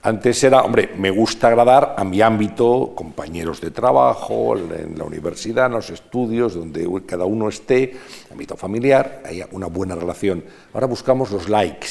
antes 0.06 0.44
era, 0.44 0.62
hombre, 0.62 0.90
me 0.96 1.10
gusta 1.10 1.48
agradar 1.48 1.96
a 1.98 2.04
mi 2.04 2.22
ámbito, 2.22 2.92
compañeros 2.94 3.60
de 3.60 3.72
trabajo, 3.72 4.56
en 4.56 4.96
la 4.96 5.02
universidad, 5.02 5.66
en 5.66 5.72
los 5.72 5.90
estudios, 5.90 6.54
donde 6.54 6.88
cada 7.04 7.24
uno 7.24 7.48
esté, 7.48 7.96
ámbito 8.30 8.56
familiar, 8.56 9.22
haya 9.26 9.48
una 9.50 9.66
buena 9.66 9.96
relación. 9.96 10.44
Ahora 10.72 10.86
buscamos 10.86 11.32
los 11.32 11.48
likes, 11.48 11.88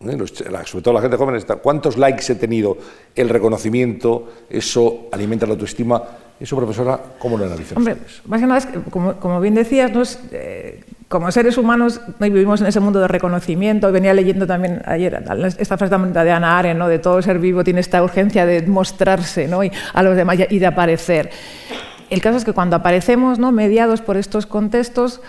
¿eh? 0.00 0.16
sobre 0.64 0.82
todo 0.82 0.94
la 0.94 1.00
gente 1.00 1.16
joven, 1.16 1.34
está, 1.34 1.56
¿cuántos 1.56 1.96
likes 1.96 2.32
he 2.32 2.36
tenido? 2.36 2.78
El 3.16 3.28
reconocimiento, 3.28 4.28
eso 4.48 5.08
alimenta 5.10 5.44
la 5.44 5.54
autoestima. 5.54 6.00
Eso, 6.38 6.56
profesora, 6.56 7.00
¿cómo 7.18 7.38
lo 7.38 7.46
analizamos? 7.46 7.78
Hombre, 7.78 7.96
más 8.26 8.40
que 8.40 8.46
nada, 8.46 8.82
como, 8.90 9.40
bien 9.40 9.54
decías, 9.54 9.90
¿no? 9.92 10.02
es, 10.02 10.18
eh, 10.32 10.84
como 11.08 11.30
seres 11.30 11.56
humanos 11.56 12.00
vivimos 12.18 12.60
en 12.60 12.66
ese 12.66 12.80
mundo 12.80 13.00
de 13.00 13.08
reconocimiento. 13.08 13.90
Venía 13.92 14.12
leyendo 14.12 14.46
también 14.46 14.82
ayer 14.86 15.22
esta 15.58 15.78
frase 15.78 15.96
de 15.96 16.30
Ana 16.30 16.58
Arendt, 16.58 16.78
¿no? 16.78 16.88
de 16.88 16.98
todo 16.98 17.22
ser 17.22 17.38
vivo 17.38 17.64
tiene 17.64 17.80
esta 17.80 18.02
urgencia 18.02 18.44
de 18.44 18.62
mostrarse 18.62 19.46
¿no? 19.46 19.62
y 19.64 19.70
a 19.94 20.02
los 20.02 20.16
demás 20.16 20.36
y 20.50 20.58
de 20.58 20.66
aparecer. 20.66 21.30
El 22.10 22.20
caso 22.20 22.36
es 22.36 22.44
que 22.44 22.52
cuando 22.52 22.76
aparecemos, 22.76 23.38
¿no? 23.38 23.50
mediados 23.52 24.00
por 24.00 24.16
estos 24.16 24.46
contextos, 24.46 25.20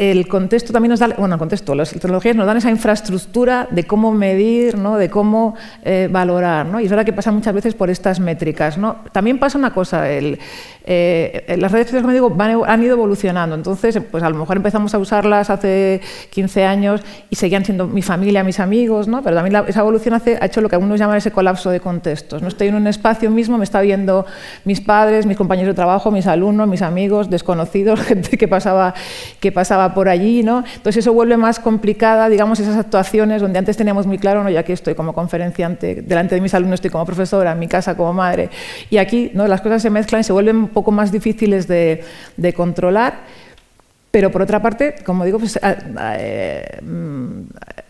el 0.00 0.28
contexto 0.28 0.72
también 0.72 0.88
nos 0.88 1.00
da, 1.00 1.08
bueno, 1.18 1.34
el 1.34 1.38
contexto, 1.38 1.74
las 1.74 1.90
tecnologías 1.90 2.34
nos 2.34 2.46
dan 2.46 2.56
esa 2.56 2.70
infraestructura 2.70 3.68
de 3.70 3.84
cómo 3.84 4.12
medir, 4.12 4.78
¿no? 4.78 4.96
de 4.96 5.10
cómo 5.10 5.56
eh, 5.84 6.08
valorar, 6.10 6.64
¿no? 6.64 6.80
y 6.80 6.84
es 6.84 6.90
verdad 6.90 7.04
que 7.04 7.12
pasa 7.12 7.30
muchas 7.30 7.52
veces 7.52 7.74
por 7.74 7.90
estas 7.90 8.18
métricas. 8.18 8.78
¿no? 8.78 8.96
También 9.12 9.38
pasa 9.38 9.58
una 9.58 9.74
cosa, 9.74 10.10
el, 10.10 10.38
eh, 10.84 11.54
las 11.58 11.70
redes 11.70 11.88
sociales, 11.88 12.02
como 12.02 12.14
digo, 12.14 12.64
han 12.66 12.82
ido 12.82 12.94
evolucionando, 12.94 13.54
entonces 13.54 14.00
pues 14.10 14.22
a 14.22 14.30
lo 14.30 14.38
mejor 14.38 14.56
empezamos 14.56 14.94
a 14.94 14.98
usarlas 14.98 15.50
hace 15.50 16.00
15 16.30 16.64
años 16.64 17.02
y 17.28 17.36
seguían 17.36 17.66
siendo 17.66 17.86
mi 17.86 18.00
familia, 18.00 18.42
mis 18.42 18.58
amigos, 18.58 19.06
¿no? 19.06 19.22
pero 19.22 19.36
también 19.36 19.62
esa 19.68 19.80
evolución 19.80 20.14
hace, 20.14 20.38
ha 20.40 20.46
hecho 20.46 20.62
lo 20.62 20.70
que 20.70 20.76
algunos 20.76 20.98
llaman 20.98 21.18
ese 21.18 21.30
colapso 21.30 21.68
de 21.68 21.80
contextos. 21.80 22.40
No 22.40 22.48
estoy 22.48 22.68
en 22.68 22.74
un 22.74 22.86
espacio 22.86 23.30
mismo, 23.30 23.58
me 23.58 23.64
está 23.64 23.82
viendo 23.82 24.24
mis 24.64 24.80
padres, 24.80 25.26
mis 25.26 25.36
compañeros 25.36 25.72
de 25.72 25.76
trabajo, 25.76 26.10
mis 26.10 26.26
alumnos, 26.26 26.66
mis 26.68 26.80
amigos, 26.80 27.28
desconocidos, 27.28 28.00
gente 28.06 28.38
que 28.38 28.48
pasaba, 28.48 28.94
que 29.40 29.52
pasaba 29.52 29.89
por 29.94 30.08
allí, 30.08 30.42
¿no? 30.42 30.58
Entonces 30.58 30.98
eso 30.98 31.12
vuelve 31.12 31.36
más 31.36 31.58
complicada, 31.58 32.28
digamos, 32.28 32.60
esas 32.60 32.76
actuaciones 32.76 33.42
donde 33.42 33.58
antes 33.58 33.76
teníamos 33.76 34.06
muy 34.06 34.18
claro, 34.18 34.42
¿no? 34.42 34.50
ya 34.50 34.62
que 34.62 34.72
estoy 34.72 34.94
como 34.94 35.12
conferenciante, 35.12 36.02
delante 36.02 36.34
de 36.34 36.40
mis 36.40 36.54
alumnos 36.54 36.78
estoy 36.78 36.90
como 36.90 37.04
profesora, 37.06 37.52
en 37.52 37.58
mi 37.58 37.68
casa 37.68 37.96
como 37.96 38.12
madre, 38.12 38.50
y 38.90 38.98
aquí 38.98 39.30
¿no? 39.34 39.46
las 39.46 39.60
cosas 39.60 39.82
se 39.82 39.90
mezclan 39.90 40.22
y 40.22 40.24
se 40.24 40.32
vuelven 40.32 40.56
un 40.56 40.68
poco 40.68 40.90
más 40.90 41.12
difíciles 41.12 41.66
de, 41.66 42.02
de 42.36 42.52
controlar. 42.52 43.20
Pero 44.10 44.32
por 44.32 44.42
otra 44.42 44.60
parte, 44.60 44.96
como 45.04 45.24
digo, 45.24 45.38
pues, 45.38 45.58
eh, 45.62 46.78
mm, 46.82 47.42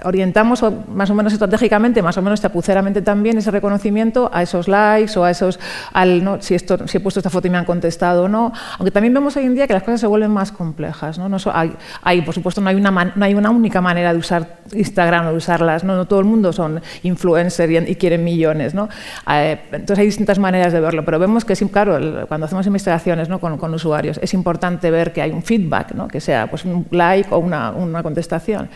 orientamos 0.04 0.62
más 0.88 1.08
o 1.08 1.14
menos 1.14 1.32
estratégicamente, 1.32 2.02
más 2.02 2.18
o 2.18 2.22
menos 2.22 2.42
chapuceramente 2.42 3.00
también 3.00 3.38
ese 3.38 3.50
reconocimiento 3.50 4.30
a 4.32 4.42
esos 4.42 4.68
likes 4.68 5.18
o 5.18 5.24
a 5.24 5.30
esos, 5.30 5.58
al, 5.94 6.22
¿no? 6.22 6.42
si, 6.42 6.54
esto, 6.54 6.86
si 6.86 6.98
he 6.98 7.00
puesto 7.00 7.20
esta 7.20 7.30
foto 7.30 7.46
y 7.46 7.50
me 7.50 7.56
han 7.56 7.64
contestado 7.64 8.24
o 8.24 8.28
no. 8.28 8.52
Aunque 8.78 8.90
también 8.90 9.14
vemos 9.14 9.34
hoy 9.38 9.46
en 9.46 9.54
día 9.54 9.66
que 9.66 9.72
las 9.72 9.82
cosas 9.82 10.00
se 10.00 10.06
vuelven 10.06 10.30
más 10.30 10.52
complejas. 10.52 11.18
¿no? 11.18 11.30
no 11.30 11.38
hay, 11.54 11.74
hay, 12.02 12.20
por 12.20 12.34
supuesto, 12.34 12.60
no 12.60 12.68
hay, 12.68 12.76
una 12.76 12.90
no 12.90 13.24
hay 13.24 13.32
una 13.32 13.48
única 13.48 13.80
manera 13.80 14.12
de 14.12 14.18
usar 14.18 14.58
Instagram 14.74 15.28
o 15.28 15.30
de 15.30 15.36
usarlas. 15.38 15.84
No, 15.84 15.96
no 15.96 16.06
todo 16.06 16.20
el 16.20 16.26
mundo 16.26 16.52
son 16.52 16.82
influencers 17.02 17.88
y, 17.88 17.96
quieren 17.96 18.24
millones. 18.24 18.74
¿no? 18.74 18.90
Eh, 19.30 19.58
entonces 19.72 19.98
hay 19.98 20.06
distintas 20.06 20.38
maneras 20.38 20.74
de 20.74 20.80
verlo, 20.80 21.02
pero 21.02 21.18
vemos 21.18 21.46
que, 21.46 21.54
claro, 21.68 22.26
cuando 22.28 22.44
hacemos 22.44 22.66
investigaciones 22.66 23.30
¿no? 23.30 23.38
con, 23.38 23.56
con 23.56 23.72
usuarios, 23.72 24.18
es 24.22 24.34
importante 24.34 24.90
ver 24.90 25.14
que 25.14 25.22
hay 25.22 25.30
un 25.30 25.42
feedback. 25.42 25.92
¿no? 25.92 26.09
Que 26.10 26.20
sea 26.20 26.48
pues, 26.48 26.64
un 26.64 26.86
like 26.90 27.28
o 27.32 27.38
una, 27.38 27.70
una 27.70 28.02
contestación. 28.02 28.68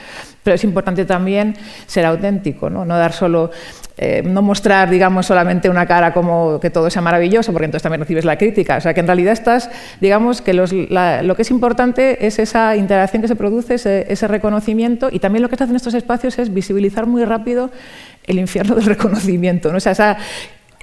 Pero 0.43 0.55
es 0.55 0.65
importante 0.65 1.05
también 1.05 1.57
ser 1.87 2.07
auténtico, 2.07 2.71
no, 2.71 2.85
no 2.85 2.97
dar 2.97 3.13
solo 3.13 3.51
eh, 3.97 4.23
no 4.25 4.43
mostrar, 4.43 4.91
digamos, 4.91 5.27
solamente 5.27 5.71
una 5.71 5.87
cara 5.87 6.13
como 6.13 6.59
que 6.59 6.69
todo 6.69 6.91
sea 6.91 7.01
maravilloso, 7.01 7.53
porque 7.53 7.67
entonces 7.67 7.85
también 7.85 8.01
recibes 8.01 8.25
la 8.25 8.37
crítica. 8.37 8.79
O 8.79 8.81
sea, 8.81 8.93
que 8.93 8.99
en 8.99 9.07
realidad 9.07 9.33
estás, 9.33 9.71
digamos, 10.01 10.43
que 10.43 10.53
los, 10.53 10.73
lo 10.73 11.37
que 11.37 11.43
es 11.43 11.51
importante 11.53 12.27
es 12.27 12.41
esa 12.41 12.75
interacción 12.75 13.23
que 13.23 13.29
se 13.29 13.37
produce, 13.37 13.75
ese, 13.75 14.29
reconocimiento, 14.29 15.11
y 15.13 15.21
también 15.21 15.43
lo 15.43 15.49
que 15.49 15.57
se 15.57 15.63
hace 15.63 15.71
en 15.71 15.77
estos 15.77 15.95
espacios 15.95 16.41
es 16.41 16.53
visibilizar 16.53 17.07
muy 17.07 17.25
rápido 17.25 17.71
el 18.27 18.41
infierno 18.41 18.75
del 18.75 18.87
reconocimiento. 18.87 19.71
¿no? 19.71 19.77
O 19.77 19.81
sea, 19.81 20.19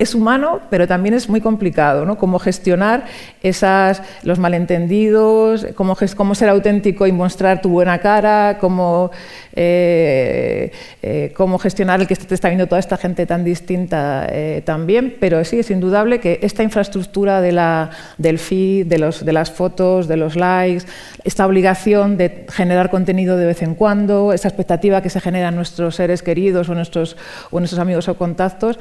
es 0.02 0.16
humano, 0.16 0.62
pero 0.72 0.88
también 0.88 1.14
es 1.14 1.30
muy 1.30 1.42
complicado, 1.42 2.06
¿no? 2.06 2.18
Cómo 2.18 2.40
gestionar 2.40 3.06
esas, 3.44 4.02
los 4.24 4.40
malentendidos, 4.40 5.68
cómo, 5.76 5.96
cómo 6.18 6.34
ser 6.34 6.50
auténtico 6.50 7.06
y 7.06 7.12
mostrar 7.12 7.62
tu 7.62 7.70
buena 7.70 8.00
cara, 8.00 8.58
cómo, 8.60 9.12
eh, 9.56 10.72
eh, 11.04 11.32
cómo 11.36 11.60
gestionar 11.60 12.02
el 12.02 12.08
que 12.08 12.16
te 12.16 12.34
está 12.34 12.48
viendo 12.50 12.66
toda 12.66 12.80
esta 12.80 12.98
gente 12.98 13.28
tan 13.28 13.44
distinta 13.44 14.26
eh, 14.32 14.64
también, 14.66 15.18
pero 15.20 15.46
sí, 15.46 15.60
es 15.60 15.70
indudable 15.70 16.20
que 16.20 16.40
esta 16.42 16.64
infraestructura 16.64 17.40
de 17.40 17.52
la, 17.52 17.92
del 18.18 18.40
feed, 18.40 18.88
de, 18.88 18.98
los, 18.98 19.24
de 19.24 19.34
las 19.34 19.52
fotos, 19.52 20.08
de 20.08 20.18
los 20.18 20.36
likes, 20.36 20.86
esta 21.24 21.46
obligación 21.46 22.18
de 22.18 22.48
generar 22.50 22.90
contenido 22.90 23.38
de 23.38 23.46
vez 23.46 23.62
en 23.62 23.76
cuando, 23.76 24.34
esa 24.34 24.48
expectativa 24.48 25.04
que 25.04 25.12
se 25.12 25.22
genera 25.22 25.50
en 25.50 25.56
nuestros 25.56 25.96
seres 25.96 26.24
queridos 26.24 26.70
o 26.70 26.74
nuestros, 26.74 27.18
o 27.52 27.60
nuestros 27.60 27.80
amigos 27.80 28.08
o 28.08 28.18
contactos, 28.18 28.80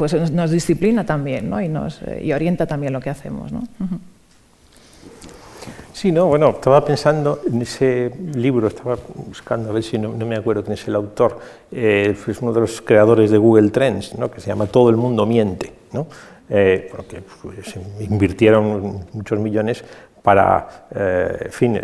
pues 0.00 0.14
nos, 0.32 0.50
disciplina 0.50 1.04
también 1.04 1.50
¿no? 1.50 1.60
y, 1.60 1.68
nos, 1.68 2.00
eh, 2.00 2.22
y 2.24 2.32
orienta 2.32 2.66
también 2.66 2.94
lo 2.94 3.00
que 3.00 3.10
hacemos. 3.10 3.52
¿no? 3.52 3.64
Sí, 5.92 6.10
no, 6.10 6.24
bueno, 6.24 6.48
estaba 6.48 6.82
pensando 6.82 7.42
en 7.46 7.60
ese 7.60 8.10
libro, 8.34 8.68
estaba 8.68 8.96
buscando 9.26 9.68
a 9.68 9.72
ver 9.74 9.82
si 9.82 9.98
no, 9.98 10.08
me 10.12 10.36
acuerdo 10.36 10.62
quién 10.62 10.72
es 10.72 10.88
el 10.88 10.94
autor, 10.94 11.38
eh, 11.70 12.16
es 12.26 12.40
uno 12.40 12.54
de 12.54 12.60
los 12.60 12.80
creadores 12.80 13.30
de 13.30 13.36
Google 13.36 13.68
Trends, 13.68 14.14
¿no? 14.14 14.30
que 14.30 14.40
se 14.40 14.46
llama 14.46 14.68
Todo 14.68 14.88
el 14.88 14.96
mundo 14.96 15.26
miente, 15.26 15.70
¿no? 15.92 16.06
Eh, 16.48 16.88
porque 16.90 17.22
pues, 17.42 17.74
invirtieron 18.00 19.04
muchos 19.12 19.38
millones 19.38 19.84
para, 20.22 20.86
eh, 20.94 21.46
en 21.46 21.52
fin, 21.52 21.80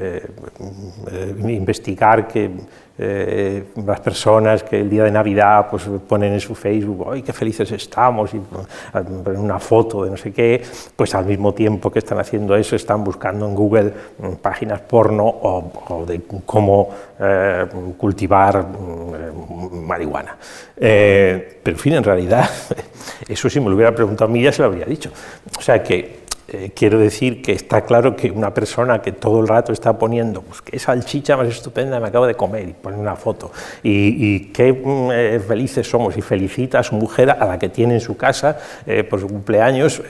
investigar 1.49 2.27
que 2.27 2.51
eh, 2.99 3.65
las 3.85 4.01
personas 4.01 4.63
que 4.63 4.81
el 4.81 4.89
día 4.89 5.05
de 5.05 5.11
Navidad 5.11 5.67
pues, 5.71 5.85
ponen 6.09 6.33
en 6.33 6.41
su 6.41 6.55
Facebook, 6.55 7.07
¡ay, 7.13 7.21
qué 7.21 7.33
felices 7.33 7.71
estamos! 7.73 8.33
y 8.33 8.39
ponen 8.39 9.41
una 9.41 9.59
foto 9.59 10.05
de 10.05 10.11
no 10.11 10.17
sé 10.17 10.33
qué, 10.33 10.63
pues 10.95 11.15
al 11.15 11.27
mismo 11.27 11.53
tiempo 11.53 11.91
que 11.91 11.99
están 11.99 12.19
haciendo 12.19 12.57
eso 12.57 12.75
están 12.75 13.05
buscando 13.05 13.47
en 13.47 13.55
Google 13.55 13.93
mm, 14.19 14.33
páginas 14.41 14.81
porno 14.81 15.27
o, 15.27 16.07
de 16.07 16.23
cómo 16.47 16.89
eh, 17.21 17.67
cultivar 17.99 18.67
mm, 18.67 19.87
marihuana. 19.87 20.39
Eh, 20.75 21.61
pero 21.63 21.77
en 21.77 21.81
fin, 21.81 21.93
en 21.95 22.05
realidad, 22.05 22.49
eso 23.29 23.51
si 23.51 23.61
me 23.61 23.69
lo 23.69 23.75
hubiera 23.75 23.95
preguntado 23.95 24.31
a 24.31 24.33
mí 24.33 24.43
ya 24.43 24.53
se 24.53 24.63
lo 24.63 24.69
habría 24.69 24.87
dicho. 24.87 25.11
O 25.59 25.61
sea 25.61 25.83
que 25.83 26.26
eh, 26.49 26.71
quiero 26.73 27.01
decir 27.01 27.43
que 27.43 27.51
está 27.51 27.81
claro 27.81 28.15
que 28.15 28.31
una 28.31 28.55
persona 28.55 29.03
que 29.03 29.11
todo 29.11 29.41
el 29.41 29.49
rato 29.49 29.73
está 29.73 29.99
poniendo, 29.99 30.43
pues 30.43 30.63
qué 30.63 30.79
salchicha 30.79 31.37
más 31.37 31.49
estupenda 31.49 31.99
me 31.99 32.07
acabo 32.07 32.25
de 32.25 32.37
comer 32.37 32.69
y 32.69 32.73
pone 32.73 32.97
una 32.97 33.17
foto, 33.17 33.51
y, 33.83 34.53
qué 34.53 34.73
mm, 34.73 35.11
eh, 35.13 35.41
felices 35.41 35.91
somos, 35.91 36.17
y 36.17 36.23
felicita 36.23 36.79
a 36.79 36.83
su 36.85 36.95
mujer 36.95 37.31
a 37.31 37.45
la 37.45 37.59
que 37.59 37.69
tiene 37.69 37.95
en 37.95 38.01
su 38.01 38.17
casa 38.17 38.59
eh, 38.87 39.03
por 39.03 39.21
su 39.21 39.27
cumpleaños 39.27 40.01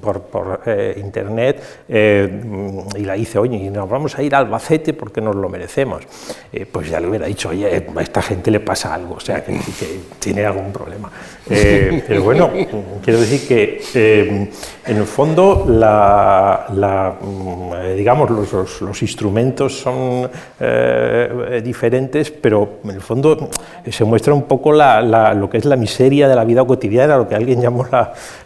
por, 0.00 0.60
internet, 0.96 1.60
y 1.88 3.04
la 3.04 3.14
dice, 3.14 3.38
oye, 3.38 3.56
y 3.56 3.70
nos 3.70 3.88
vamos 3.88 4.16
a 4.16 4.22
ir 4.22 4.34
al 4.34 4.44
Albacete 4.46 4.94
porque 4.94 5.20
nos 5.20 5.34
lo 5.34 5.48
merecemos. 5.48 6.04
pues 6.70 6.88
ya 6.88 7.00
le 7.00 7.08
hubiera 7.08 7.26
dicho, 7.26 7.48
oye, 7.48 7.84
a 7.96 8.02
esta 8.02 8.22
gente 8.22 8.50
le 8.52 8.60
pasa 8.60 8.94
algo, 8.94 9.14
o 9.14 9.20
sea, 9.20 9.44
que, 9.44 9.52
que 9.52 10.00
tiene 10.20 10.44
algún 10.44 10.72
problema. 10.72 11.10
pero 11.48 12.22
bueno, 12.22 12.50
quiero 13.02 13.20
decir 13.20 13.48
que 13.48 14.50
en 14.86 14.96
el 14.96 15.04
fondo 15.04 15.55
la, 15.66 17.16
mm, 17.20 17.72
eh, 17.74 17.94
digamos, 17.94 18.30
los, 18.80 19.02
instrumentos 19.02 19.78
son 19.78 20.28
eh, 20.60 21.60
diferentes, 21.64 22.30
pero 22.30 22.80
en 22.84 22.90
el 22.90 23.00
fondo 23.00 23.50
eh, 23.84 23.92
se 23.92 24.04
muestra 24.04 24.34
un 24.34 24.42
poco 24.42 24.72
lo 24.72 25.50
que 25.50 25.58
es 25.58 25.64
la 25.64 25.76
miseria 25.76 26.28
de 26.28 26.34
la 26.34 26.44
vida 26.44 26.64
cotidiana, 26.64 27.16
lo 27.16 27.28
que 27.28 27.34
alguien 27.34 27.60
llamó 27.60 27.86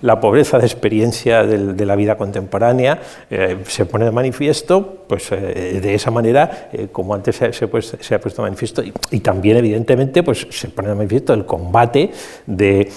la, 0.00 0.20
pobreza 0.20 0.58
de 0.58 0.66
experiencia 0.66 1.44
de, 1.44 1.86
la 1.86 1.96
vida 1.96 2.16
contemporánea, 2.16 2.98
se 3.64 3.86
pone 3.86 4.04
de 4.04 4.10
manifiesto, 4.10 5.04
pues 5.08 5.30
de 5.30 5.94
esa 5.94 6.10
manera, 6.10 6.68
como 6.92 7.14
antes 7.14 7.36
se, 7.36 7.52
se, 7.52 7.68
pues, 7.68 7.96
se, 7.98 8.14
ha 8.14 8.20
puesto 8.20 8.42
de 8.42 8.50
manifiesto, 8.50 8.82
y, 9.10 9.20
también 9.20 9.56
evidentemente 9.56 10.22
pues, 10.22 10.46
se 10.50 10.68
pone 10.68 10.88
de 10.88 10.94
manifiesto 10.94 11.32
el 11.32 11.46
combate 11.46 12.10
de 12.46 12.90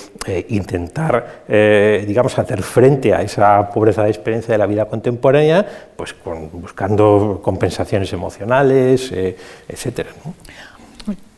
intentar, 0.49 1.43
digamos, 1.47 2.37
hacer 2.37 2.61
frente 2.61 3.13
a 3.13 3.21
esa 3.21 3.69
pobreza 3.69 4.02
de 4.05 4.11
experiencia 4.11 4.51
de 4.51 4.57
la 4.57 4.65
vida 4.65 4.85
contemporánea, 4.85 5.65
pues 5.95 6.15
buscando 6.51 7.39
compensaciones 7.43 8.11
emocionales, 8.13 9.11
eh, 9.11 9.35
etcétera. 9.67 10.09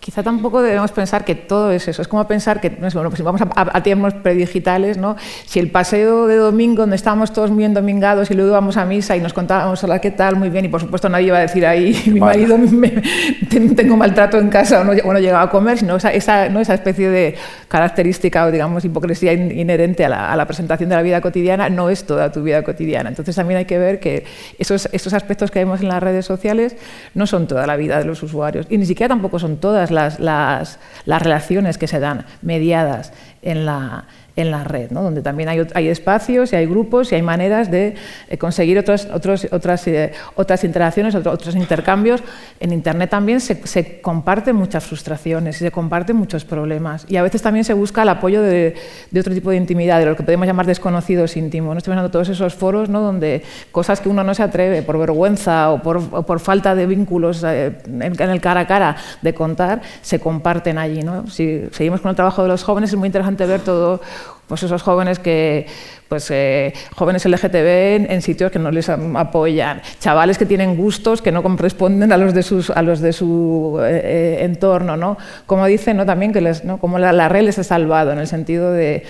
Quizá 0.06 0.22
tampoco 0.22 0.62
debemos 0.62 0.92
pensar 0.92 1.26
que 1.26 1.34
todo 1.34 1.72
es 1.72 1.88
eso. 1.88 2.04
Es 2.04 2.08
como 2.08 2.28
pensar 2.28 2.62
que, 2.62 2.70
no 2.70 2.88
bueno, 2.94 3.10
pues 3.10 3.18
si 3.18 3.24
vamos 3.24 3.42
a, 3.42 3.82
tiempos 3.82 4.14
predigitales, 4.14 5.00
¿no? 5.00 5.16
si 5.48 5.58
el 5.58 5.72
paseo 5.72 6.28
de 6.28 6.36
domingo, 6.36 6.84
donde 6.84 6.96
estábamos 6.96 7.34
todos 7.34 7.50
muy 7.50 7.66
endomingados 7.66 8.30
y 8.30 8.36
luego 8.36 8.52
íbamos 8.52 8.78
a 8.78 8.86
misa 8.86 9.18
y 9.18 9.20
nos 9.20 9.34
contábamos, 9.34 9.84
hola, 9.84 9.98
¿qué 9.98 10.12
tal? 10.12 10.36
Muy 10.36 10.52
bien. 10.52 10.66
Y 10.66 10.68
por 10.68 10.80
supuesto 10.80 11.10
nadie 11.10 11.26
iba 11.26 11.40
a 11.40 11.42
decir 11.42 11.66
ahí, 11.66 12.00
mi 12.06 12.20
marido, 12.20 12.56
me, 12.56 13.02
tengo 13.50 13.98
maltrato 13.98 14.38
en 14.38 14.50
casa 14.50 14.82
o 14.82 14.84
no, 14.84 14.92
o 14.92 15.14
llegaba 15.16 15.42
a 15.42 15.50
comer, 15.50 15.80
sino 15.80 15.96
esa, 15.96 16.14
esa, 16.14 16.50
¿no? 16.50 16.60
esa 16.60 16.76
especie 16.76 17.10
de 17.10 17.34
característica 17.68 18.46
o, 18.46 18.52
digamos, 18.52 18.86
hipocresía 18.86 19.34
inherente 19.34 20.06
a 20.06 20.10
la, 20.10 20.32
a 20.32 20.36
la, 20.36 20.46
presentación 20.46 20.88
de 20.88 20.98
la 20.98 21.02
vida 21.02 21.20
cotidiana 21.20 21.68
no 21.70 21.90
es 21.90 22.06
toda 22.06 22.32
tu 22.32 22.44
vida 22.44 22.62
cotidiana. 22.62 23.10
Entonces 23.10 23.36
también 23.36 23.58
hay 23.58 23.66
que 23.66 23.80
ver 23.80 24.00
que 24.00 24.24
esos, 24.60 24.88
esos 24.92 25.14
aspectos 25.14 25.50
que 25.50 25.58
vemos 25.58 25.82
en 25.82 25.88
las 25.88 26.04
redes 26.04 26.28
sociales 26.28 26.76
no 27.16 27.26
son 27.26 27.48
toda 27.48 27.66
la 27.66 27.76
vida 27.76 27.98
de 27.98 28.06
los 28.06 28.22
usuarios 28.22 28.68
y 28.70 28.78
ni 28.78 28.86
siquiera 28.86 29.10
tampoco 29.10 29.40
son 29.40 29.58
todas 29.58 29.90
las, 29.90 29.95
las, 29.96 30.20
las 30.20 31.22
relaciones 31.22 31.78
que 31.78 31.88
se 31.88 32.00
dan 32.00 32.26
mediadas 32.42 33.14
en 33.42 33.66
la, 33.66 34.06
en 34.36 34.52
la 34.52 34.64
red, 34.64 34.92
¿no? 34.92 35.02
donde 35.02 35.22
también 35.22 35.48
hay, 35.48 35.66
hay, 35.74 35.88
espacios 35.88 36.52
y 36.52 36.58
hay 36.58 36.66
grupos 36.66 37.12
y 37.12 37.16
hay 37.16 37.22
maneras 37.22 37.72
de 37.72 37.96
eh, 38.28 38.38
conseguir 38.38 38.78
otros, 38.78 39.08
otros, 39.14 39.48
otras, 39.52 39.88
eh, 39.88 40.12
otras 40.36 40.64
interacciones, 40.66 41.16
otros, 41.16 41.56
intercambios. 41.56 42.22
En 42.60 42.74
Internet 42.74 43.10
también 43.10 43.40
se, 43.40 43.66
se, 43.66 44.02
comparten 44.02 44.56
muchas 44.56 44.84
frustraciones 44.84 45.56
y 45.58 45.60
se 45.60 45.72
comparten 45.72 46.18
muchos 46.18 46.44
problemas. 46.44 47.06
Y 47.08 47.16
a 47.16 47.24
veces 47.24 47.42
también 47.42 47.64
se 47.64 47.74
busca 47.74 48.04
el 48.04 48.10
apoyo 48.10 48.42
de, 48.42 48.76
de 49.10 49.20
otro 49.20 49.34
tipo 49.34 49.52
de 49.52 49.58
intimidad, 49.58 50.00
de 50.00 50.06
lo 50.06 50.18
que 50.18 50.24
podemos 50.24 50.46
llamar 50.48 50.66
desconocidos 50.66 51.38
íntimos. 51.38 51.74
¿no? 51.74 51.78
Estoy 51.78 51.92
pensando 51.92 52.12
todos 52.12 52.28
esos 52.28 52.54
foros 52.54 52.90
¿no? 52.90 53.02
donde 53.02 53.42
cosas 53.72 54.02
que 54.02 54.10
uno 54.10 54.24
no 54.24 54.34
se 54.34 54.44
atreve 54.44 54.82
por 54.82 54.98
vergüenza 55.00 55.72
o 55.72 55.82
por, 55.82 56.26
por 56.26 56.40
falta 56.42 56.76
de 56.76 56.86
vínculos 56.86 57.42
eh, 57.46 57.72
en, 57.86 58.02
en, 58.02 58.30
el 58.30 58.42
cara 58.42 58.62
a 58.62 58.68
cara 58.68 58.98
de 59.22 59.34
contar, 59.34 59.82
se 60.02 60.20
comparten 60.20 60.78
allí. 60.78 61.04
¿no? 61.04 61.28
Si 61.28 61.68
seguimos 61.72 62.02
con 62.02 62.10
el 62.10 62.16
trabajo 62.18 62.42
de 62.42 62.50
los 62.50 62.64
jóvenes, 62.64 62.90
es 62.90 62.98
muy 62.98 63.08
interesante 63.08 63.46
ver 63.46 63.62
todo 63.62 64.02
pues 64.48 64.64
esos 64.64 64.84
jóvenes 64.84 65.20
que 65.20 65.66
pues 66.08 66.30
eh, 66.30 66.74
jóvenes 66.96 67.26
LGTB 67.26 68.12
en, 68.12 68.22
sitios 68.22 68.52
que 68.52 68.60
no 68.60 68.70
les 68.72 68.90
apoyan, 68.90 69.82
chavales 70.00 70.38
que 70.38 70.46
tienen 70.46 70.76
gustos 70.78 71.22
que 71.22 71.32
no 71.32 71.42
corresponden 71.42 72.12
a 72.12 72.18
los 72.18 72.34
de 72.34 72.44
sus 72.44 72.70
a 72.70 72.82
los 72.82 73.00
de 73.00 73.12
su 73.12 73.80
eh, 73.82 74.02
eh, 74.04 74.38
entorno, 74.42 74.98
¿no? 74.98 75.18
Como 75.46 75.66
dicen, 75.66 75.98
¿no? 75.98 76.06
También 76.06 76.32
que 76.32 76.42
les, 76.42 76.64
¿no? 76.64 76.78
como 76.78 77.00
la, 77.00 77.12
la 77.12 77.28
red 77.28 77.44
les 77.44 77.58
ha 77.58 77.64
salvado 77.64 78.12
en 78.12 78.20
el 78.20 78.28
sentido 78.28 78.72
de 78.72 79.04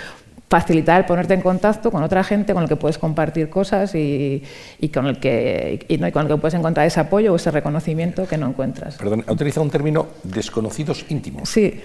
facilitar 0.47 1.07
ponerte 1.07 1.33
en 1.33 1.41
contacto 1.41 1.91
con 1.91 2.03
otra 2.03 2.23
gente 2.23 2.53
con 2.53 2.63
el 2.63 2.69
que 2.69 2.75
puedes 2.75 2.97
compartir 2.97 3.49
cosas 3.49 3.95
y, 3.95 4.43
y 4.79 4.89
con, 4.89 5.07
el 5.07 5.19
que, 5.19 5.85
y, 5.87 5.97
¿no? 5.97 6.07
y 6.07 6.11
con 6.11 6.23
el 6.23 6.27
que 6.27 6.37
puedes 6.37 6.53
encontrar 6.53 6.85
ese 6.85 6.99
apoyo 6.99 7.33
o 7.33 7.35
ese 7.35 7.49
reconocimiento 7.51 8.27
que 8.27 8.37
no 8.37 8.47
encuentras. 8.47 8.95
Perdón, 8.95 9.23
ha 9.27 9.31
utilizado 9.31 9.63
un 9.63 9.71
término 9.71 10.07
desconocidos 10.23 11.05
íntimos. 11.09 11.49
Sí. 11.49 11.81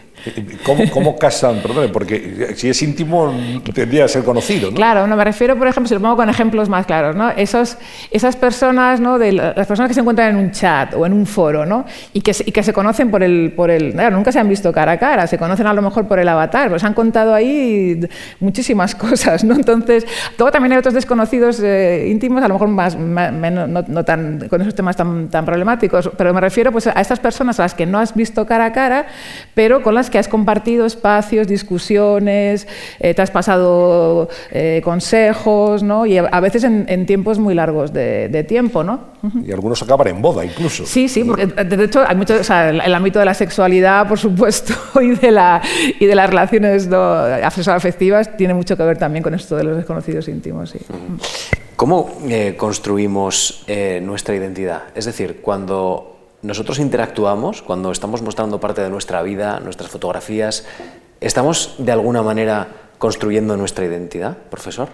¿Cómo, 0.65 0.85
cómo 0.91 1.17
casan? 1.17 1.61
Perdón, 1.63 1.91
porque 1.93 2.55
si 2.57 2.69
es 2.69 2.83
íntimo 2.83 3.33
tendría 3.75 4.03
que 4.03 4.09
ser 4.09 4.25
conocido. 4.25 4.71
¿no? 4.71 4.77
Claro, 4.77 5.07
no, 5.07 5.17
me 5.17 5.25
refiero, 5.25 5.57
por 5.57 5.67
ejemplo, 5.67 5.89
si 5.89 5.95
lo 5.95 6.01
pongo 6.01 6.17
con 6.17 6.29
ejemplos 6.29 6.69
más 6.69 6.85
claros, 6.85 7.17
¿no? 7.17 7.31
Esos, 7.31 7.79
esas 8.11 8.37
personas, 8.37 9.01
¿no? 9.01 9.19
de 9.19 9.33
las 9.33 9.67
personas 9.67 9.89
que 9.89 9.95
se 9.95 10.01
encuentran 10.01 10.31
en 10.31 10.37
un 10.37 10.51
chat 10.51 10.95
o 10.95 11.07
en 11.07 11.13
un 11.15 11.27
foro 11.27 11.65
¿no? 11.65 11.87
y, 12.13 12.21
que, 12.21 12.33
y 12.45 12.53
que 12.53 12.63
se 12.63 12.73
conocen 12.73 13.11
por 13.11 13.23
el... 13.23 13.53
Por 13.57 13.71
el 13.71 13.93
claro, 13.93 14.17
nunca 14.17 14.33
se 14.33 14.39
han 14.39 14.49
visto 14.49 14.71
cara 14.73 14.93
a 14.93 14.99
cara, 14.99 15.27
se 15.27 15.39
conocen 15.39 15.67
a 15.67 15.73
lo 15.73 15.83
mejor 15.83 16.07
por 16.07 16.19
el 16.19 16.29
avatar, 16.29 16.69
pues 16.69 16.85
han 16.85 16.95
contado 16.95 17.33
ahí 17.33 18.01
muchísimas 18.51 18.95
cosas, 19.07 19.45
¿no? 19.45 19.55
Entonces, 19.55 20.05
luego 20.37 20.51
también 20.51 20.73
hay 20.73 20.79
otros 20.79 20.95
desconocidos 20.95 21.61
eh, 21.63 22.09
íntimos, 22.11 22.43
a 22.43 22.49
lo 22.49 22.55
mejor 22.55 22.69
más, 22.69 22.97
menos, 22.97 23.69
no, 23.69 24.05
tan, 24.05 24.49
con 24.49 24.61
esos 24.61 24.75
temas 24.75 24.97
tan, 24.97 25.29
tan, 25.29 25.45
problemáticos, 25.45 26.11
pero 26.17 26.35
me 26.35 26.41
refiero 26.41 26.73
pues, 26.73 26.87
a 26.89 27.01
estas 27.01 27.21
personas 27.21 27.61
a 27.61 27.63
las 27.63 27.75
que 27.75 27.87
no 27.87 27.99
has 27.99 28.15
visto 28.15 28.47
cara 28.47 28.67
a 28.67 28.73
cara, 28.73 29.07
pero 29.55 29.83
con 29.83 29.95
las 29.95 30.11
que 30.11 30.19
has 30.19 30.29
compartido 30.29 30.85
espacios, 30.85 31.47
discusiones, 31.47 32.67
eh, 32.99 33.15
te 33.15 33.23
has 33.23 33.31
pasado 33.31 34.29
eh, 34.51 34.81
consejos, 34.83 35.83
¿no? 35.83 36.07
Y 36.07 36.19
a 36.19 36.41
veces 36.41 36.65
en, 36.65 37.07
tiempos 37.07 37.39
muy 37.39 37.55
largos 37.55 37.93
de, 37.93 38.45
tiempo, 38.49 38.83
¿no? 38.83 39.11
Y 39.45 39.53
algunos 39.53 39.83
acaban 39.83 40.09
en 40.09 40.23
boda 40.23 40.45
incluso. 40.45 40.85
Sí, 40.87 41.09
sí, 41.09 41.25
porque 41.25 41.47
de 41.47 41.85
hecho 41.85 42.03
hay 42.07 42.17
mucho, 42.17 42.35
o 42.41 42.45
sea, 42.45 42.71
el, 42.71 42.95
ámbito 42.95 43.19
de 43.19 43.27
la 43.27 43.35
sexualidad, 43.35 44.09
por 44.09 44.19
supuesto, 44.19 44.75
y 45.01 45.11
de, 45.11 45.31
la, 45.31 45.61
y 45.99 46.07
de 46.07 46.15
las 46.15 46.29
relaciones 46.29 46.89
¿no? 46.89 46.99
afectivas 47.69 48.37
tiene 48.41 48.55
mucho 48.55 48.75
que 48.75 48.83
ver 48.83 48.97
también 48.97 49.23
con 49.23 49.35
esto 49.35 49.55
de 49.55 49.65
los 49.65 49.77
desconocidos 49.77 50.27
íntimos. 50.29 50.75
¿Cómo 51.77 52.21
eh, 52.27 52.55
construimos 52.57 53.65
eh, 53.67 54.01
nuestra 54.03 54.35
identidad? 54.35 54.85
Es 54.95 55.05
decir, 55.05 55.43
cuando 55.43 56.17
nosotros 56.41 56.79
interactuamos, 56.79 57.61
cuando 57.61 57.93
estamos 57.93 58.23
mostrando 58.23 58.59
parte 58.59 58.81
de 58.81 58.89
nuestra 58.89 59.21
vida, 59.21 59.61
nuestras 59.61 59.91
fotografías, 59.91 60.65
¿estamos 61.21 61.75
de 61.77 61.93
alguna 61.93 62.23
manera 62.23 62.67
construyendo 62.97 63.59
nuestra 63.59 63.85
identidad, 63.85 64.39
profesor? 64.49 64.89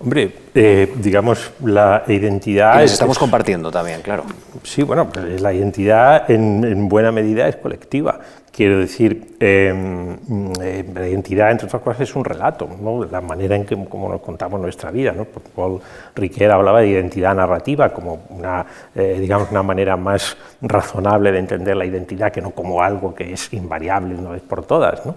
Hombre, 0.00 0.32
eh, 0.54 0.94
digamos, 0.96 1.50
la 1.62 2.04
identidad... 2.06 2.80
Y 2.80 2.84
estamos 2.84 3.18
compartiendo 3.18 3.70
también, 3.70 4.00
claro. 4.00 4.24
Sí, 4.62 4.84
bueno, 4.84 5.10
pues 5.10 5.38
la 5.42 5.52
identidad 5.52 6.30
en, 6.30 6.88
buena 6.88 7.12
medida 7.12 7.46
es 7.46 7.56
colectiva. 7.56 8.20
Quiero 8.58 8.80
decir, 8.80 9.36
em, 9.38 10.16
eh, 10.60 10.84
la 10.92 11.06
identidad, 11.06 11.52
entre 11.52 11.68
otras 11.68 11.80
cosas, 11.80 12.00
es 12.00 12.16
un 12.16 12.24
relato, 12.24 12.68
¿no? 12.82 13.04
la 13.04 13.20
manera 13.20 13.54
en 13.54 13.64
que 13.64 13.76
como 13.84 14.08
nos 14.08 14.20
contamos 14.20 14.60
nuestra 14.60 14.90
vida. 14.90 15.12
¿no? 15.12 15.26
Paul 15.26 15.80
Riquet 16.16 16.50
hablaba 16.50 16.80
de 16.80 16.88
identidad 16.88 17.36
narrativa 17.36 17.90
como 17.90 18.26
una, 18.30 18.66
eh, 18.96 19.18
digamos, 19.20 19.52
una 19.52 19.62
manera 19.62 19.96
más 19.96 20.36
razonable 20.60 21.30
de 21.30 21.38
entender 21.38 21.76
la 21.76 21.86
identidad 21.86 22.32
que 22.32 22.40
no 22.40 22.50
como 22.50 22.82
algo 22.82 23.14
que 23.14 23.32
es 23.32 23.52
invariable 23.52 24.16
una 24.16 24.30
vez 24.30 24.42
por 24.42 24.66
todas. 24.66 25.06
¿no? 25.06 25.14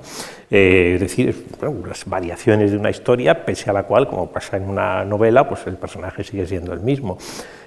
Eh, 0.51 0.91
es 0.93 1.01
decir, 1.01 1.47
las 1.87 2.05
variaciones 2.05 2.69
de 2.69 2.77
una 2.77 2.91
historia, 2.91 3.43
pese 3.43 3.71
a 3.71 3.73
la 3.73 3.81
cual, 3.81 4.07
como 4.07 4.29
pasa 4.29 4.57
en 4.57 4.69
una 4.69 5.03
novela, 5.03 5.49
pues 5.49 5.65
el 5.65 5.77
personaje 5.77 6.23
sigue 6.23 6.45
siendo 6.45 6.73
el 6.73 6.81
mismo. 6.81 7.17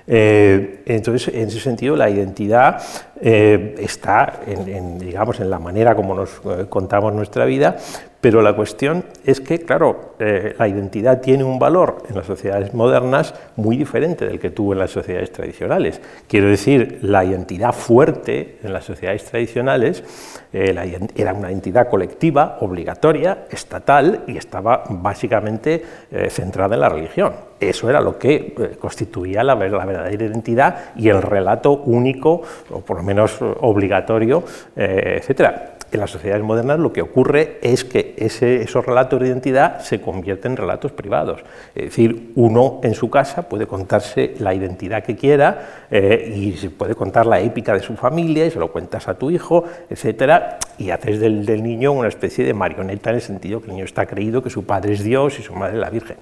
Eh, 0.07 0.83
entonces, 0.87 1.35
en 1.35 1.49
ese 1.49 1.61
sentido, 1.61 1.97
la 1.97 2.11
identidad 2.11 2.83
eh, 3.21 3.75
está 3.79 4.40
en, 4.47 4.99
digamos, 4.99 5.40
en 5.40 5.49
la 5.49 5.59
manera 5.59 5.95
como 5.95 6.14
nos 6.14 6.31
eh, 6.45 6.67
contamos 6.69 7.14
nuestra 7.14 7.45
vida, 7.45 7.77
pero 8.25 8.41
la 8.41 8.57
cuestión 8.57 9.05
es 9.27 9.39
que, 9.43 9.59
claro, 9.59 10.15
la 10.19 10.67
identidad 10.67 11.21
tiene 11.21 11.45
un 11.45 11.59
valor 11.59 12.05
en 12.09 12.17
las 12.17 12.25
sociedades 12.25 12.73
modernas 12.73 13.35
muy 13.57 13.77
diferente 13.77 14.25
del 14.25 14.41
que 14.41 14.49
tuvo 14.49 14.73
en 14.73 14.79
las 14.79 14.93
sociedades 14.93 15.31
tradicionales. 15.31 16.01
Quiero 16.27 16.49
decir, 16.49 17.01
la 17.03 17.23
identidad 17.23 17.75
fuerte 17.75 18.57
en 18.63 18.73
las 18.73 18.87
sociedades 18.87 19.27
tradicionales 19.27 20.03
era 20.51 21.35
una 21.35 21.51
identidad 21.51 21.91
colectiva, 21.91 22.57
obligatoria, 22.63 23.45
estatal 23.51 24.25
y 24.27 24.39
estaba 24.39 24.85
básicamente 24.89 25.85
centrada 26.31 26.77
en 26.77 26.81
la 26.81 26.89
religión. 26.89 27.35
Eso 27.61 27.89
era 27.89 28.01
lo 28.01 28.19
que 28.19 28.55
eh, 28.59 28.77
constituía 28.79 29.43
la, 29.45 29.55
verdadera 29.55 30.13
identidad 30.13 30.93
y 30.97 31.09
el 31.09 31.23
relato 31.23 31.73
único, 31.73 32.43
o 32.71 32.81
por 32.81 32.99
lo 32.99 33.03
menos 33.03 33.41
eh, 33.41 33.55
obligatorio, 33.61 34.45
eh, 34.77 35.19
etcétera 35.19 35.74
en 35.97 36.01
las 36.01 36.11
sociedades 36.11 36.45
modernas 36.45 36.79
lo 36.79 36.93
que 36.93 37.03
ocurre 37.03 37.59
es 37.63 37.85
que 37.85 38.15
esos 38.17 38.85
relatos 38.85 39.21
de 39.21 39.29
identidad 39.29 39.81
se 39.81 40.01
convierten 40.01 40.53
en 40.53 40.57
relatos 40.57 40.93
privados. 40.93 41.43
Es 41.75 41.85
decir, 41.85 42.33
uno 42.35 42.81
en 42.83 42.95
su 42.95 43.11
casa 43.11 43.49
puede 43.49 43.67
contarse 43.67 44.35
la 44.39 44.55
identidad 44.55 45.03
que 45.03 45.17
quiera 45.17 45.87
y 45.91 46.53
se 46.53 46.71
puede 46.71 46.95
contar 46.95 47.27
la 47.27 47.41
épica 47.41 47.73
de 47.73 47.81
su 47.81 47.95
familia 47.95 48.47
y 48.47 48.51
se 48.51 48.59
lo 48.59 48.73
cuentas 48.73 49.09
a 49.09 49.15
tu 49.15 49.31
hijo, 49.31 49.65
etcétera, 49.89 50.59
y 50.79 50.91
haces 50.91 51.21
del, 51.21 51.63
niño 51.63 51.93
una 51.93 52.09
especie 52.09 52.45
de 52.45 52.55
marioneta 52.55 53.11
en 53.11 53.17
el 53.17 53.23
sentido 53.23 53.61
que 53.61 53.67
el 53.67 53.73
niño 53.73 53.85
está 53.85 54.07
creído 54.07 54.43
que 54.43 54.51
su 54.51 54.65
padre 54.65 54.95
es 54.95 55.05
Dios 55.05 55.39
y 55.39 55.43
su 55.43 55.55
madre 55.55 55.75
es 55.75 55.81
la 55.81 55.91
Virgen. 55.91 56.17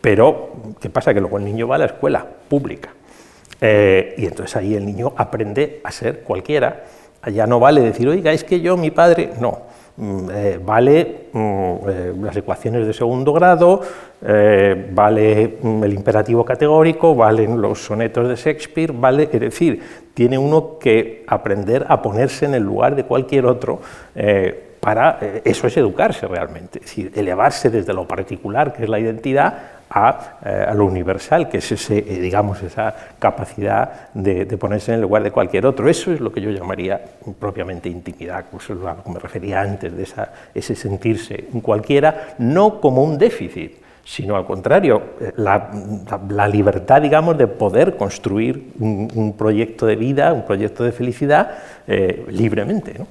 Pero, 0.00 0.52
¿qué 0.80 0.88
pasa? 0.88 1.12
Que 1.12 1.20
luego 1.20 1.38
el 1.38 1.44
niño 1.44 1.68
va 1.68 1.76
a 1.76 1.78
la 1.78 1.86
escuela 1.86 2.26
pública. 2.48 2.90
Eh, 3.60 4.14
y 4.16 4.26
entonces 4.26 4.56
ahí 4.56 4.74
el 4.74 4.86
niño 4.86 5.12
aprende 5.16 5.80
a 5.84 5.90
ser 5.90 6.20
cualquiera. 6.20 6.84
Allá 7.22 7.46
no 7.46 7.60
vale 7.60 7.80
decir, 7.80 8.08
oiga, 8.08 8.32
es 8.32 8.44
que 8.44 8.60
yo, 8.60 8.76
mi 8.76 8.90
padre, 8.90 9.30
no. 9.40 9.70
Mm, 10.00 10.28
eh, 10.32 10.60
vale 10.64 11.28
mm, 11.30 11.74
eh, 11.86 12.14
las 12.22 12.34
ecuaciones 12.34 12.86
de 12.86 12.94
segundo 12.94 13.34
grado, 13.34 13.82
vale 14.92 15.58
mm, 15.60 15.84
el 15.84 15.92
imperativo 15.92 16.42
categórico, 16.42 17.14
valen 17.14 17.60
los 17.60 17.80
sonetos 17.80 18.26
de 18.26 18.36
Shakespeare, 18.36 18.92
vale, 18.92 19.28
es 19.30 19.40
decir, 19.40 19.82
tiene 20.14 20.38
uno 20.38 20.78
que 20.78 21.24
aprender 21.26 21.84
a 21.86 22.00
ponerse 22.00 22.46
en 22.46 22.54
el 22.54 22.62
lugar 22.62 22.94
de 22.96 23.04
cualquier 23.04 23.44
otro 23.44 23.80
para, 24.80 25.18
eso 25.44 25.66
es 25.66 25.76
educarse 25.76 26.26
realmente, 26.26 26.78
es 26.78 26.86
decir, 26.86 27.12
elevarse 27.14 27.68
desde 27.68 27.92
lo 27.92 28.08
particular, 28.08 28.72
que 28.72 28.84
es 28.84 28.88
la 28.88 28.98
identidad, 28.98 29.79
eh, 29.92 30.64
a, 30.68 30.72
lo 30.72 30.86
universal, 30.86 31.48
que 31.48 31.58
es 31.58 31.72
ese, 31.72 31.98
eh, 31.98 32.20
digamos, 32.20 32.62
esa 32.62 32.94
capacidad 33.18 34.10
de, 34.14 34.46
ponerse 34.56 34.92
en 34.92 34.96
el 34.96 35.00
lugar 35.00 35.24
de 35.24 35.32
cualquier 35.32 35.66
otro. 35.66 35.88
Eso 35.88 36.12
es 36.12 36.20
lo 36.20 36.30
que 36.30 36.40
yo 36.40 36.48
llamaría 36.50 37.00
propiamente 37.40 37.88
intimidad, 37.88 38.44
eso 38.56 38.74
es 38.74 38.78
lo 38.78 39.02
que 39.02 39.10
me 39.10 39.18
refería 39.18 39.62
antes, 39.62 39.96
de 39.96 40.04
esa, 40.04 40.32
ese 40.54 40.76
sentirse 40.76 41.48
en 41.52 41.60
cualquiera, 41.60 42.36
no 42.38 42.80
como 42.80 43.02
un 43.02 43.18
déficit, 43.18 43.78
sino 44.04 44.36
al 44.36 44.46
contrario, 44.46 45.02
eh, 45.20 45.32
la, 45.38 46.46
libertad, 46.46 47.02
digamos, 47.02 47.36
de 47.36 47.48
poder 47.48 47.96
construir 47.96 48.70
un, 48.78 49.34
proyecto 49.36 49.86
de 49.86 49.96
vida, 49.96 50.32
un 50.32 50.46
proyecto 50.46 50.84
de 50.84 50.92
felicidad 50.92 51.50
libremente. 52.28 52.94
¿no? 52.96 53.08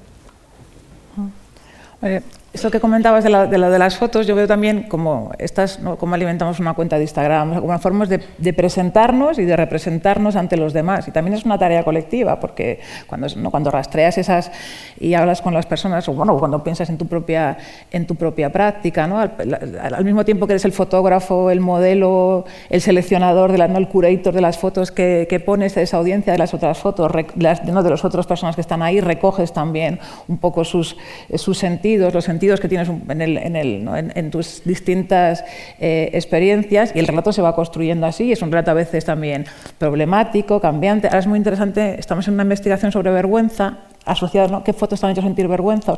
Eso 2.52 2.68
que 2.68 2.80
comentabas 2.80 3.22
de, 3.22 3.30
de, 3.46 3.58
lo 3.58 3.70
de 3.70 3.78
las 3.78 3.96
fotos, 3.96 4.26
yo 4.26 4.34
veo 4.34 4.48
también 4.48 4.88
como, 4.88 5.30
estas, 5.38 5.78
cómo 5.98 6.16
alimentamos 6.16 6.58
una 6.58 6.74
cuenta 6.74 6.96
de 6.96 7.02
Instagram, 7.02 7.60
como 7.60 7.78
formas 7.78 8.08
de, 8.08 8.20
de, 8.38 8.52
presentarnos 8.52 9.38
y 9.38 9.44
de 9.44 9.56
representarnos 9.56 10.34
ante 10.34 10.56
los 10.56 10.72
demás. 10.72 11.06
Y 11.06 11.12
también 11.12 11.36
es 11.36 11.44
una 11.44 11.58
tarea 11.58 11.84
colectiva, 11.84 12.40
porque 12.40 12.80
cuando, 13.06 13.28
¿no? 13.36 13.52
cuando 13.52 13.70
rastreas 13.70 14.18
esas 14.18 14.50
y 14.98 15.14
hablas 15.14 15.42
con 15.42 15.54
las 15.54 15.66
personas, 15.66 16.08
o 16.08 16.12
bueno, 16.12 16.36
cuando 16.38 16.64
piensas 16.64 16.90
en 16.90 16.98
tu 16.98 17.06
propia, 17.06 17.56
en 17.92 18.04
tu 18.08 18.16
propia 18.16 18.50
práctica, 18.50 19.06
¿no? 19.06 19.20
al, 19.20 20.04
mismo 20.04 20.24
tiempo 20.24 20.48
que 20.48 20.54
eres 20.54 20.64
el 20.64 20.72
fotógrafo, 20.72 21.52
el 21.52 21.60
modelo, 21.60 22.46
el 22.68 22.80
seleccionador, 22.80 23.52
de 23.52 23.58
la, 23.58 23.68
¿no? 23.68 23.78
el 23.78 23.86
curator 23.86 24.34
de 24.34 24.40
las 24.40 24.58
fotos 24.58 24.90
que, 24.90 25.28
que 25.30 25.38
pones 25.38 25.76
de 25.76 25.82
esa 25.82 25.98
audiencia 25.98 26.32
de 26.32 26.38
las 26.40 26.52
otras 26.52 26.78
fotos, 26.78 27.12
las, 27.36 27.62
¿no? 27.62 27.84
de 27.84 27.90
las 27.90 28.04
otras 28.04 28.26
personas 28.26 28.56
que 28.56 28.60
están 28.60 28.82
ahí, 28.82 29.00
recoges 29.00 29.52
también 29.52 30.00
un 30.26 30.38
poco 30.38 30.64
sus, 30.64 30.96
sus 31.36 31.56
sentidos, 31.56 32.12
los 32.12 32.24
sentidos 32.24 32.39
que 32.40 32.68
tienes 32.68 32.88
en, 32.88 34.30
tus 34.30 34.62
distintas 34.64 35.44
eh, 35.78 36.10
experiencias 36.12 36.92
y 36.94 36.98
el 36.98 37.06
relato 37.06 37.32
se 37.32 37.42
va 37.42 37.54
construyendo 37.54 38.06
así. 38.06 38.32
Es 38.32 38.42
un 38.42 38.50
relato 38.50 38.70
a 38.70 38.74
veces 38.74 39.04
también 39.04 39.46
problemático, 39.78 40.60
cambiante. 40.60 41.08
Ahora 41.08 41.20
es 41.20 41.26
muy 41.26 41.36
interesante, 41.36 41.96
estamos 41.98 42.26
en 42.28 42.34
una 42.34 42.42
investigación 42.42 42.92
sobre 42.92 43.10
vergüenza 43.10 43.78
asociada, 44.04 44.62
¿qué 44.64 44.72
fotos 44.72 45.00
te 45.00 45.06
han 45.06 45.12
hecho 45.12 45.22
sentir 45.22 45.46
vergüenza? 45.46 45.94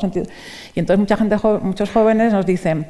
Y 0.75 0.81
entonces 0.81 0.99
mucha 0.99 1.17
gente, 1.17 1.37
muchos 1.63 1.91
jóvenes 1.91 2.33
nos 2.33 2.45
dicen, 2.45 2.87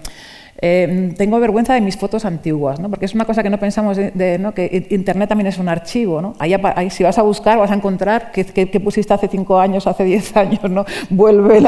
eh, 0.58 1.14
tengo 1.16 1.40
vergüenza 1.40 1.74
de 1.74 1.80
mis 1.80 1.96
fotos 1.96 2.24
antiguas, 2.24 2.78
¿no? 2.78 2.90
porque 2.90 3.06
es 3.06 3.14
una 3.14 3.24
cosa 3.24 3.42
que 3.42 3.50
no 3.50 3.58
pensamos, 3.58 3.96
de, 3.96 4.38
¿no? 4.38 4.52
que 4.52 4.86
Internet 4.90 5.28
también 5.28 5.46
es 5.46 5.58
un 5.58 5.68
archivo. 5.68 6.20
¿no? 6.20 6.34
Ahí, 6.38 6.90
si 6.90 7.02
vas 7.02 7.18
a 7.18 7.22
buscar, 7.22 7.58
vas 7.58 7.70
a 7.70 7.74
encontrar 7.74 8.30
qué, 8.32 8.80
pusiste 8.80 9.14
hace 9.14 9.28
cinco 9.28 9.58
años, 9.58 9.86
hace 9.86 10.04
diez 10.04 10.36
años, 10.36 10.70
¿no? 10.70 10.84
vuelve 11.10 11.58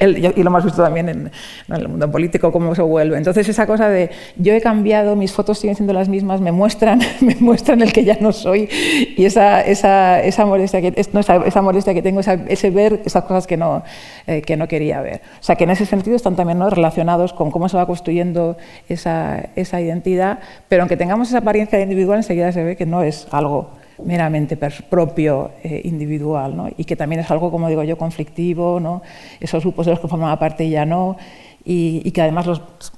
el, 0.00 0.18
y 0.18 0.42
lo 0.42 0.50
hemos 0.50 0.64
visto 0.64 0.82
también 0.82 1.08
en, 1.08 1.30
el 1.68 1.88
mundo 1.88 2.10
político, 2.10 2.50
cómo 2.50 2.74
se 2.74 2.82
vuelve. 2.82 3.18
Entonces 3.18 3.48
esa 3.48 3.66
cosa 3.66 3.88
de 3.88 4.10
yo 4.36 4.52
he 4.52 4.60
cambiado, 4.60 5.14
mis 5.14 5.32
fotos 5.32 5.58
siguen 5.58 5.76
siendo 5.76 5.92
las 5.92 6.08
mismas, 6.08 6.40
me 6.40 6.50
muestran, 6.50 7.00
me 7.20 7.36
muestran 7.36 7.82
el 7.82 7.92
que 7.92 8.04
ya 8.04 8.16
no 8.20 8.32
soy 8.32 8.68
y 9.16 9.24
esa, 9.24 9.60
esa, 9.60 10.22
esa 10.22 10.46
molestia, 10.46 10.80
que, 10.80 10.92
esa, 10.96 11.62
molestia 11.62 11.94
que 11.94 12.02
tengo, 12.02 12.20
ese 12.20 12.70
ver 12.70 13.02
esas 13.04 13.24
cosas 13.24 13.46
que 13.46 13.56
no, 13.56 13.82
eh, 14.26 14.42
que 14.42 14.56
no 14.56 14.66
quería 14.66 15.00
ver. 15.02 15.20
O 15.40 15.42
sea 15.42 15.56
que 15.56 15.64
en 15.64 15.70
ese 15.70 15.86
sentido 15.86 16.16
están 16.16 16.36
también 16.36 16.58
¿no? 16.58 16.70
relacionados 16.70 17.32
con 17.32 17.50
cómo 17.50 17.68
se 17.68 17.76
va 17.76 17.84
a 17.84 17.86
construyendo 17.98 18.56
esa, 18.88 19.50
identidad, 19.56 20.38
pero 20.68 20.82
aunque 20.82 20.96
tengamos 20.96 21.28
esa 21.28 21.38
apariencia 21.38 21.80
individual, 21.80 22.18
enseguida 22.18 22.52
se 22.52 22.62
ve 22.62 22.76
que 22.76 22.86
no 22.86 23.02
es 23.02 23.26
algo 23.32 23.70
meramente 24.04 24.56
propio 24.88 25.50
eh, 25.64 25.80
individual, 25.84 26.56
¿no? 26.56 26.68
y 26.76 26.84
que 26.84 26.94
también 26.94 27.20
es 27.20 27.30
algo, 27.32 27.50
como 27.50 27.68
digo 27.68 27.82
yo, 27.82 27.98
conflictivo, 27.98 28.78
¿no? 28.78 29.02
esos 29.40 29.64
grupos 29.64 29.86
de 29.86 29.92
los 29.92 30.00
que 30.00 30.06
formaba 30.06 30.38
parte 30.38 30.70
ya 30.70 30.86
no, 30.86 31.16
y, 31.64 32.10
que 32.12 32.22
además 32.22 32.46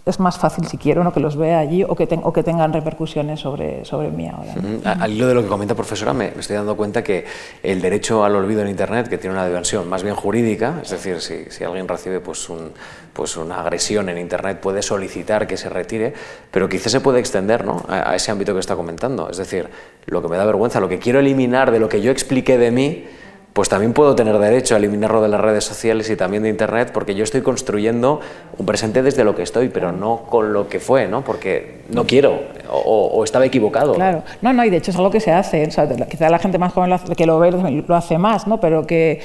es 0.07 0.21
más 0.21 0.39
fácil 0.39 0.67
si 0.67 0.77
quiero 0.77 1.03
¿no? 1.03 1.13
que 1.13 1.21
los 1.21 1.37
vea 1.37 1.59
allí 1.59 1.83
o 1.83 1.97
que, 1.97 2.07
que 2.07 2.43
tengan 2.43 2.73
repercusiones 2.73 3.41
sobre, 3.41 3.85
sobre 3.85 4.11
mí 4.11 4.29
ahora. 4.29 4.55
Al 4.85 5.13
hilo 5.13 5.27
de 5.27 5.35
lo 5.35 5.43
que 5.43 5.49
comenta 5.49 5.75
profesora, 5.75 6.13
me, 6.13 6.29
estoy 6.39 6.57
dando 6.57 6.77
cuenta 6.77 7.03
que 7.03 7.25
el 7.63 7.81
derecho 7.81 8.25
al 8.25 8.37
olvido 8.37 8.63
en 8.63 8.69
Internet, 8.69 9.09
que 9.09 9.19
tiene 9.19 9.35
una 9.35 9.47
dimensión 9.47 9.89
más 9.89 10.03
bien 10.03 10.15
jurídica, 10.15 10.81
es 10.83 10.91
decir, 10.91 11.21
si, 11.21 11.47
si 11.51 11.65
alguien 11.65 11.89
recibe 11.89 12.21
pues, 12.21 12.49
un, 12.49 12.71
pues 13.13 13.37
una 13.37 13.61
agresión 13.61 14.09
en 14.09 14.19
Internet 14.19 14.61
puede 14.61 14.83
solicitar 14.83 15.47
que 15.47 15.57
se 15.57 15.69
retire, 15.69 16.13
pero 16.51 16.69
quizás 16.69 16.93
se 16.93 17.01
puede 17.01 17.19
extender 17.19 17.65
¿no? 17.65 17.85
a, 17.89 18.11
a 18.11 18.15
ese 18.15 18.31
ámbito 18.31 18.55
que 18.55 18.61
está 18.61 18.77
comentando. 18.77 19.31
Es 19.31 19.39
decir, 19.39 19.69
lo 20.07 20.23
que 20.23 20.29
me 20.29 20.37
da 20.37 20.45
vergüenza, 20.45 20.81
lo 20.81 20.89
que 20.89 20.99
quiero 20.99 21.19
eliminar 21.19 21.71
de 21.71 21.81
lo 21.81 21.89
que 21.89 22.01
yo 22.03 22.13
expliqué 22.13 22.59
de 22.59 22.71
mí, 22.71 23.05
pues 23.53 23.69
también 23.69 23.93
puedo 23.93 24.15
tener 24.15 24.39
derecho 24.39 24.75
a 24.75 24.79
eliminarlo 24.79 25.21
de 25.23 25.29
las 25.29 25.41
redes 25.41 25.65
sociales 25.65 26.09
y 26.11 26.17
también 26.17 26.43
de 26.43 26.49
Internet 26.49 26.91
porque 26.93 27.15
yo 27.15 27.25
estoy 27.25 27.43
construyendo 27.43 28.21
un 28.57 28.67
presente 28.67 29.03
desde 29.03 29.25
lo 29.25 29.35
que 29.35 29.43
estoy, 29.43 29.69
pero 29.69 29.93
no 29.93 30.23
con 30.29 30.53
lo 30.53 30.69
que 30.69 30.81
fue, 30.81 31.09
¿no? 31.09 31.23
porque 31.25 31.81
no 31.91 32.07
quiero 32.07 32.41
o, 32.73 33.25
estaba 33.25 33.45
equivocado. 33.45 33.95
Claro, 33.95 34.23
no, 34.43 34.53
no, 34.53 34.65
y 34.65 34.71
de 34.71 34.77
hecho 34.77 34.93
es 34.93 34.97
algo 34.97 35.11
que 35.11 35.21
se 35.21 35.33
hace, 35.33 35.67
o 35.67 35.71
sea, 35.71 35.89
quizá 36.07 36.31
la 36.31 36.39
gente 36.39 36.59
más 36.59 36.73
joven 36.73 36.97
que 37.17 37.27
lo 37.27 37.39
ve 37.41 37.51
lo 37.51 37.97
hace 37.97 38.17
más, 38.19 38.47
¿no? 38.47 38.61
pero 38.61 38.87
que, 38.87 39.21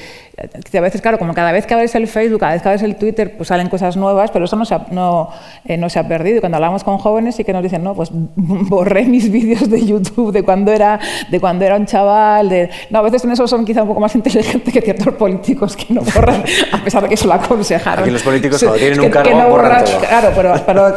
a 0.73 0.81
veces, 0.81 1.01
claro, 1.01 1.19
como 1.19 1.33
cada 1.33 1.51
vez 1.51 1.67
que 1.67 1.73
abres 1.73 1.93
el 1.95 2.07
Facebook, 2.07 2.39
cada 2.39 2.53
vez 2.53 2.61
que 2.61 2.69
abres 2.69 2.83
el 2.83 2.95
Twitter, 2.95 3.37
pues 3.37 3.49
salen 3.49 3.69
cosas 3.69 3.95
nuevas, 3.95 4.31
pero 4.31 4.45
eso 4.45 4.55
no 4.55 4.65
se 4.65 4.75
ha, 4.75 4.87
no, 4.91 5.29
eh, 5.65 5.89
se 5.89 5.99
ha 5.99 6.07
perdido. 6.07 6.37
Y 6.37 6.39
cuando 6.39 6.57
hablamos 6.57 6.83
con 6.83 6.97
jóvenes 6.97 7.35
sí 7.35 7.43
que 7.43 7.53
nos 7.53 7.61
dicen, 7.61 7.83
no, 7.83 7.93
pues 7.93 8.09
borré 8.35 9.05
mis 9.05 9.31
vídeos 9.31 9.69
de 9.69 9.85
YouTube 9.85 10.31
de 10.31 10.43
cuando 10.43 10.71
era, 10.71 10.99
de 11.29 11.39
cuando 11.39 11.65
era 11.65 11.75
un 11.75 11.85
chaval, 11.85 12.49
de... 12.49 12.69
No, 12.89 12.99
a 12.99 13.01
veces 13.03 13.23
en 13.23 13.31
eso 13.31 13.47
son 13.47 13.63
quizá 13.65 13.83
un 13.83 13.89
poco 13.89 13.99
más 13.99 14.14
inteligentes 14.15 14.73
que 14.73 14.81
ciertos 14.81 15.13
políticos 15.15 15.75
que 15.75 15.93
no 15.93 16.01
borran, 16.01 16.43
a 16.71 16.83
pesar 16.83 17.03
de 17.03 17.09
que 17.09 17.17
se 17.17 17.27
lo 17.27 17.33
aconsejaron. 17.33 18.03
Aquí 18.03 18.11
los 18.11 18.23
políticos 18.23 18.61
cuando 18.61 18.79
tienen 18.79 18.99
un 18.99 19.09
cargo 19.09 19.37
no 19.37 19.49
borran 19.49 19.83
Claro, 19.83 20.31
pero, 20.35 20.53
pero, 20.65 20.95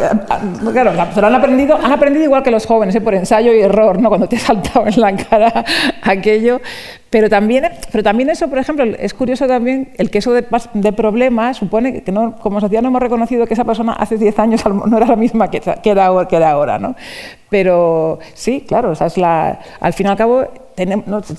claro, 0.73 0.93
pero 1.15 1.27
han 1.27 1.35
aprendido, 1.35 1.77
han 1.77 1.93
aprendido 1.93 2.25
igual 2.25 2.43
que 2.43 2.51
los 2.51 2.67
jóvenes, 2.67 2.95
¿eh? 2.95 3.01
por 3.01 3.15
ensayo 3.15 3.53
y 3.53 3.61
error, 3.61 4.01
¿no? 4.01 4.09
Cuando 4.09 4.29
te 4.29 4.37
ha 4.37 4.41
saltado 4.41 4.87
en 4.87 5.01
la 5.01 5.17
cara 5.17 5.65
aquello. 6.03 6.61
Pero 7.11 7.31
también, 7.31 7.65
pero 7.91 8.05
también 8.05 8.29
eso, 8.29 8.49
por 8.49 8.59
ejemplo, 8.59 8.85
es 8.85 9.15
curioso 9.15 9.47
también 9.47 9.93
el 9.97 10.11
que 10.11 10.19
eso 10.19 10.33
de, 10.33 10.45
de 10.75 10.93
problemas 10.93 11.57
supone 11.57 12.03
que 12.03 12.13
no, 12.13 12.37
como 12.37 12.61
sociedad 12.61 12.83
no 12.83 12.89
hemos 12.89 13.01
reconocido 13.01 13.47
que 13.47 13.55
esa 13.55 13.65
persona 13.65 13.95
hace 13.95 14.19
10 14.19 14.39
años 14.39 14.63
no 14.67 14.95
era 14.95 15.07
la 15.07 15.17
misma 15.17 15.51
que, 15.51 15.61
que, 15.61 15.91
era, 15.91 16.11
que 16.29 16.37
era 16.37 16.51
ahora. 16.51 16.79
¿no? 16.79 16.95
Pero 17.49 18.19
sí, 18.35 18.65
claro, 18.67 18.93
esa 18.93 19.07
es 19.07 19.17
la, 19.17 19.59
al 19.81 19.93
fin 19.95 20.07
y 20.07 20.11
al 20.11 20.17
cabo 20.17 20.47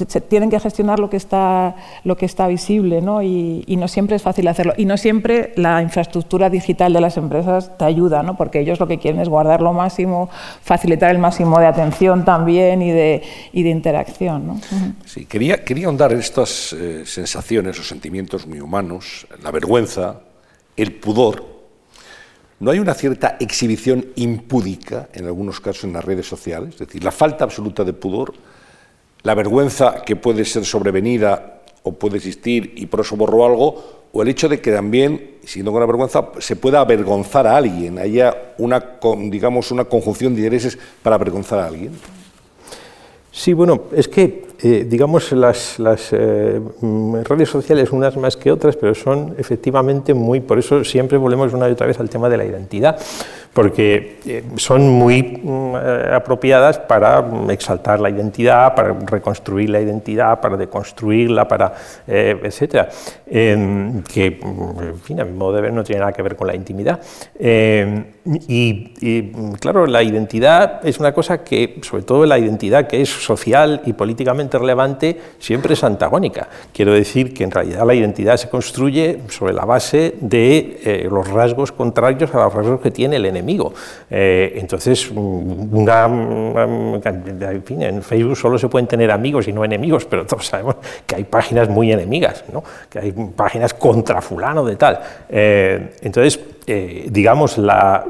se, 0.07 0.21
tienen 0.21 0.49
que 0.49 0.59
gestionar 0.59 0.99
lo 0.99 1.09
que 1.09 1.17
está, 1.17 1.75
lo 2.03 2.17
que 2.17 2.25
está 2.25 2.47
visible 2.47 3.01
¿no? 3.01 3.21
Y, 3.21 3.77
no 3.79 3.87
siempre 3.87 4.15
es 4.17 4.21
fácil 4.21 4.47
hacerlo. 4.47 4.73
Y 4.75 4.85
no 4.85 4.97
siempre 4.97 5.53
la 5.55 5.81
infraestructura 5.81 6.49
digital 6.49 6.91
de 6.91 6.99
las 6.99 7.15
empresas 7.15 7.77
te 7.77 7.85
ayuda, 7.85 8.23
¿no? 8.23 8.35
porque 8.35 8.59
ellos 8.59 8.79
lo 8.79 8.87
que 8.87 8.99
quieren 8.99 9.21
es 9.21 9.29
guardar 9.29 9.61
lo 9.61 9.71
máximo, 9.71 10.29
facilitar 10.61 11.11
el 11.11 11.19
máximo 11.19 11.59
de 11.59 11.65
atención 11.65 12.25
también 12.25 12.81
y 12.81 12.91
de, 12.91 13.23
y 13.53 13.63
de 13.63 13.69
interacción. 13.69 14.47
¿no? 14.47 14.61
Sí, 15.05 15.25
quería, 15.25 15.63
quería 15.63 15.85
ahondar 15.85 16.11
en 16.11 16.19
estas 16.19 16.73
eh, 16.73 17.03
sensaciones 17.05 17.79
o 17.79 17.83
sentimientos 17.83 18.45
muy 18.45 18.59
humanos, 18.59 19.25
la 19.41 19.51
vergüenza, 19.51 20.21
el 20.75 20.93
pudor. 20.95 21.59
¿No 22.59 22.71
hay 22.71 22.79
una 22.79 22.93
cierta 22.93 23.37
exhibición 23.39 24.07
impúdica 24.15 25.07
en 25.13 25.25
algunos 25.25 25.61
casos 25.61 25.85
en 25.85 25.93
las 25.93 26.03
redes 26.03 26.27
sociales? 26.27 26.73
Es 26.73 26.79
decir, 26.79 27.03
la 27.03 27.11
falta 27.11 27.45
absoluta 27.45 27.85
de 27.85 27.93
pudor 27.93 28.33
la 29.23 29.35
vergüenza 29.35 30.01
que 30.05 30.15
puede 30.15 30.45
ser 30.45 30.65
sobrevenida 30.65 31.61
o 31.83 31.93
puede 31.93 32.17
existir 32.17 32.73
y 32.75 32.85
por 32.85 33.01
eso 33.01 33.15
borro 33.15 33.45
algo, 33.45 33.99
o 34.11 34.21
el 34.21 34.27
hecho 34.27 34.49
de 34.49 34.59
que 34.59 34.71
también, 34.71 35.37
siendo 35.43 35.71
con 35.71 35.81
la 35.81 35.85
vergüenza, 35.85 36.29
se 36.39 36.55
pueda 36.55 36.79
avergonzar 36.79 37.45
a 37.45 37.57
alguien, 37.57 37.99
haya 37.99 38.53
una, 38.57 38.97
digamos, 39.29 39.71
una 39.71 39.85
conjunción 39.85 40.33
de 40.33 40.41
intereses 40.41 40.77
para 41.03 41.15
avergonzar 41.15 41.59
a 41.59 41.67
alguien. 41.67 41.91
Sí, 43.31 43.53
bueno, 43.53 43.83
es 43.95 44.07
que, 44.07 44.47
eh, 44.61 44.85
digamos, 44.85 45.31
las, 45.31 45.77
eh, 46.11 46.59
redes 47.23 47.47
sociales, 47.47 47.91
unas 47.91 48.17
más 48.17 48.35
que 48.35 48.51
otras, 48.51 48.75
pero 48.75 48.93
son 48.93 49.35
efectivamente 49.37 50.13
muy, 50.13 50.41
por 50.41 50.59
eso 50.59 50.83
siempre 50.83 51.17
volvemos 51.17 51.53
una 51.53 51.69
y 51.69 51.71
otra 51.71 51.87
vez 51.87 51.97
al 51.99 52.09
tema 52.09 52.27
de 52.27 52.35
la 52.35 52.43
identidad 52.43 52.99
porque 53.53 54.19
eh, 54.25 54.43
son 54.57 54.87
muy 54.87 55.23
mm, 55.23 55.75
apropiadas 56.13 56.77
para 56.77 57.25
exaltar 57.49 57.99
la 57.99 58.09
identidad, 58.09 58.75
para 58.75 58.93
reconstruir 58.93 59.69
la 59.69 59.81
identidad, 59.81 60.39
para 60.39 60.55
deconstruirla, 60.55 61.47
para, 61.47 61.73
etcétera, 62.05 62.89
em, 63.27 64.03
que, 64.03 64.39
mm, 64.41 64.83
en 64.83 64.99
fin, 64.99 65.19
a 65.21 65.25
mi 65.25 65.33
modo 65.33 65.53
de 65.53 65.61
ver 65.61 65.73
no 65.73 65.83
tiene 65.83 66.01
nada 66.01 66.11
que 66.13 66.21
ver 66.21 66.35
con 66.35 66.47
la 66.47 66.55
intimidad. 66.55 66.99
Em, 67.39 68.05
y, 68.47 69.31
claro, 69.59 69.87
la 69.87 70.03
identidad 70.03 70.85
es 70.85 70.99
una 70.99 71.13
cosa 71.13 71.43
que, 71.43 71.79
sobre 71.81 72.03
todo 72.03 72.25
la 72.25 72.37
identidad 72.37 72.87
que 72.87 73.01
es 73.01 73.09
social 73.09 73.81
y 73.85 73.93
políticamente 73.93 74.48
relevante, 74.57 75.19
siempre 75.39 75.73
es 75.73 75.83
antagónica. 75.83 76.47
Quiero 76.73 76.93
decir 76.93 77.33
que 77.33 77.43
en 77.43 77.51
realidad 77.51 77.85
la 77.85 77.93
identidad 77.93 78.37
se 78.37 78.49
construye 78.49 79.19
sobre 79.29 79.53
la 79.53 79.65
base 79.65 80.15
de 80.19 81.07
los 81.09 81.27
rasgos 81.27 81.71
contrarios 81.71 82.33
a 82.33 82.43
los 82.43 82.53
rasgos 82.53 82.81
que 82.81 82.91
tiene 82.91 83.17
el 83.17 83.25
enemigo. 83.25 83.73
Eh, 84.09 84.53
entonces, 84.55 85.09
una, 85.11 86.05
en, 86.05 87.63
fin, 87.63 87.81
en 87.81 88.01
Facebook 88.01 88.37
solo 88.37 88.57
se 88.57 88.67
pueden 88.67 88.87
tener 88.87 89.11
amigos 89.11 89.47
y 89.47 89.53
no 89.53 89.63
enemigos, 89.63 90.05
pero 90.05 90.25
todos 90.25 90.45
sabemos 90.47 90.75
que 91.05 91.15
hay 91.15 91.23
páginas 91.23 91.69
muy 91.69 91.91
enemigas, 91.91 92.43
¿no? 92.51 92.63
que 92.89 92.99
hay 92.99 93.11
páginas 93.11 93.73
contra 93.73 94.21
fulano 94.21 94.65
de 94.65 94.75
tal. 94.75 94.99
Eh, 95.29 95.95
entonces, 96.01 96.39
eh, 96.67 97.07
digamos, 97.09 97.57
la, 97.57 98.05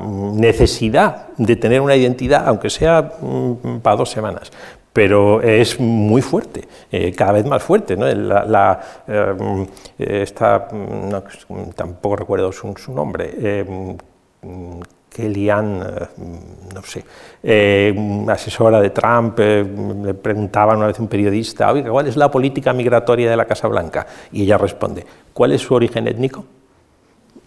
necesidad 0.00 1.28
de 1.36 1.56
tener 1.56 1.80
una 1.80 1.96
identidad, 1.96 2.46
aunque 2.46 2.70
sea 2.70 3.12
mm, 3.20 3.80
para 3.80 3.96
dos 3.96 4.10
semanas, 4.10 4.50
pero 4.92 5.40
es 5.40 5.78
muy 5.78 6.22
fuerte, 6.22 6.66
cada 7.16 7.32
vez 7.32 7.46
más 7.46 7.62
fuerte. 7.62 7.96
¿no? 7.96 8.06
La, 8.06 8.80
esta, 9.98 10.68
tampoco 11.74 12.16
recuerdo 12.16 12.52
su, 12.52 12.74
su 12.76 12.92
nombre, 12.92 13.64
Kellyanne, 15.10 15.82
eh, 15.82 16.06
no 16.74 16.82
sé, 16.82 17.04
eh, 17.42 18.24
asesora 18.28 18.80
de 18.80 18.90
Trump, 18.90 19.38
eh, 19.40 19.66
le 20.04 20.14
preguntaba 20.14 20.76
una 20.76 20.86
vez 20.86 20.98
un 21.00 21.08
periodista, 21.08 21.72
¿cuál 21.88 22.06
es 22.06 22.16
la 22.16 22.30
política 22.30 22.72
migratoria 22.72 23.28
de 23.28 23.36
la 23.36 23.44
Casa 23.44 23.66
Blanca? 23.68 24.06
Y 24.32 24.44
ella 24.44 24.56
responde, 24.56 25.04
¿cuál 25.32 25.52
es 25.52 25.60
su 25.60 25.74
origen 25.74 26.06
étnico? 26.06 26.44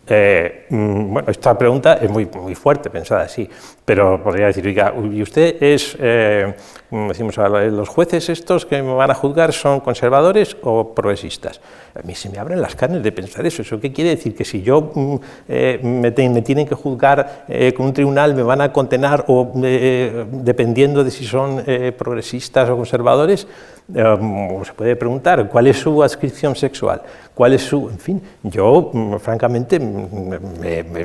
Mm, 0.06 1.13
bueno, 1.13 1.32
esta 1.32 1.58
pregunta 1.58 1.94
es 1.94 2.10
muy, 2.10 2.26
muy 2.26 2.56
fuerte, 2.56 2.89
pensada 2.89 3.22
así, 3.22 3.50
pero 3.86 4.22
podría 4.22 4.48
decir, 4.48 4.66
oiga, 4.68 4.94
¿y 5.12 5.22
usted 5.22 5.62
es, 5.62 5.98
decimos, 5.98 7.38
los 7.38 7.89
jueces 7.89 8.30
estos 8.30 8.66
que 8.66 8.82
me 8.82 8.94
van 8.94 9.12
a 9.12 9.13
juzgar 9.13 9.54
son 9.54 9.80
conservadores 9.80 10.58
o 10.62 10.94
progresistas? 10.94 11.62
A 11.96 12.02
mí 12.02 12.16
se 12.16 12.28
me 12.30 12.39
abren 12.39 12.60
las 12.60 12.76
carnes 12.76 13.04
de 13.04 13.12
pensar 13.12 13.46
eso. 13.46 13.62
¿Eso 13.62 13.80
qué 13.80 13.94
quiere 13.94 14.12
decir? 14.12 14.36
Que 14.36 14.44
si 14.44 14.63
yo 14.63 14.92
mm, 14.96 15.16
eh, 15.48 15.80
me, 15.84 16.12
tienen 16.12 16.66
que 16.66 16.74
juzgar 16.74 17.46
eh, 17.48 17.72
con 17.74 17.86
un 17.86 17.94
tribunal, 17.94 18.34
me 18.34 18.42
van 18.42 18.62
a 18.62 18.74
condenar 18.74 19.26
o 19.28 19.52
eh, 19.63 20.26
dependiendo 20.32 21.04
de 21.04 21.12
si 21.12 21.26
son 21.26 21.63
progresistas 21.98 22.70
o 22.70 22.76
conservadores, 22.76 23.48
se 23.88 24.74
puede 24.76 24.96
preguntar 24.96 25.48
cuál 25.50 25.68
es 25.68 25.78
su 25.78 26.02
adscripción 26.02 26.56
sexual, 26.56 27.02
cuál 27.34 27.54
es 27.54 27.63
su... 27.63 27.89
En 27.89 28.00
fin, 28.00 28.22
yo 28.43 28.91
mm, 28.93 29.17
francamente 29.17 29.80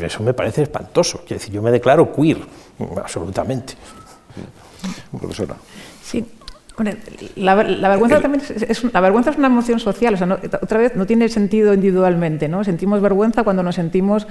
eso 0.02 0.22
me 0.22 0.34
parece 0.34 0.62
espantoso. 0.62 1.18
Quiero 1.26 1.40
decir, 1.40 1.54
yo 1.54 1.62
me 1.62 1.70
declaro 1.70 2.12
queer, 2.12 2.38
absolutamente. 2.96 3.74
Profesora. 5.18 5.56
Sí, 6.02 6.24
la, 7.36 7.54
vergüenza 7.54 8.20
también 8.20 8.42
es, 8.68 8.84
la 8.92 9.00
vergüenza 9.00 9.30
es 9.30 9.38
una 9.38 9.48
emoción 9.48 9.80
social, 9.80 10.14
o 10.14 10.16
sea, 10.16 10.38
otra 10.62 10.78
vez 10.78 10.94
no 10.94 11.06
tiene 11.06 11.28
sentido 11.28 11.74
individualmente, 11.74 12.48
¿no? 12.48 12.62
Sentimos 12.62 13.00
vergüenza 13.00 13.42
cuando 13.42 13.62
nos 13.62 13.74
sentimos 13.74 14.26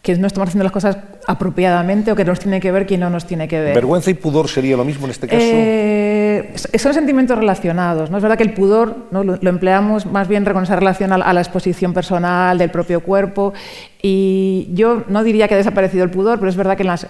que 0.00 0.16
no 0.16 0.26
estamos 0.26 0.48
haciendo 0.48 0.64
las 0.64 0.72
cosas 0.72 0.96
apropiadamente 1.26 2.10
o 2.10 2.16
que 2.16 2.24
nos 2.24 2.40
tiene 2.40 2.58
que 2.58 2.72
ver 2.72 2.86
quien 2.86 3.00
no 3.00 3.10
nos 3.10 3.26
tiene 3.26 3.48
que 3.48 3.60
ver. 3.60 3.74
¿Vergüenza 3.74 4.10
y 4.10 4.14
pudor 4.14 4.48
sería 4.48 4.76
lo 4.76 4.84
mismo 4.84 5.04
en 5.04 5.10
este 5.10 5.26
caso? 5.26 5.42
Eh, 5.42 6.29
son 6.56 6.94
sentimientos 6.94 7.38
relacionados. 7.38 8.10
¿no? 8.10 8.16
Es 8.16 8.22
verdad 8.22 8.36
que 8.36 8.44
el 8.44 8.54
pudor 8.54 9.06
¿no? 9.10 9.24
lo, 9.24 9.50
empleamos 9.50 10.06
más 10.06 10.28
bien 10.28 10.44
con 10.44 10.62
esa 10.62 10.76
relación 10.76 11.12
a, 11.12 11.32
la 11.32 11.40
exposición 11.40 11.92
personal 11.92 12.58
del 12.58 12.70
propio 12.70 13.00
cuerpo 13.00 13.52
y 14.02 14.68
yo 14.72 15.04
no 15.08 15.22
diría 15.22 15.46
que 15.48 15.54
ha 15.54 15.58
desaparecido 15.58 16.04
el 16.04 16.10
pudor, 16.10 16.38
pero 16.38 16.48
es 16.48 16.56
verdad 16.56 16.76
que 16.76 16.82
en 16.82 16.86
las, 16.86 17.06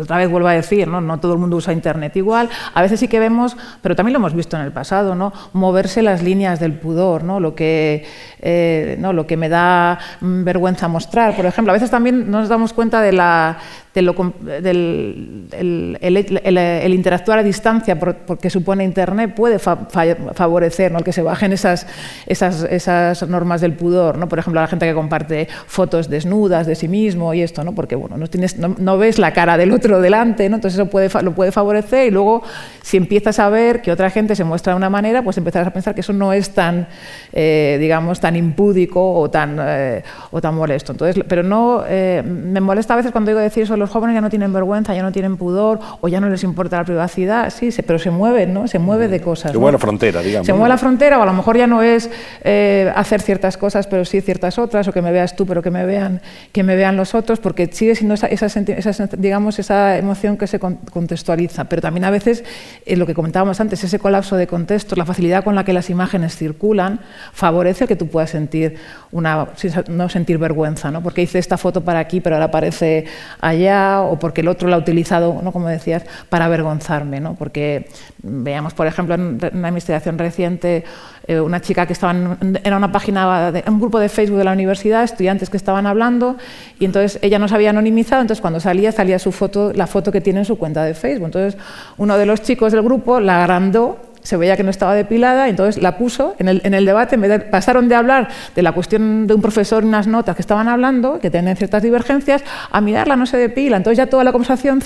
otra 0.00 0.18
vez 0.18 0.30
vuelvo 0.30 0.48
a 0.48 0.52
decir, 0.52 0.86
¿no? 0.88 1.00
no 1.00 1.18
todo 1.18 1.32
el 1.32 1.38
mundo 1.38 1.56
usa 1.56 1.72
Internet 1.72 2.16
igual. 2.16 2.48
A 2.74 2.82
veces 2.82 3.00
sí 3.00 3.08
que 3.08 3.18
vemos, 3.18 3.56
pero 3.82 3.96
también 3.96 4.12
lo 4.12 4.18
hemos 4.18 4.34
visto 4.34 4.56
en 4.56 4.62
el 4.62 4.72
pasado, 4.72 5.14
¿no? 5.14 5.32
moverse 5.52 6.02
las 6.02 6.22
líneas 6.22 6.60
del 6.60 6.74
pudor, 6.74 7.24
¿no? 7.24 7.40
Lo, 7.40 7.54
que, 7.54 8.04
eh, 8.40 8.96
¿no? 8.98 9.12
lo 9.12 9.26
que 9.26 9.36
me 9.36 9.48
da 9.48 9.98
mm, 10.20 10.44
vergüenza 10.44 10.88
mostrar. 10.88 11.34
Por 11.34 11.46
ejemplo, 11.46 11.72
a 11.72 11.74
veces 11.74 11.90
también 11.90 12.30
nos 12.30 12.48
damos 12.48 12.72
cuenta 12.72 13.00
de 13.00 13.12
la, 13.12 13.58
del 13.94 15.48
el, 15.52 16.94
interactuar 16.94 17.38
a 17.38 17.42
distancia 17.42 17.98
porque 17.98 18.50
supone 18.50 18.84
Internet 18.84 19.34
puede 19.34 19.58
favorecer 19.58 20.92
¿no? 20.92 20.98
el 20.98 21.04
que 21.04 21.12
se 21.12 21.22
bajen 21.22 21.52
esas, 21.52 21.86
esas, 22.26 22.62
esas, 22.64 23.26
normas 23.28 23.60
del 23.60 23.72
pudor. 23.72 24.18
¿no? 24.18 24.28
Por 24.28 24.38
ejemplo, 24.38 24.60
la 24.60 24.66
gente 24.66 24.86
que 24.86 24.94
comparte 24.94 25.48
fotos 25.66 26.08
desnudas 26.26 26.66
de 26.66 26.74
sí 26.74 26.88
mismo 26.88 27.32
y 27.32 27.42
esto, 27.42 27.62
¿no? 27.62 27.72
porque 27.72 27.94
bueno, 27.94 28.16
no, 28.16 28.26
tienes, 28.26 28.58
no, 28.58 28.98
ves 28.98 29.18
la 29.18 29.32
cara 29.32 29.56
del 29.56 29.72
otro 29.72 30.00
delante, 30.00 30.48
¿no? 30.48 30.56
entonces 30.56 30.78
eso 30.78 30.90
puede, 30.90 31.08
lo 31.22 31.32
puede 31.32 31.52
favorecer 31.52 32.08
y 32.08 32.10
luego 32.10 32.42
si 32.82 32.96
empiezas 32.96 33.38
a 33.38 33.48
ver 33.48 33.80
que 33.82 33.92
otra 33.92 34.10
gente 34.10 34.34
se 34.34 34.44
muestra 34.44 34.72
de 34.72 34.76
una 34.78 34.90
manera, 34.90 35.22
pues 35.22 35.38
empezarás 35.38 35.68
a 35.68 35.72
pensar 35.72 35.94
que 35.94 36.00
eso 36.00 36.12
no 36.12 36.32
es 36.32 36.50
tan, 36.50 36.88
eh, 37.32 37.76
digamos, 37.80 38.20
tan 38.20 38.34
impúdico 38.34 39.14
o 39.14 39.30
tan, 39.30 39.58
eh, 39.60 40.02
o 40.32 40.40
tan 40.40 40.54
molesto. 40.54 40.92
Entonces, 40.92 41.22
pero 41.28 41.42
no, 41.42 41.84
eh, 41.88 42.22
me 42.24 42.60
molesta 42.60 42.94
a 42.94 42.96
veces 42.96 43.12
cuando 43.12 43.30
digo 43.30 43.40
decir 43.40 43.62
eso 43.62 43.76
los 43.76 43.90
jóvenes 43.90 44.14
ya 44.14 44.20
no 44.20 44.30
tienen 44.30 44.52
vergüenza, 44.52 44.94
ya 44.94 45.02
no 45.02 45.12
tienen 45.12 45.36
pudor 45.36 45.78
o 46.00 46.08
ya 46.08 46.20
no 46.20 46.28
les 46.28 46.42
importa 46.42 46.78
la 46.78 46.84
privacidad, 46.84 47.50
sí, 47.50 47.70
pero 47.86 47.98
se 47.98 48.10
mueven, 48.10 48.52
¿no? 48.52 48.56
¿no? 48.56 48.68
Se 48.68 48.78
mueve 48.78 49.08
de 49.08 49.20
cosas. 49.20 49.52
Se 49.52 49.58
mueve 49.58 49.72
la 49.72 49.78
frontera, 49.78 50.22
digamos. 50.22 50.46
Se 50.46 50.52
mueve 50.52 50.68
la 50.70 50.78
frontera, 50.78 51.18
o 51.18 51.22
a 51.22 51.26
lo 51.26 51.32
mejor 51.32 51.56
ya 51.56 51.66
no 51.66 51.82
es 51.82 52.10
eh, 52.42 52.90
hacer 52.94 53.20
ciertas 53.20 53.56
cosas, 53.56 53.86
pero 53.86 54.04
sí 54.04 54.20
ciertas 54.20 54.58
otras, 54.58 54.88
o 54.88 54.92
que 54.92 55.02
me 55.02 55.12
veas 55.12 55.36
tú, 55.36 55.46
pero 55.46 55.62
que 55.62 55.70
me 55.70 55.84
vean, 55.84 56.15
que 56.52 56.62
me 56.62 56.76
vean 56.76 56.96
los 56.96 57.14
otros, 57.14 57.40
porque 57.40 57.68
sigue 57.72 57.94
siendo 57.94 58.14
esa, 58.14 58.26
esa, 58.26 59.06
digamos, 59.16 59.58
esa 59.58 59.98
emoción 59.98 60.36
que 60.36 60.46
se 60.46 60.58
contextualiza. 60.58 61.64
Pero 61.64 61.82
también 61.82 62.04
a 62.04 62.10
veces, 62.10 62.44
eh, 62.84 62.96
lo 62.96 63.06
que 63.06 63.14
comentábamos 63.14 63.60
antes, 63.60 63.82
ese 63.84 63.98
colapso 63.98 64.36
de 64.36 64.46
contextos, 64.46 64.96
la 64.96 65.04
facilidad 65.04 65.44
con 65.44 65.54
la 65.54 65.64
que 65.64 65.72
las 65.72 65.90
imágenes 65.90 66.36
circulan, 66.36 67.00
favorece 67.32 67.86
que 67.86 67.96
tú 67.96 68.08
puedas 68.08 68.30
sentir 68.30 68.76
una, 69.12 69.48
no 69.88 70.08
sentir 70.08 70.38
vergüenza, 70.38 70.90
¿no? 70.90 71.02
porque 71.02 71.22
hice 71.22 71.38
esta 71.38 71.56
foto 71.56 71.82
para 71.82 71.98
aquí, 71.98 72.20
pero 72.20 72.36
ahora 72.36 72.46
aparece 72.46 73.06
allá, 73.40 74.00
o 74.02 74.18
porque 74.18 74.40
el 74.40 74.48
otro 74.48 74.68
la 74.68 74.76
ha 74.76 74.78
utilizado, 74.78 75.40
¿no? 75.42 75.52
como 75.52 75.68
decías, 75.68 76.04
para 76.28 76.46
avergonzarme. 76.46 77.20
¿no? 77.20 77.34
Porque 77.34 77.88
veamos, 78.22 78.74
por 78.74 78.86
ejemplo, 78.86 79.14
en 79.14 79.38
una 79.52 79.68
investigación 79.68 80.18
reciente, 80.18 80.84
eh, 81.28 81.40
una 81.40 81.60
chica 81.60 81.86
que 81.86 81.92
estaba 81.92 82.12
en, 82.12 82.60
era 82.62 82.76
una 82.76 82.92
página, 82.92 83.52
de, 83.52 83.64
un 83.66 83.80
grupo 83.80 83.98
de 83.98 84.08
Facebook 84.08 84.38
de 84.38 84.44
la 84.44 84.52
universidad, 84.52 85.02
estudiantes 85.04 85.50
que 85.50 85.56
estaban 85.56 85.86
hablando, 85.86 86.36
y 86.78 86.84
entonces 86.84 87.18
ella 87.22 87.38
no 87.38 87.48
se 87.48 87.54
había 87.54 87.70
anonimizado, 87.70 88.22
entonces 88.22 88.40
cuando 88.40 88.60
salía, 88.60 88.92
salía 88.92 89.18
su 89.18 89.32
foto, 89.32 89.72
la 89.72 89.86
foto 89.86 90.12
que 90.12 90.20
tiene 90.20 90.40
en 90.40 90.44
su 90.44 90.56
cuenta 90.56 90.84
de 90.84 90.94
Facebook. 90.94 91.26
Entonces 91.26 91.60
uno 91.96 92.16
de 92.16 92.26
los 92.26 92.42
chicos 92.42 92.72
del 92.72 92.82
grupo 92.82 93.20
la 93.20 93.42
agrandó 93.42 93.98
se 94.26 94.36
veía 94.36 94.56
que 94.56 94.64
no 94.64 94.70
estaba 94.70 94.92
depilada, 94.94 95.48
entonces 95.48 95.80
la 95.80 95.96
puso 95.96 96.34
en 96.40 96.48
el, 96.48 96.60
en 96.64 96.74
el 96.74 96.84
debate, 96.84 97.16
pasaron 97.48 97.88
de 97.88 97.94
hablar 97.94 98.28
de 98.56 98.62
la 98.62 98.72
cuestión 98.72 99.28
de 99.28 99.34
un 99.34 99.40
profesor 99.40 99.84
y 99.84 99.86
unas 99.86 100.08
notas 100.08 100.34
que 100.34 100.42
estaban 100.42 100.66
hablando, 100.66 101.20
que 101.20 101.30
tenían 101.30 101.56
ciertas 101.56 101.80
divergencias, 101.80 102.42
a 102.72 102.80
mirarla 102.80 103.14
no 103.14 103.26
se 103.26 103.36
depila, 103.36 103.76
entonces 103.76 103.98
ya 103.98 104.06
toda 104.06 104.24
la 104.24 104.32
conversación 104.32 104.82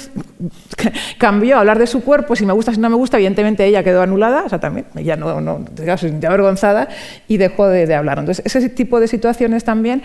cambió 1.18 1.56
a 1.56 1.60
hablar 1.60 1.78
de 1.78 1.86
su 1.86 2.02
cuerpo, 2.02 2.36
si 2.36 2.44
me 2.44 2.52
gusta, 2.52 2.74
si 2.74 2.80
no 2.80 2.90
me 2.90 2.96
gusta, 2.96 3.16
evidentemente 3.16 3.64
ella 3.64 3.82
quedó 3.82 4.02
anulada, 4.02 4.42
o 4.44 4.48
sea, 4.50 4.60
también, 4.60 4.84
ella 4.94 5.16
no, 5.16 5.40
no 5.40 5.64
sintió 5.96 6.28
avergonzada 6.28 6.88
y 7.26 7.38
dejó 7.38 7.66
de, 7.66 7.86
de 7.86 7.94
hablar. 7.94 8.18
Entonces, 8.18 8.44
ese 8.44 8.68
tipo 8.68 9.00
de 9.00 9.08
situaciones 9.08 9.64
también 9.64 10.02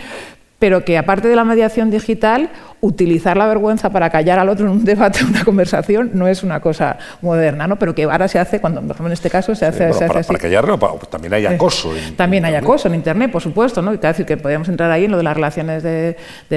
pero 0.59 0.85
que 0.85 0.97
aparte 0.97 1.27
de 1.27 1.35
la 1.35 1.43
mediación 1.43 1.91
digital, 1.91 2.49
utilizar 2.81 3.37
la 3.37 3.47
vergüenza 3.47 3.89
para 3.89 4.09
callar 4.09 4.39
al 4.39 4.49
otro 4.49 4.65
en 4.65 4.71
un 4.71 4.85
debate, 4.85 5.19
en 5.19 5.27
una 5.27 5.43
conversación, 5.43 6.11
no 6.13 6.27
es 6.27 6.43
una 6.43 6.59
cosa 6.59 6.97
moderna, 7.21 7.67
¿no? 7.67 7.77
pero 7.77 7.95
que 7.95 8.03
ahora 8.03 8.27
se 8.27 8.39
hace, 8.39 8.59
cuando 8.59 8.81
en 8.81 9.11
este 9.11 9.29
caso 9.29 9.55
se 9.55 9.65
hace, 9.65 9.93
se 9.93 10.05
para, 10.05 10.19
hace 10.19 10.27
para, 10.27 10.39
callarlo, 10.39 10.77
también 11.09 11.33
hay 11.33 11.45
acoso. 11.45 11.91
también 12.15 12.45
hay 12.45 12.55
acoso 12.55 12.87
en 12.87 12.95
Internet, 12.95 13.31
por 13.31 13.41
supuesto, 13.41 13.81
¿no? 13.81 13.95
decir, 13.95 14.25
que 14.25 14.37
podríamos 14.37 14.69
entrar 14.69 14.91
ahí 14.91 15.05
en 15.05 15.11
lo 15.11 15.17
de 15.17 15.23
las 15.23 15.35
relaciones 15.35 15.83
de, 15.83 16.15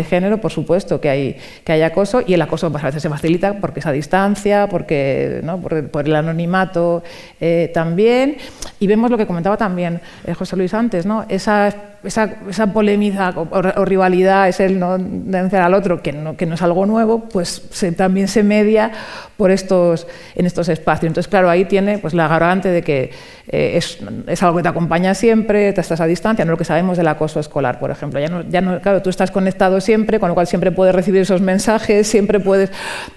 género, 0.09 0.39
por 0.39 0.53
supuesto 0.53 1.01
que 1.01 1.11
hay, 1.11 1.37
que 1.65 1.73
hay 1.73 1.83
acoso, 1.83 2.23
y 2.27 2.35
el 2.35 2.43
acoso 2.43 2.71
pues, 2.71 2.83
a 2.85 2.87
veces 2.87 3.03
se 3.03 3.09
facilita 3.09 3.55
porque 3.55 3.81
esa 3.81 3.93
distancia, 3.93 4.69
porque, 4.69 5.41
¿no? 5.43 5.61
por, 5.61 6.07
el 6.07 6.15
anonimato 6.15 7.03
eh, 7.41 7.71
también, 7.75 8.37
y 8.79 8.87
vemos 8.87 9.11
lo 9.11 9.19
que 9.19 9.27
comentaba 9.27 9.57
también 9.57 10.01
eh, 10.27 10.35
José 10.35 10.57
Luis 10.57 10.73
antes, 10.75 11.05
¿no? 11.05 11.25
esa 11.29 11.75
esa, 12.05 12.31
esa 12.49 12.73
polémica 12.73 13.35
o, 13.37 13.85
rivalidad, 13.85 14.49
es 14.49 14.61
el 14.61 14.79
no 14.79 14.99
denunciar 14.99 15.63
al 15.63 15.75
otro, 15.75 16.03
que 16.03 16.08
que 16.37 16.47
no 16.47 16.55
es 16.55 16.63
algo 16.63 16.87
nuevo, 16.87 17.29
pues 17.29 17.63
también 17.97 18.29
se 18.29 18.43
media 18.43 18.91
por 19.37 19.51
estos, 19.51 20.07
en 20.35 20.47
estos 20.47 20.69
espacios. 20.69 21.09
Entonces, 21.09 21.29
claro, 21.29 21.49
ahí 21.51 21.65
tiene 21.65 21.99
pues, 21.99 22.15
la 22.15 22.29
garante 22.29 22.69
de 22.71 22.83
que 22.83 23.11
eh, 23.51 23.79
es, 23.79 24.43
algo 24.43 24.59
que 24.59 24.63
te 24.63 24.69
acompaña 24.69 25.15
siempre, 25.15 25.73
te 25.73 25.81
estás 25.81 26.03
a 26.03 26.07
distancia, 26.07 26.45
no 26.45 26.51
lo 26.51 26.59
que 26.59 26.65
sabemos 26.65 26.99
del 26.99 27.09
acoso 27.09 27.41
escolar, 27.41 27.79
por 27.79 27.91
ejemplo. 27.91 28.21
Ya 28.21 28.29
no, 28.29 28.43
ya 28.43 28.61
no, 28.61 28.79
claro, 28.81 29.01
tú 29.01 29.09
estás 29.09 29.31
conectado 29.31 29.81
siempre, 29.81 30.21
con 30.21 30.29
lo 30.29 30.35
cual 30.35 30.47
siempre 30.47 30.71
puedes 30.71 30.95
recibir 30.95 31.23
esos 31.23 31.41
mensajes, 31.41 32.07
siempre 32.07 32.41
puedes... 32.41 32.71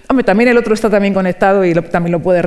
Hombre, 0.08 0.24
también 0.24 0.48
el 0.48 0.56
otro 0.56 0.72
está 0.72 0.88
también 0.88 1.12
conectado 1.12 1.64
y 1.66 1.74
también 1.74 2.12
lo 2.12 2.20
puedes, 2.20 2.44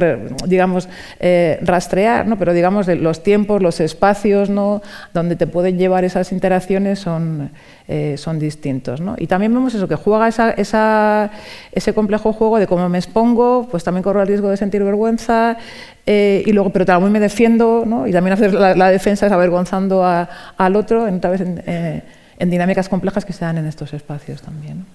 digamos, 0.47 0.89
eh, 1.19 1.59
rastrear, 1.61 2.25
¿no? 2.25 2.39
pero 2.39 2.53
digamos, 2.53 2.87
los 2.87 3.21
tiempos, 3.21 3.61
los 3.61 3.79
espacios 3.79 4.49
¿no? 4.49 4.81
donde 5.13 5.35
te 5.35 5.45
pueden 5.45 5.77
llevar 5.77 6.05
esas 6.05 6.31
interacciones 6.31 6.99
son, 6.99 7.51
eh, 7.87 8.15
son 8.17 8.39
distintos. 8.39 8.99
¿no? 8.99 9.15
Y 9.19 9.27
también 9.27 9.53
vemos 9.53 9.75
eso, 9.75 9.87
que 9.87 9.95
juega 9.95 10.27
ese 10.27 11.93
complejo 11.93 12.33
juego 12.33 12.57
de 12.57 12.65
cómo 12.65 12.89
me 12.89 12.97
expongo, 12.97 13.67
pues 13.69 13.83
también 13.83 14.01
corro 14.01 14.21
el 14.21 14.27
riesgo 14.27 14.49
de 14.49 14.57
sentir 14.57 14.83
vergüenza, 14.83 15.57
eh, 16.05 16.43
y 16.45 16.51
luego, 16.51 16.69
pero 16.69 16.85
también 16.85 17.11
me 17.11 17.19
defiendo, 17.19 17.83
¿no? 17.85 18.07
y 18.07 18.11
también 18.11 18.33
hacer 18.33 18.53
la, 18.53 18.89
defensa 18.91 19.25
es 19.25 19.31
avergonzando 19.31 20.05
a, 20.05 20.29
al 20.57 20.75
otro, 20.75 21.07
en, 21.07 21.19
vez 21.19 21.41
en, 21.41 21.63
eh, 21.65 22.03
en, 22.37 22.49
dinámicas 22.51 22.89
complejas 22.89 23.25
que 23.25 23.33
se 23.33 23.43
dan 23.43 23.57
en 23.57 23.65
estos 23.65 23.93
espacios 23.93 24.41
también. 24.41 24.85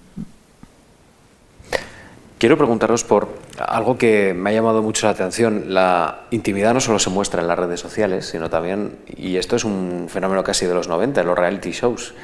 Quiero 2.41 2.57
preguntaros 2.57 3.03
por 3.03 3.27
algo 3.59 3.99
que 3.99 4.33
me 4.33 4.49
ha 4.49 4.53
llamado 4.53 4.81
mucho 4.81 5.05
la 5.05 5.11
atención. 5.11 5.65
La 5.67 6.21
intimidad 6.31 6.73
no 6.73 6.79
solo 6.79 6.97
se 6.97 7.11
muestra 7.11 7.41
en 7.41 7.47
las 7.47 7.59
redes 7.59 7.79
sociales, 7.79 8.25
sino 8.25 8.49
también, 8.49 8.95
y 9.15 9.35
esto 9.35 9.55
es 9.55 9.63
un 9.63 10.07
fenómeno 10.09 10.43
casi 10.43 10.65
de 10.65 10.73
los 10.73 10.87
90, 10.87 11.21
los 11.21 11.37
reality 11.37 11.69
shows. 11.69 12.15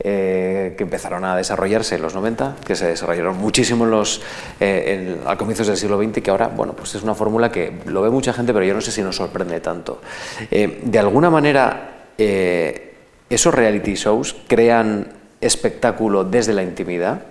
Eh, 0.00 0.74
que 0.78 0.84
empezaron 0.84 1.24
a 1.24 1.34
desarrollarse 1.34 1.96
en 1.96 2.02
los 2.02 2.14
90, 2.14 2.58
que 2.64 2.76
se 2.76 2.86
desarrollaron 2.86 3.36
muchísimo 3.36 3.84
en 3.84 3.90
los, 3.90 4.22
eh, 4.60 5.16
al 5.26 5.36
comienzos 5.36 5.66
del 5.66 5.76
siglo 5.76 6.00
XX 6.00 6.22
que 6.22 6.30
ahora 6.30 6.46
bueno, 6.46 6.72
pues 6.74 6.94
es 6.94 7.02
una 7.02 7.16
fórmula 7.16 7.50
que 7.50 7.72
lo 7.86 8.02
ve 8.02 8.08
mucha 8.08 8.32
gente, 8.32 8.52
pero 8.52 8.64
yo 8.64 8.74
no 8.74 8.80
sé 8.80 8.92
si 8.92 9.02
nos 9.02 9.16
sorprende 9.16 9.58
tanto. 9.58 10.00
Eh, 10.52 10.82
de 10.84 10.98
alguna 11.00 11.30
manera, 11.30 12.04
esos 12.16 13.52
reality 13.52 13.94
shows 13.94 14.36
crean 14.46 15.08
espectáculo 15.40 16.22
desde 16.22 16.52
la 16.52 16.62
intimidad. 16.62 17.22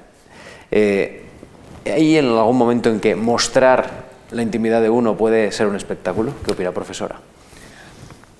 ¿Hay 0.70 2.18
en 2.18 2.26
algún 2.26 2.58
momento 2.58 2.90
en 2.90 3.00
que 3.00 3.16
mostrar 3.16 4.08
la 4.32 4.42
intimidad 4.42 4.82
de 4.82 4.90
uno 4.90 5.16
puede 5.16 5.54
ser 5.54 5.68
un 5.68 5.78
espectáculo? 5.78 6.34
¿Qué 6.46 6.52
opina, 6.52 6.74
profesora? 6.74 7.16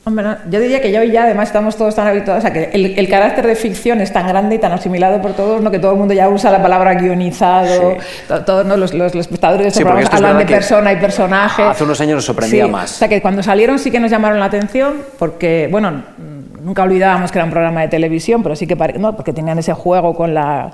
Hombre, 0.08 0.26
yo 0.50 0.62
diría 0.62 0.80
que 0.80 0.90
ya 0.90 1.02
hoy 1.02 1.12
ya 1.12 1.24
además 1.24 1.50
estamos 1.50 1.76
todos 1.76 1.94
tan 1.94 2.08
habituados, 2.08 2.42
o 2.42 2.48
sea, 2.48 2.54
que 2.54 2.70
el, 2.72 3.10
carácter 3.10 3.46
de 3.46 3.56
ficción 3.56 4.00
es 4.00 4.14
tan 4.14 4.26
grande 4.26 4.56
y 4.56 4.58
tan 4.58 4.72
asimilado 4.72 5.22
por 5.22 5.34
todos, 5.34 5.62
¿no? 5.62 5.70
que 5.70 5.80
todo 5.80 5.92
el 5.92 5.98
mundo 5.98 6.14
ya 6.14 6.30
usa 6.30 6.50
la 6.50 6.62
palabra 6.62 6.94
guionizado, 6.94 7.98
todos 8.46 8.66
los, 8.66 8.94
los, 8.94 9.14
espectadores 9.14 9.76
de 9.76 9.86
hablan 10.10 10.38
de 10.38 10.46
persona 10.46 10.94
y 10.94 10.96
personaje. 10.96 11.62
Hace 11.62 11.84
unos 11.84 12.00
años 12.00 12.16
nos 12.16 12.24
sorprendía 12.24 12.68
más. 12.68 12.94
O 12.94 12.96
sea, 13.00 13.10
que 13.10 13.22
cuando 13.22 13.44
salieron 13.44 13.80
sí 13.80 13.92
que 13.92 14.00
nos 14.00 14.10
llamaron 14.10 14.40
la 14.40 14.46
atención, 14.46 14.94
porque, 15.20 15.68
bueno, 15.70 16.02
nunca 16.62 16.84
olvidábamos 16.84 17.30
que 17.30 17.40
era 17.40 17.44
un 17.44 17.52
programa 17.52 17.82
de 17.82 17.90
televisión, 17.90 18.42
pero 18.44 18.56
sí 18.56 18.66
que, 18.66 18.78
no, 18.98 19.14
porque 19.14 19.34
tenían 19.34 19.60
ese 19.60 19.74
juego 19.74 20.16
con 20.16 20.34
la 20.34 20.72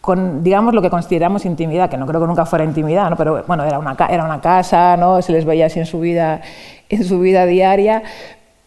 con, 0.00 0.42
digamos, 0.42 0.74
lo 0.74 0.82
que 0.82 0.90
consideramos 0.90 1.46
intimidad, 1.46 1.88
que 1.88 1.96
no 1.96 2.06
creo 2.06 2.20
que 2.20 2.26
nunca 2.26 2.44
fuera 2.44 2.64
intimidad, 2.64 3.08
¿no? 3.08 3.16
pero 3.16 3.42
bueno, 3.46 3.64
era 3.64 3.78
una, 3.78 3.96
era 4.10 4.24
una 4.24 4.40
casa, 4.40 4.98
¿no? 4.98 5.22
se 5.22 5.32
les 5.32 5.46
veía 5.46 5.66
así 5.66 5.78
en 5.78 5.86
su 5.86 5.98
vida, 5.98 6.42
en 6.90 7.04
su 7.04 7.20
vida 7.20 7.46
diaria, 7.46 8.02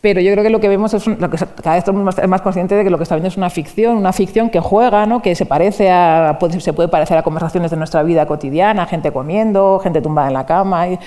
pero 0.07 0.21
yo 0.21 0.31
creo 0.31 0.41
que 0.41 0.49
lo 0.49 0.61
que 0.61 0.69
vemos 0.69 0.93
es 0.93 1.05
lo 1.05 1.29
que 1.29 1.37
cada 1.37 1.75
vez 1.75 1.79
estamos 1.79 2.01
más, 2.01 2.27
más 2.29 2.41
conscientes 2.41 2.77
de 2.77 2.85
que 2.85 2.89
lo 2.89 2.95
que 2.97 3.03
está 3.03 3.15
viendo 3.15 3.27
es 3.27 3.35
una 3.35 3.49
ficción, 3.49 3.97
una 3.97 4.13
ficción 4.13 4.49
que 4.49 4.61
juega, 4.61 5.05
¿no? 5.05 5.21
que 5.21 5.35
se 5.35 5.45
parece 5.45 5.91
a, 5.91 6.39
se 6.59 6.71
puede 6.71 6.87
parecer 6.87 7.17
a 7.17 7.23
conversaciones 7.23 7.71
de 7.71 7.77
nuestra 7.77 8.03
vida 8.03 8.25
cotidiana, 8.25 8.85
gente 8.85 9.11
comiendo, 9.11 9.79
gente 9.83 10.01
tumbada 10.01 10.29
en 10.29 10.33
la 10.33 10.45
cama. 10.45 10.87
Y, 10.87 10.99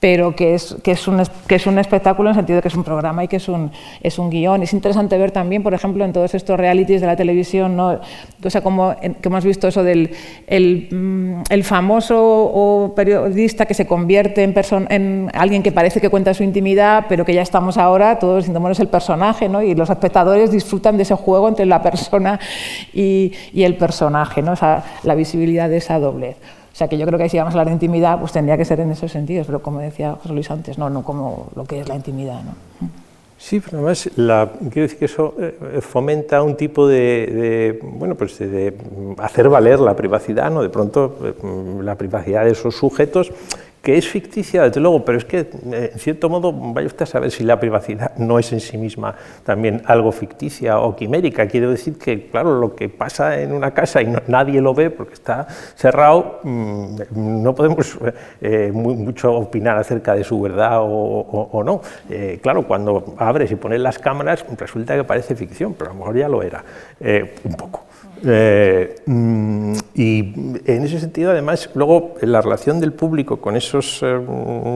pero 0.00 0.34
que 0.34 0.54
es, 0.54 0.76
que, 0.82 0.92
es 0.92 1.06
un, 1.06 1.22
que 1.46 1.56
es 1.56 1.66
un 1.66 1.78
espectáculo 1.78 2.30
en 2.30 2.34
el 2.34 2.40
sentido 2.40 2.56
de 2.56 2.62
que 2.62 2.68
es 2.68 2.74
un 2.74 2.84
programa 2.84 3.22
y 3.22 3.28
que 3.28 3.36
es 3.36 3.48
un, 3.48 3.70
es 4.02 4.18
un 4.18 4.30
guion. 4.30 4.62
Es 4.62 4.72
interesante 4.72 5.16
ver 5.18 5.30
también, 5.30 5.62
por 5.62 5.74
ejemplo, 5.74 6.04
en 6.06 6.14
todos 6.14 6.34
estos 6.34 6.58
realities 6.58 7.02
de 7.02 7.06
la 7.06 7.16
televisión, 7.16 7.76
¿no? 7.76 8.00
o 8.42 8.50
sea, 8.50 8.62
como 8.62 8.96
que 8.98 9.28
hemos 9.28 9.44
visto 9.44 9.68
eso 9.68 9.84
del 9.84 10.10
el, 10.46 10.88
mm, 10.90 11.42
el 11.50 11.64
famoso 11.64 12.16
o 12.18 12.94
periodista 12.94 13.66
que 13.66 13.74
se 13.74 13.86
convierte 13.86 14.42
en, 14.42 14.54
en 14.88 15.30
alguien 15.34 15.62
que 15.62 15.70
parece 15.70 16.00
que 16.00 16.08
cuenta 16.08 16.32
su 16.32 16.44
intimidad, 16.44 17.04
pero 17.06 17.26
que 17.26 17.34
ya 17.34 17.42
estamos 17.42 17.76
ahora, 17.76 18.18
todos 18.18 18.44
sintiéndonos 18.44 18.80
el 18.80 18.88
personaje, 18.88 19.50
¿no? 19.50 19.62
y 19.62 19.74
los 19.74 19.90
espectadores 19.90 20.50
disfrutan 20.50 20.96
de 20.96 21.02
ese 21.02 21.14
juego 21.14 21.46
entre 21.46 21.66
la 21.66 21.82
persona 21.82 22.40
y, 22.94 23.32
y 23.52 23.64
el 23.64 23.76
personaje, 23.76 24.40
¿no? 24.40 24.52
o 24.52 24.56
sea, 24.56 24.82
la 25.02 25.14
visibilidad 25.14 25.68
de 25.68 25.76
esa 25.76 25.98
doblez. 25.98 26.36
O 26.80 26.82
sea 26.82 26.88
que 26.88 26.96
yo 26.96 27.04
creo 27.04 27.18
que 27.18 27.28
si 27.28 27.36
vamos 27.36 27.52
a 27.52 27.58
hablar 27.58 27.66
de 27.66 27.74
intimidad, 27.74 28.18
pues 28.18 28.32
tendría 28.32 28.56
que 28.56 28.64
ser 28.64 28.80
en 28.80 28.90
esos 28.90 29.12
sentidos, 29.12 29.46
pero 29.46 29.60
como 29.60 29.80
decía 29.80 30.12
José 30.12 30.32
Luis 30.32 30.50
antes, 30.50 30.78
no, 30.78 30.88
no 30.88 31.02
como 31.02 31.48
lo 31.54 31.66
que 31.66 31.80
es 31.80 31.86
la 31.86 31.94
intimidad. 31.94 32.40
¿no? 32.42 32.88
Sí, 33.36 33.60
pero 33.60 33.76
además 33.76 34.08
la, 34.16 34.50
quiero 34.58 34.84
decir 34.84 34.98
que 34.98 35.04
eso 35.04 35.34
eh, 35.38 35.80
fomenta 35.82 36.42
un 36.42 36.56
tipo 36.56 36.88
de, 36.88 37.80
bueno, 37.82 38.14
pues 38.14 38.38
de, 38.38 38.72
hacer 39.18 39.50
valer 39.50 39.78
la 39.78 39.94
privacidad, 39.94 40.50
¿no? 40.50 40.62
De 40.62 40.70
pronto 40.70 41.18
eh, 41.22 41.34
la 41.82 41.96
privacidad 41.96 42.46
de 42.46 42.52
esos 42.52 42.74
sujetos 42.74 43.30
que 43.82 43.96
es 43.96 44.08
ficticia, 44.08 44.64
desde 44.64 44.80
luego, 44.80 45.04
pero 45.04 45.18
es 45.18 45.24
que, 45.24 45.38
eh, 45.38 45.90
en 45.92 45.98
cierto 45.98 46.28
modo, 46.28 46.52
vaya 46.52 46.86
usted 46.86 47.04
a 47.04 47.06
saber 47.06 47.30
si 47.30 47.44
la 47.44 47.58
privacidad 47.58 48.14
no 48.16 48.38
es 48.38 48.52
en 48.52 48.60
sí 48.60 48.76
misma 48.76 49.14
también 49.44 49.82
algo 49.86 50.12
ficticia 50.12 50.78
o 50.80 50.94
quimérica. 50.94 51.46
Quiero 51.46 51.70
decir 51.70 51.98
que, 51.98 52.28
claro, 52.28 52.60
lo 52.60 52.74
que 52.74 52.88
pasa 52.88 53.40
en 53.40 53.52
una 53.52 53.72
casa 53.72 54.02
y 54.02 54.14
nadie 54.26 54.60
lo 54.60 54.74
ve 54.74 54.90
porque 54.90 55.14
está 55.14 55.46
cerrado, 55.76 56.40
mm, 56.42 56.96
no 57.42 57.54
podemos 57.54 57.98
eh, 58.42 58.70
mucho 58.72 59.32
opinar 59.32 59.78
acerca 59.78 60.14
de 60.14 60.24
su 60.24 60.40
verdad 60.40 60.80
o, 60.82 61.62
no. 61.64 61.80
Eh, 62.10 62.38
claro, 62.42 62.66
cuando 62.66 63.14
abres 63.18 63.50
y 63.50 63.56
pones 63.56 63.80
las 63.80 63.98
cámaras, 63.98 64.44
resulta 64.58 64.94
que 64.94 65.04
parece 65.04 65.34
ficción, 65.34 65.74
pero 65.74 65.90
a 65.90 65.94
lo 65.94 66.00
mejor 66.00 66.16
ya 66.16 66.28
lo 66.28 66.42
era, 66.42 66.62
un 67.44 67.54
poco. 67.54 67.89
Eh, 68.24 68.96
mm, 69.06 69.74
y 69.94 70.18
en 70.66 70.84
ese 70.84 71.00
sentido, 71.00 71.30
además, 71.30 71.70
luego 71.74 72.14
la 72.20 72.40
relación 72.40 72.80
del 72.80 72.92
público 72.92 73.40
con 73.40 73.56
esos 73.56 74.00
eh, 74.02 74.20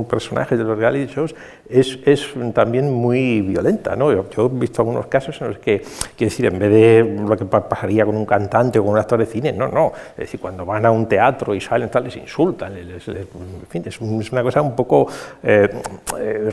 personajes 0.09 0.59
de 0.59 0.65
los 0.65 0.79
reality 0.79 1.13
shows 1.13 1.35
es, 1.69 1.99
es 2.05 2.33
también 2.55 2.93
muy 2.93 3.43
violenta. 3.43 3.97
¿no? 3.97 4.13
Yo, 4.13 4.47
he 4.47 4.59
visto 4.59 4.83
algunos 4.83 5.07
casos 5.07 5.41
en 5.41 5.49
los 5.49 5.59
que, 5.59 5.83
quiero 6.17 6.31
decir, 6.31 6.47
en 6.47 6.59
vez 6.59 6.71
de 6.71 7.17
lo 7.27 7.37
que 7.37 7.45
pasaría 7.45 8.07
con 8.07 8.17
un 8.17 8.27
cantante 8.27 8.79
o 8.79 8.83
con 8.83 8.93
un 8.93 8.99
actor 8.99 9.19
de 9.19 9.27
cine, 9.27 9.53
no, 9.53 9.69
no. 9.69 9.93
Es 10.13 10.19
decir, 10.19 10.41
cuando 10.41 10.65
van 10.65 10.87
a 10.87 10.91
un 10.91 11.07
teatro 11.07 11.55
y 11.55 11.61
salen, 11.61 11.91
tal, 11.91 12.05
les 12.05 12.17
insultan. 12.17 12.77
en 12.77 13.01
fin, 13.69 13.83
es, 13.87 14.01
una 14.01 14.43
cosa 14.43 14.63
un 14.63 14.75
poco 14.75 15.07
eh, 15.43 15.69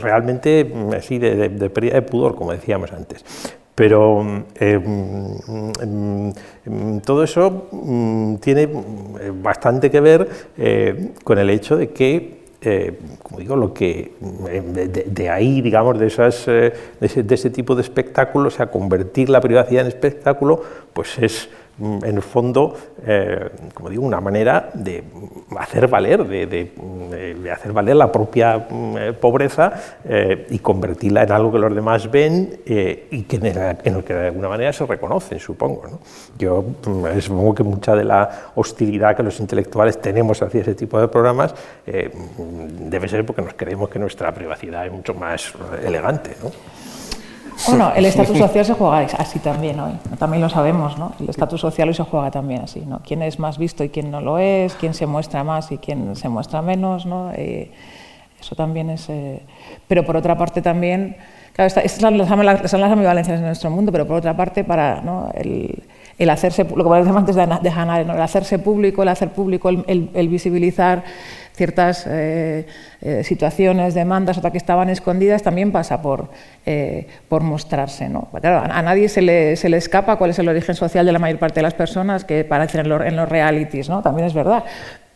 realmente 0.00 0.72
así 0.96 1.18
de, 1.18 1.48
de 1.48 1.70
pérdida 1.70 1.94
de 1.94 2.02
pudor, 2.02 2.34
como 2.34 2.52
decíamos 2.52 2.92
antes. 2.92 3.24
Pero 3.74 4.44
eh, 4.60 4.78
mm, 4.78 6.32
mm, 6.66 7.00
todo 7.00 7.24
eso 7.24 7.68
mm, 7.72 8.36
tiene 8.36 8.62
eh, 8.62 9.32
bastante 9.34 9.90
que 9.90 10.00
ver 10.00 10.28
eh, 10.58 11.12
con 11.24 11.38
el 11.38 11.48
hecho 11.48 11.76
de 11.76 11.90
que, 11.90 12.42
como 13.22 13.40
digo, 13.40 13.56
lo 13.56 13.74
que 13.74 14.12
de, 15.06 15.30
ahí, 15.30 15.60
digamos, 15.62 15.98
de, 15.98 16.06
esas, 16.06 16.46
de, 16.46 16.72
ese, 17.00 17.50
tipo 17.50 17.74
de 17.74 17.82
espectáculos, 17.82 18.54
o 18.54 18.56
sea, 18.56 18.66
convertir 18.70 19.30
la 19.30 19.40
privacidad 19.40 19.82
en 19.82 19.88
espectáculo, 19.88 20.62
pues 20.92 21.18
es 21.18 21.48
en 21.80 22.16
el 22.16 22.22
fondo, 22.22 22.74
eh, 23.04 23.48
como 23.74 23.88
digo, 23.88 24.04
una 24.04 24.20
manera 24.20 24.70
de 24.74 25.02
hacer 25.58 25.88
valer, 25.88 26.24
de, 26.26 27.50
hacer 27.50 27.72
valer 27.72 27.96
la 27.96 28.12
propia 28.12 28.66
mm, 28.68 28.96
eh, 28.98 29.12
pobreza 29.14 29.72
eh, 30.04 30.46
y 30.50 30.58
convertirla 30.58 31.22
en 31.22 31.32
algo 31.32 31.50
que 31.50 31.58
los 31.58 31.74
demás 31.74 32.10
ven 32.10 32.60
y 32.64 33.22
que 33.22 33.38
de 33.38 34.26
alguna 34.26 34.48
manera 34.48 34.72
se 34.72 34.86
reconocen, 34.86 35.40
supongo. 35.40 36.00
Yo 36.38 36.62
mm, 36.62 37.20
supongo 37.20 37.54
que 37.54 37.62
mucha 37.62 37.96
de 37.96 38.04
la 38.04 38.30
hostilidad 38.54 39.16
que 39.16 39.22
los 39.22 39.40
intelectuales 39.40 40.00
tenemos 40.00 40.42
hacia 40.42 40.60
ese 40.60 40.74
tipo 40.74 41.00
de 41.00 41.08
programas 41.08 41.54
debe 41.84 43.08
ser 43.08 43.24
porque 43.24 43.42
nos 43.42 43.54
creemos 43.54 43.88
que 43.88 43.98
nuestra 43.98 44.32
privacidad 44.32 44.86
es 44.86 44.92
mucho 44.92 45.14
más 45.14 45.52
elegante. 45.84 46.30
Bueno, 47.68 47.92
el 47.94 48.04
estatus 48.06 48.38
social 48.38 48.64
se 48.64 48.74
juega 48.74 48.98
así 49.18 49.38
también 49.38 49.78
hoy, 49.80 49.92
también 50.18 50.42
lo 50.42 50.48
sabemos, 50.48 50.98
¿no? 50.98 51.12
El 51.20 51.28
estatus 51.28 51.60
social 51.60 51.88
hoy 51.88 51.94
se 51.94 52.02
juega 52.02 52.30
también 52.30 52.62
así, 52.62 52.80
¿no? 52.80 53.00
Quién 53.06 53.22
es 53.22 53.38
más 53.38 53.58
visto 53.58 53.84
y 53.84 53.88
quién 53.88 54.10
no 54.10 54.20
lo 54.20 54.38
es, 54.38 54.74
quién 54.74 54.94
se 54.94 55.06
muestra 55.06 55.44
más 55.44 55.70
y 55.72 55.78
quién 55.78 56.16
se 56.16 56.28
muestra 56.28 56.62
menos, 56.62 57.06
¿no? 57.06 57.30
Eh, 57.34 57.70
eso 58.40 58.56
también 58.56 58.90
es... 58.90 59.08
Eh, 59.08 59.40
pero 59.86 60.04
por 60.04 60.16
otra 60.16 60.36
parte 60.36 60.60
también, 60.62 61.16
claro, 61.52 61.68
estas 61.68 61.92
son 61.92 62.18
las, 62.18 62.72
ambivalencias 62.72 63.38
en 63.38 63.46
nuestro 63.46 63.70
mundo, 63.70 63.92
pero 63.92 64.06
por 64.06 64.16
otra 64.16 64.36
parte 64.36 64.64
para 64.64 65.00
¿no? 65.00 65.30
el, 65.34 65.82
el 66.18 66.30
hacerse, 66.30 66.64
lo 66.64 66.84
que 66.84 66.98
decíamos 66.98 67.20
antes 67.20 67.36
de, 67.36 67.46
de 67.46 68.04
¿no? 68.04 68.14
el 68.14 68.22
hacerse 68.22 68.58
público, 68.58 69.02
el 69.02 69.08
hacer 69.08 69.28
público, 69.28 69.68
el, 69.68 70.10
el 70.12 70.28
visibilizar 70.28 71.04
ciertas 71.62 72.08
eh, 72.08 72.66
eh, 73.02 73.22
situaciones, 73.22 73.94
demandas, 73.94 74.36
otras 74.36 74.50
que 74.50 74.58
estaban 74.58 74.90
escondidas, 74.90 75.44
también 75.44 75.70
pasa 75.70 76.02
por, 76.02 76.28
eh, 76.66 77.06
por 77.28 77.42
mostrarse. 77.42 78.08
¿no? 78.08 78.28
a, 78.32 78.82
nadie 78.82 79.08
se 79.08 79.22
le, 79.22 79.54
se 79.54 79.68
le, 79.68 79.76
escapa 79.76 80.16
cuál 80.16 80.30
es 80.30 80.40
el 80.40 80.48
origen 80.48 80.74
social 80.74 81.06
de 81.06 81.12
la 81.12 81.20
mayor 81.20 81.38
parte 81.38 81.60
de 81.60 81.62
las 81.62 81.74
personas 81.74 82.24
que 82.24 82.42
parecen 82.42 82.80
en 82.80 82.88
los, 82.88 83.00
en 83.02 83.14
los 83.14 83.28
realities, 83.28 83.88
¿no? 83.88 84.02
también 84.02 84.26
es 84.26 84.34
verdad 84.34 84.64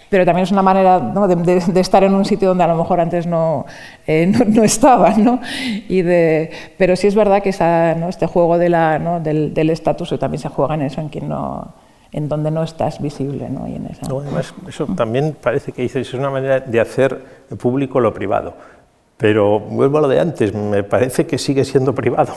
pero 0.08 0.24
también 0.24 0.44
es 0.44 0.52
una 0.52 0.62
manera 0.62 1.00
de, 1.00 1.80
estar 1.80 2.04
en 2.04 2.14
un 2.14 2.24
sitio 2.24 2.46
donde 2.46 2.62
a 2.62 2.68
lo 2.68 2.76
mejor 2.76 3.00
antes 3.00 3.26
no, 3.26 3.66
no, 4.06 4.62
estaban. 4.62 5.24
¿no? 5.24 5.40
Y 5.88 6.02
de, 6.02 6.50
pero 6.78 6.94
sí 6.94 7.08
es 7.08 7.16
verdad 7.16 7.42
que 7.42 7.48
esa, 7.48 7.90
este 8.08 8.26
juego 8.28 8.56
de 8.56 8.68
la, 8.68 9.00
del 9.18 9.68
estatus 9.68 10.16
también 10.20 10.40
se 10.40 10.48
juega 10.48 10.74
en 10.74 10.82
eso, 10.82 11.00
en 11.00 11.08
quien 11.08 11.28
no, 11.28 11.74
en 12.12 12.28
donde 12.28 12.50
no 12.50 12.62
estás 12.62 13.00
visible. 13.00 13.48
¿no? 13.48 13.66
Y 13.66 13.74
en 13.74 13.86
esa... 13.86 14.06
además, 14.06 14.54
eso 14.68 14.86
también 14.96 15.36
parece 15.40 15.72
que 15.72 15.82
dices, 15.82 16.08
es 16.08 16.14
una 16.14 16.30
manera 16.30 16.60
de 16.60 16.80
hacer 16.80 17.24
público 17.58 18.00
lo 18.00 18.12
privado. 18.12 18.54
Pero 19.18 19.60
vuelvo 19.60 19.96
a 19.96 20.00
lo 20.02 20.08
de 20.08 20.20
antes, 20.20 20.52
me 20.52 20.82
parece 20.82 21.26
que 21.26 21.38
sigue 21.38 21.64
siendo 21.64 21.94
privado. 21.94 22.34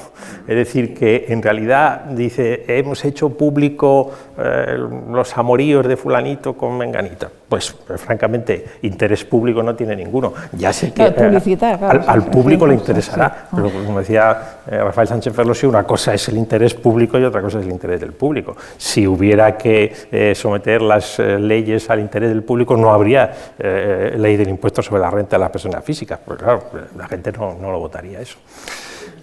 Es 0.47 0.55
decir, 0.55 0.93
que 0.93 1.25
en 1.27 1.41
realidad 1.41 2.05
dice, 2.05 2.63
hemos 2.69 3.03
hecho 3.03 3.31
público 3.31 4.11
eh, 4.37 4.77
los 5.11 5.37
amoríos 5.37 5.85
de 5.85 5.97
fulanito 5.97 6.53
con 6.53 6.77
menganita. 6.77 7.29
Pues, 7.49 7.75
pues, 7.85 7.99
francamente, 7.99 8.63
interés 8.83 9.25
público 9.25 9.61
no 9.61 9.75
tiene 9.75 9.93
ninguno. 9.93 10.33
Ya 10.53 10.71
sé 10.71 10.93
que 10.93 11.03
eh, 11.03 11.69
al, 12.07 12.25
público 12.27 12.65
le 12.65 12.75
interesará, 12.75 13.47
pero 13.53 13.69
como 13.71 13.99
decía 13.99 14.59
eh, 14.67 14.77
Rafael 14.77 15.07
Sánchez 15.07 15.33
Ferlosio, 15.33 15.67
una 15.67 15.83
cosa 15.83 16.13
es 16.13 16.29
el 16.29 16.37
interés 16.37 16.75
público 16.75 17.19
y 17.19 17.25
otra 17.25 17.41
cosa 17.41 17.59
es 17.59 17.65
el 17.65 17.71
interés 17.71 17.99
del 17.99 18.13
público. 18.13 18.55
Si 18.77 19.05
hubiera 19.05 19.57
que 19.57 20.33
someter 20.35 20.81
las 20.81 21.19
leyes 21.19 21.89
al 21.89 21.99
interés 21.99 22.29
del 22.29 22.43
público, 22.43 22.77
no 22.77 22.93
habría 22.93 23.33
ley 23.57 24.37
del 24.37 24.49
impuesto 24.49 24.81
sobre 24.81 25.01
la 25.01 25.09
renta 25.09 25.35
de 25.35 25.41
las 25.41 25.49
personas 25.49 25.83
físicas. 25.83 26.19
Pues 26.23 26.37
claro, 26.37 26.68
la 26.97 27.07
gente 27.07 27.31
no, 27.31 27.55
no 27.55 27.71
lo 27.71 27.79
votaría 27.79 28.21
eso. 28.21 28.37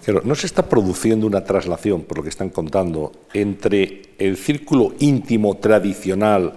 Pero 0.05 0.21
no 0.23 0.35
se 0.35 0.47
está 0.47 0.63
produciendo 0.63 1.27
una 1.27 1.43
traslación, 1.43 2.03
por 2.03 2.17
lo 2.17 2.23
que 2.23 2.29
están 2.29 2.49
contando, 2.49 3.11
entre 3.33 4.03
el 4.17 4.37
círculo 4.37 4.93
íntimo 4.99 5.57
tradicional 5.57 6.53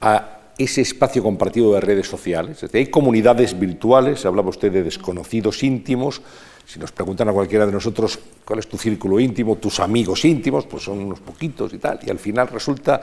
a 0.00 0.34
ese 0.56 0.80
espacio 0.80 1.22
compartido 1.22 1.74
de 1.74 1.80
redes 1.80 2.06
sociales. 2.06 2.62
Es 2.62 2.74
hay 2.74 2.86
comunidades 2.86 3.58
virtuales, 3.58 4.24
hablaba 4.24 4.48
usted 4.48 4.72
de 4.72 4.82
desconocidos 4.82 5.62
íntimos. 5.62 6.22
Si 6.64 6.78
nos 6.78 6.92
preguntan 6.92 7.28
a 7.28 7.32
cualquiera 7.32 7.66
de 7.66 7.72
nosotros 7.72 8.18
cuál 8.44 8.60
es 8.60 8.68
tu 8.68 8.78
círculo 8.78 9.20
íntimo, 9.20 9.56
tus 9.56 9.80
amigos 9.80 10.24
íntimos, 10.24 10.66
pues 10.66 10.84
son 10.84 11.00
unos 11.00 11.20
poquitos 11.20 11.72
y 11.74 11.78
tal. 11.78 12.00
Y 12.06 12.10
al 12.10 12.18
final 12.18 12.48
resulta 12.48 13.02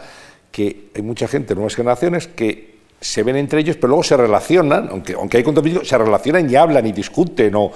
que 0.52 0.90
hay 0.96 1.02
mucha 1.02 1.28
gente, 1.28 1.54
nuevas 1.54 1.76
generaciones, 1.76 2.28
que 2.28 2.71
se 3.02 3.24
ven 3.24 3.36
entre 3.36 3.60
ellos, 3.62 3.78
pero 3.78 3.88
luego 3.88 4.04
se 4.04 4.16
relacionan, 4.16 4.88
aunque, 4.92 5.14
aunque 5.14 5.38
hay 5.38 5.44
contenido, 5.44 5.84
se 5.84 5.98
relacionan 5.98 6.48
y 6.48 6.56
hablan 6.56 6.86
y 6.86 6.92
discuten 6.92 7.52
o, 7.56 7.72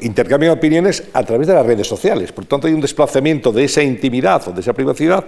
intercambian 0.00 0.52
opiniones 0.52 1.04
a 1.12 1.22
través 1.22 1.46
de 1.46 1.54
las 1.54 1.64
redes 1.64 1.86
sociales. 1.86 2.32
Por 2.32 2.44
tanto, 2.46 2.66
hay 2.66 2.72
un 2.72 2.80
desplazamiento 2.80 3.52
de 3.52 3.64
esa 3.64 3.82
intimidad 3.84 4.46
o 4.48 4.52
de 4.52 4.60
esa 4.60 4.72
privacidad 4.72 5.24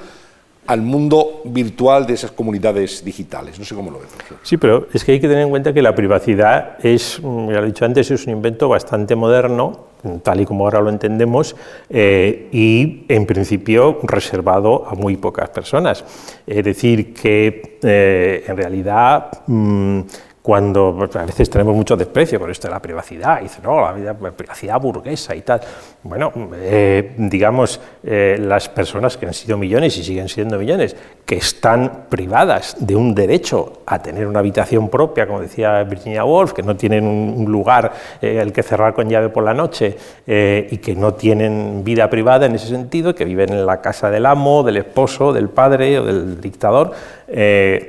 al 0.66 0.82
mundo 0.82 1.42
virtual 1.44 2.06
de 2.06 2.14
esas 2.14 2.30
comunidades 2.30 3.04
digitales. 3.04 3.58
No 3.58 3.64
sé 3.64 3.74
cómo 3.74 3.90
lo 3.90 4.00
ves. 4.00 4.08
Sí, 4.42 4.56
pero 4.56 4.88
es 4.92 5.04
que 5.04 5.12
hay 5.12 5.20
que 5.20 5.28
tener 5.28 5.44
en 5.44 5.50
cuenta 5.50 5.72
que 5.72 5.82
la 5.82 5.94
privacidad 5.94 6.76
es, 6.84 7.20
mm, 7.22 7.50
ya 7.50 7.60
lo 7.60 7.64
he 7.64 7.66
dicho 7.66 7.84
antes, 7.84 8.10
es 8.10 8.26
un 8.26 8.32
invento 8.32 8.68
bastante 8.68 9.14
moderno, 9.14 9.86
tal 10.22 10.40
y 10.40 10.46
como 10.46 10.64
ahora 10.64 10.80
lo 10.80 10.90
entendemos, 10.90 11.56
eh, 11.90 12.48
y 12.52 13.04
en 13.08 13.26
principio 13.26 13.98
reservado 14.02 14.86
a 14.86 14.94
muy 14.94 15.16
pocas 15.16 15.50
personas. 15.50 16.04
Es 16.46 16.64
decir, 16.64 17.12
que 17.14 17.78
eh, 17.82 18.44
en 18.46 18.56
realidad... 18.56 19.30
Mm, 19.46 20.00
cuando 20.46 20.94
pues, 20.96 21.16
a 21.16 21.26
veces 21.26 21.50
tenemos 21.50 21.74
mucho 21.74 21.96
desprecio 21.96 22.38
por 22.38 22.48
esto 22.48 22.68
de 22.68 22.74
la 22.74 22.80
privacidad, 22.80 23.40
y 23.40 23.44
dicen, 23.44 23.64
no, 23.64 23.80
la 23.80 24.14
privacidad 24.14 24.80
burguesa 24.80 25.34
y 25.34 25.40
tal. 25.40 25.60
Bueno, 26.08 26.32
eh, 26.54 27.14
digamos, 27.18 27.80
eh, 28.04 28.36
las 28.40 28.68
personas 28.68 29.16
que 29.16 29.26
han 29.26 29.34
sido 29.34 29.58
millones 29.58 29.96
y 29.98 30.04
siguen 30.04 30.28
siendo 30.28 30.56
millones, 30.56 30.94
que 31.24 31.34
están 31.34 32.04
privadas 32.08 32.76
de 32.78 32.94
un 32.94 33.12
derecho 33.12 33.82
a 33.86 34.00
tener 34.00 34.28
una 34.28 34.38
habitación 34.38 34.88
propia, 34.88 35.26
como 35.26 35.40
decía 35.40 35.82
Virginia 35.82 36.24
Woolf, 36.24 36.52
que 36.52 36.62
no 36.62 36.76
tienen 36.76 37.04
un, 37.04 37.50
lugar 37.50 37.92
eh, 38.22 38.38
el 38.40 38.52
que 38.52 38.62
cerrar 38.62 38.94
con 38.94 39.08
llave 39.08 39.30
por 39.30 39.42
la 39.42 39.54
noche 39.54 39.96
y 40.26 40.78
que 40.78 40.94
no 40.96 41.14
tienen 41.14 41.82
vida 41.82 42.08
privada 42.08 42.46
en 42.46 42.54
ese 42.54 42.68
sentido, 42.68 43.14
que 43.14 43.24
viven 43.24 43.52
en 43.52 43.66
la 43.66 43.80
casa 43.80 44.08
del 44.10 44.26
amo, 44.26 44.62
del 44.62 44.76
esposo, 44.76 45.32
del 45.32 45.48
padre 45.48 45.98
o 45.98 46.04
del 46.04 46.40
dictador, 46.40 46.92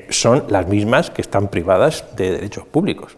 son 0.10 0.44
las 0.50 0.68
mismas 0.68 1.12
que 1.12 1.22
están 1.22 1.50
privadas 1.50 2.06
de 2.16 2.32
derechos 2.32 2.66
públicos. 2.66 3.18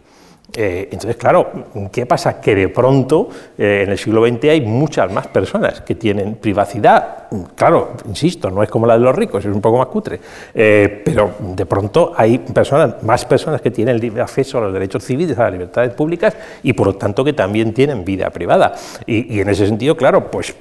Eh, 0.55 0.89
entonces, 0.91 1.15
claro, 1.15 1.51
¿qué 1.91 2.05
pasa? 2.05 2.41
Que 2.41 2.55
de 2.55 2.69
pronto 2.69 3.29
eh, 3.57 3.83
en 3.83 3.91
el 3.91 3.97
siglo 3.97 4.27
XX 4.27 4.45
hay 4.45 4.61
muchas 4.61 5.11
más 5.11 5.27
personas 5.27 5.81
que 5.81 5.95
tienen 5.95 6.35
privacidad. 6.35 7.27
Claro, 7.55 7.91
insisto, 8.07 8.49
no 8.49 8.63
es 8.63 8.69
como 8.69 8.87
la 8.87 8.95
de 8.95 9.01
los 9.01 9.15
ricos, 9.15 9.45
es 9.45 9.53
un 9.53 9.61
poco 9.61 9.77
más 9.77 9.87
cutre, 9.87 10.19
eh, 10.55 11.03
pero 11.05 11.33
de 11.39 11.65
pronto 11.67 12.13
hay 12.17 12.39
personas, 12.39 13.03
más 13.03 13.25
personas 13.25 13.61
que 13.61 13.69
tienen 13.69 13.99
libre 13.99 14.21
acceso 14.21 14.57
a 14.57 14.61
los 14.61 14.73
derechos 14.73 15.03
civiles, 15.03 15.37
a 15.37 15.43
las 15.43 15.51
libertades 15.51 15.93
públicas 15.93 16.35
y 16.63 16.73
por 16.73 16.87
lo 16.87 16.95
tanto 16.95 17.23
que 17.23 17.33
también 17.33 17.73
tienen 17.73 18.03
vida 18.03 18.31
privada. 18.31 18.73
Y, 19.05 19.39
en 19.39 19.49
ese 19.49 19.67
sentido, 19.67 19.95
claro, 19.95 20.31
pues 20.31 20.55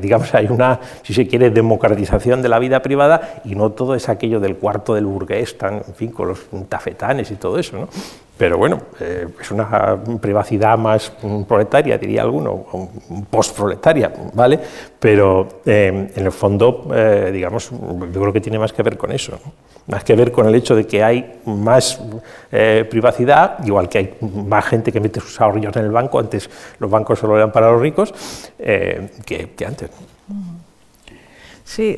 digamos 0.00 0.32
hay 0.34 0.46
una, 0.46 0.78
si 1.02 1.12
se 1.12 1.26
quiere, 1.26 1.50
democratización 1.50 2.42
de 2.42 2.48
la 2.48 2.58
vida 2.60 2.80
privada 2.80 3.42
y 3.44 3.56
no 3.56 3.72
todo 3.72 3.96
es 3.96 4.08
aquello 4.08 4.38
del 4.38 4.56
cuarto 4.56 4.94
del 4.94 5.06
burgués, 5.06 5.58
tan, 5.58 5.82
en 5.86 5.94
fin, 5.94 6.12
con 6.12 6.28
los 6.28 6.40
tafetanes 6.68 7.30
y 7.32 7.34
todo 7.34 7.58
eso, 7.58 7.76
¿no? 7.76 7.88
Pero 8.40 8.56
bueno, 8.56 8.80
eh, 8.98 9.28
es 9.38 9.50
una 9.50 10.02
privacidad 10.18 10.78
más 10.78 11.12
proletaria, 11.46 11.98
diría 11.98 12.22
alguno, 12.22 12.64
postproletaria, 13.28 14.10
¿vale? 14.32 14.58
Pero 14.98 15.60
eh, 15.66 16.10
en 16.16 16.24
el 16.24 16.32
fondo, 16.32 16.88
eh, 16.90 17.28
digamos, 17.34 17.68
yo 17.70 18.18
creo 18.18 18.32
que 18.32 18.40
tiene 18.40 18.58
más 18.58 18.72
que 18.72 18.82
ver 18.82 18.96
con 18.96 19.12
eso, 19.12 19.38
más 19.88 20.04
que 20.04 20.16
ver 20.16 20.32
con 20.32 20.48
el 20.48 20.54
hecho 20.54 20.74
de 20.74 20.86
que 20.86 21.04
hay 21.04 21.40
más 21.44 22.00
privacidad, 22.88 23.58
igual 23.66 23.90
que 23.90 23.98
hay 23.98 24.14
más 24.46 24.64
gente 24.64 24.90
que 24.90 25.00
mete 25.00 25.20
sus 25.20 25.38
ahorros 25.38 25.76
en 25.76 25.84
el 25.84 25.90
banco, 25.90 26.18
antes 26.18 26.48
los 26.78 26.90
bancos 26.90 27.18
solo 27.18 27.36
eran 27.36 27.52
para 27.52 27.70
los 27.70 27.82
ricos, 27.82 28.14
que 28.56 29.66
antes. 29.66 29.90
Sí, 31.62 31.94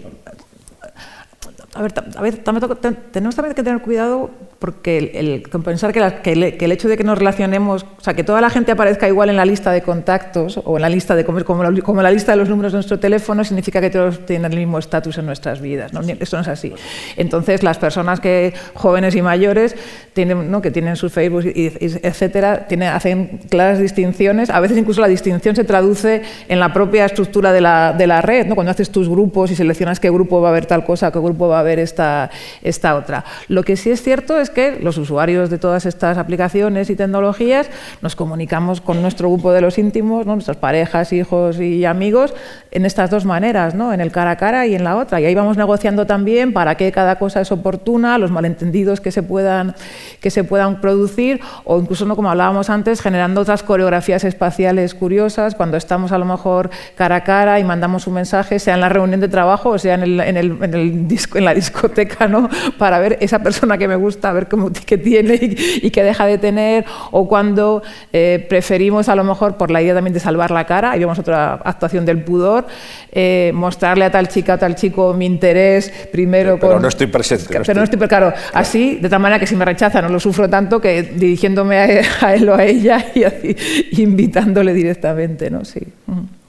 a 1.74 1.82
ver, 1.82 1.92
a 2.16 2.20
ver 2.20 2.36
tenemos 2.38 3.34
también 3.34 3.54
que 3.54 3.62
tener 3.62 3.80
cuidado 3.80 4.30
porque 4.62 5.10
el, 5.14 5.42
pensar 5.64 5.92
que, 5.92 6.00
que, 6.22 6.64
el, 6.64 6.70
hecho 6.70 6.86
de 6.86 6.96
que 6.96 7.02
nos 7.02 7.18
relacionemos, 7.18 7.84
o 7.98 8.00
sea, 8.00 8.14
que 8.14 8.22
toda 8.22 8.40
la 8.40 8.48
gente 8.48 8.70
aparezca 8.70 9.08
igual 9.08 9.28
en 9.28 9.34
la 9.34 9.44
lista 9.44 9.72
de 9.72 9.82
contactos 9.82 10.60
o 10.64 10.76
en 10.76 10.82
la 10.82 10.88
lista 10.88 11.16
de 11.16 11.24
como, 11.24 11.42
como, 11.44 11.64
la, 12.00 12.10
lista 12.12 12.30
de 12.30 12.38
los 12.38 12.48
números 12.48 12.70
de 12.70 12.76
nuestro 12.76 13.00
teléfono, 13.00 13.42
significa 13.42 13.80
que 13.80 13.90
todos 13.90 14.24
tienen 14.24 14.52
el 14.52 14.58
mismo 14.60 14.78
estatus 14.78 15.18
en 15.18 15.26
nuestras 15.26 15.60
vidas. 15.60 15.92
¿no? 15.92 16.00
Eso 16.00 16.36
no 16.36 16.42
es 16.42 16.48
así. 16.48 16.72
Entonces, 17.16 17.64
las 17.64 17.78
personas 17.78 18.20
que 18.20 18.54
jóvenes 18.74 19.16
y 19.16 19.22
mayores 19.22 19.74
tienen, 20.12 20.48
¿no? 20.48 20.62
que 20.62 20.70
tienen 20.70 20.94
sus 20.94 21.12
Facebook, 21.12 21.44
y, 21.44 21.72
etcétera, 21.80 22.68
tienen, 22.68 22.90
hacen 22.90 23.40
claras 23.50 23.80
distinciones. 23.80 24.48
A 24.48 24.60
veces 24.60 24.78
incluso 24.78 25.00
la 25.00 25.08
distinción 25.08 25.56
se 25.56 25.64
traduce 25.64 26.22
en 26.46 26.60
la 26.60 26.72
propia 26.72 27.06
estructura 27.06 27.52
de 27.52 27.62
la, 27.62 27.94
de 27.94 28.06
la 28.06 28.22
red, 28.22 28.46
¿no? 28.46 28.54
cuando 28.54 28.70
haces 28.70 28.90
tus 28.90 29.08
grupos 29.08 29.50
y 29.50 29.56
seleccionas 29.56 29.98
qué 29.98 30.08
grupo 30.08 30.40
va 30.40 30.50
a 30.50 30.52
haber 30.52 30.66
tal 30.66 30.84
cosa, 30.84 31.10
qué 31.10 31.18
grupo 31.18 31.48
va 31.48 31.56
a 31.56 31.61
haber 31.62 31.78
esta, 31.78 32.30
esta 32.62 32.94
otra. 32.94 33.24
Lo 33.48 33.62
que 33.62 33.76
sí 33.76 33.90
es 33.90 34.02
cierto 34.02 34.38
es 34.38 34.50
que 34.50 34.78
los 34.80 34.98
usuarios 34.98 35.50
de 35.50 35.58
todas 35.58 35.86
estas 35.86 36.18
aplicaciones 36.18 36.90
y 36.90 36.96
tecnologías 36.96 37.68
nos 38.02 38.16
comunicamos 38.16 38.80
con 38.80 39.00
nuestro 39.02 39.28
grupo 39.30 39.52
de 39.52 39.60
los 39.60 39.78
íntimos, 39.78 40.26
nuestras 40.26 40.56
parejas, 40.56 41.12
hijos 41.12 41.58
y 41.58 41.84
amigos, 41.84 42.34
en 42.70 42.86
estas 42.86 43.10
dos 43.10 43.24
maneras, 43.24 43.74
¿no? 43.74 43.92
en 43.92 44.00
el 44.00 44.12
cara 44.12 44.32
a 44.32 44.36
cara 44.36 44.66
y 44.66 44.74
en 44.74 44.84
la 44.84 44.96
otra. 44.96 45.20
Y 45.20 45.24
ahí 45.24 45.34
vamos 45.34 45.56
negociando 45.56 46.06
también 46.06 46.52
para 46.52 46.76
qué 46.76 46.92
cada 46.92 47.18
cosa 47.18 47.40
es 47.40 47.52
oportuna, 47.52 48.18
los 48.18 48.30
malentendidos 48.30 49.00
que 49.00 49.10
se 49.10 49.22
puedan, 49.22 49.74
que 50.20 50.30
se 50.30 50.44
puedan 50.44 50.80
producir, 50.80 51.40
o 51.64 51.78
incluso, 51.78 52.04
¿no? 52.04 52.16
como 52.16 52.30
hablábamos 52.30 52.70
antes, 52.70 53.00
generando 53.00 53.40
otras 53.40 53.62
coreografías 53.62 54.24
espaciales 54.24 54.94
curiosas, 54.94 55.54
cuando 55.54 55.76
estamos 55.76 56.12
a 56.12 56.18
lo 56.18 56.24
mejor 56.24 56.70
cara 56.94 57.16
a 57.16 57.24
cara 57.24 57.60
y 57.60 57.64
mandamos 57.64 58.06
un 58.06 58.14
mensaje, 58.14 58.58
sea 58.58 58.74
en 58.74 58.80
la 58.80 58.88
reunión 58.88 59.20
de 59.20 59.28
trabajo 59.28 59.70
o 59.70 59.78
sea 59.78 59.94
en, 59.94 60.02
el, 60.02 60.20
en, 60.20 60.36
el, 60.36 60.58
en, 60.62 60.74
el 60.74 61.08
disco, 61.08 61.38
en 61.38 61.44
la 61.44 61.51
discoteca, 61.54 62.28
¿no? 62.28 62.48
para 62.78 62.98
ver 62.98 63.18
esa 63.20 63.38
persona 63.40 63.78
que 63.78 63.88
me 63.88 63.96
gusta, 63.96 64.32
ver 64.32 64.48
cómo, 64.48 64.70
qué 64.86 64.98
tiene 64.98 65.38
y, 65.40 65.90
qué 65.90 66.02
deja 66.02 66.26
de 66.26 66.38
tener, 66.38 66.84
o 67.10 67.28
cuando 67.28 67.82
eh, 68.12 68.44
preferimos 68.48 69.08
a 69.08 69.16
lo 69.16 69.24
mejor 69.24 69.56
por 69.56 69.70
la 69.70 69.82
idea 69.82 69.94
también 69.94 70.14
de 70.14 70.20
salvar 70.20 70.50
la 70.50 70.64
cara, 70.66 70.96
y 70.96 71.00
vemos 71.00 71.18
otra 71.18 71.54
actuación 71.54 72.04
del 72.04 72.22
pudor, 72.22 72.66
eh, 73.10 73.52
mostrarle 73.54 74.04
a 74.04 74.10
tal 74.10 74.28
chica, 74.28 74.54
a 74.54 74.58
tal 74.58 74.74
chico 74.74 75.14
mi 75.14 75.26
interés 75.26 75.90
primero 76.10 76.58
pero 76.58 76.80
no 76.80 76.88
estoy 76.88 77.06
presente. 77.06 77.60
pero 77.64 77.74
no 77.74 77.84
estoy, 77.84 77.98
claro, 78.08 78.32
así, 78.52 78.96
de 78.96 79.08
tal 79.08 79.20
manera 79.20 79.38
que 79.38 79.46
si 79.46 79.56
me 79.56 79.64
rechaza 79.64 80.00
no 80.02 80.08
lo 80.08 80.20
sufro 80.20 80.48
tanto 80.48 80.80
que 80.80 81.02
dirigiéndome 81.02 81.78
a, 82.20 82.34
él 82.34 82.48
o 82.48 82.54
a 82.54 82.64
ella 82.64 83.04
y 83.14 83.24
así, 83.24 83.56
invitándole 83.92 84.72
directamente, 84.72 85.50
¿no? 85.50 85.64
Sí. 85.64 85.80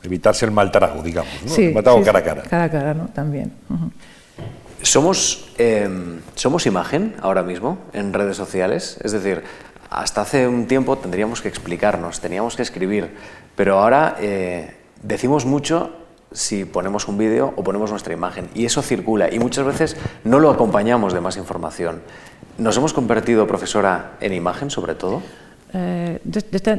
Evitarse 0.04 0.46
el 0.46 0.52
mal 0.52 0.70
trago, 0.72 1.02
digamos, 1.02 1.32
¿no? 1.46 1.50
Sí, 1.50 1.74
el 1.76 1.84
trago 1.84 2.04
cara 2.04 2.20
a 2.20 2.24
cara. 2.24 2.42
Cara 2.44 2.64
a 2.66 2.70
cara, 2.70 2.94
¿no? 2.94 3.08
También. 3.08 3.52
¿Somos, 4.84 5.50
em, 5.58 6.20
¿Somos 6.36 6.66
imagen 6.66 7.16
ahora 7.22 7.42
mismo 7.42 7.78
en 7.94 8.12
redes 8.12 8.36
sociales? 8.36 9.00
Es 9.02 9.14
decir, 9.14 9.42
hasta 9.90 10.22
hace 10.22 10.46
un 10.46 10.68
tiempo 10.68 10.98
tendríamos 10.98 11.42
que 11.42 11.48
explicarnos, 11.48 12.20
teníamos 12.20 12.58
que 12.58 12.64
escribir, 12.64 13.16
pero 13.56 13.80
ahora 13.80 14.18
eh, 14.20 14.76
decimos 15.02 15.46
mucho 15.46 15.96
si 16.34 16.66
ponemos 16.66 17.08
un 17.08 17.18
vídeo 17.18 17.54
o 17.56 17.64
ponemos 17.64 17.92
nuestra 17.92 18.14
imagen 18.14 18.50
y 18.54 18.66
eso 18.66 18.82
circula 18.82 19.34
y 19.34 19.40
muchas 19.40 19.66
veces 19.66 19.96
no 20.26 20.40
lo 20.40 20.50
acompañamos 20.50 21.14
de 21.14 21.22
más 21.22 21.38
información. 21.38 22.02
¿Nos 22.58 22.76
hemos 22.76 22.92
convertido, 22.92 23.48
profesora, 23.48 24.18
en 24.20 24.34
imagen 24.34 24.70
sobre 24.70 24.96
todo? 24.96 25.22
Eh, 25.76 26.20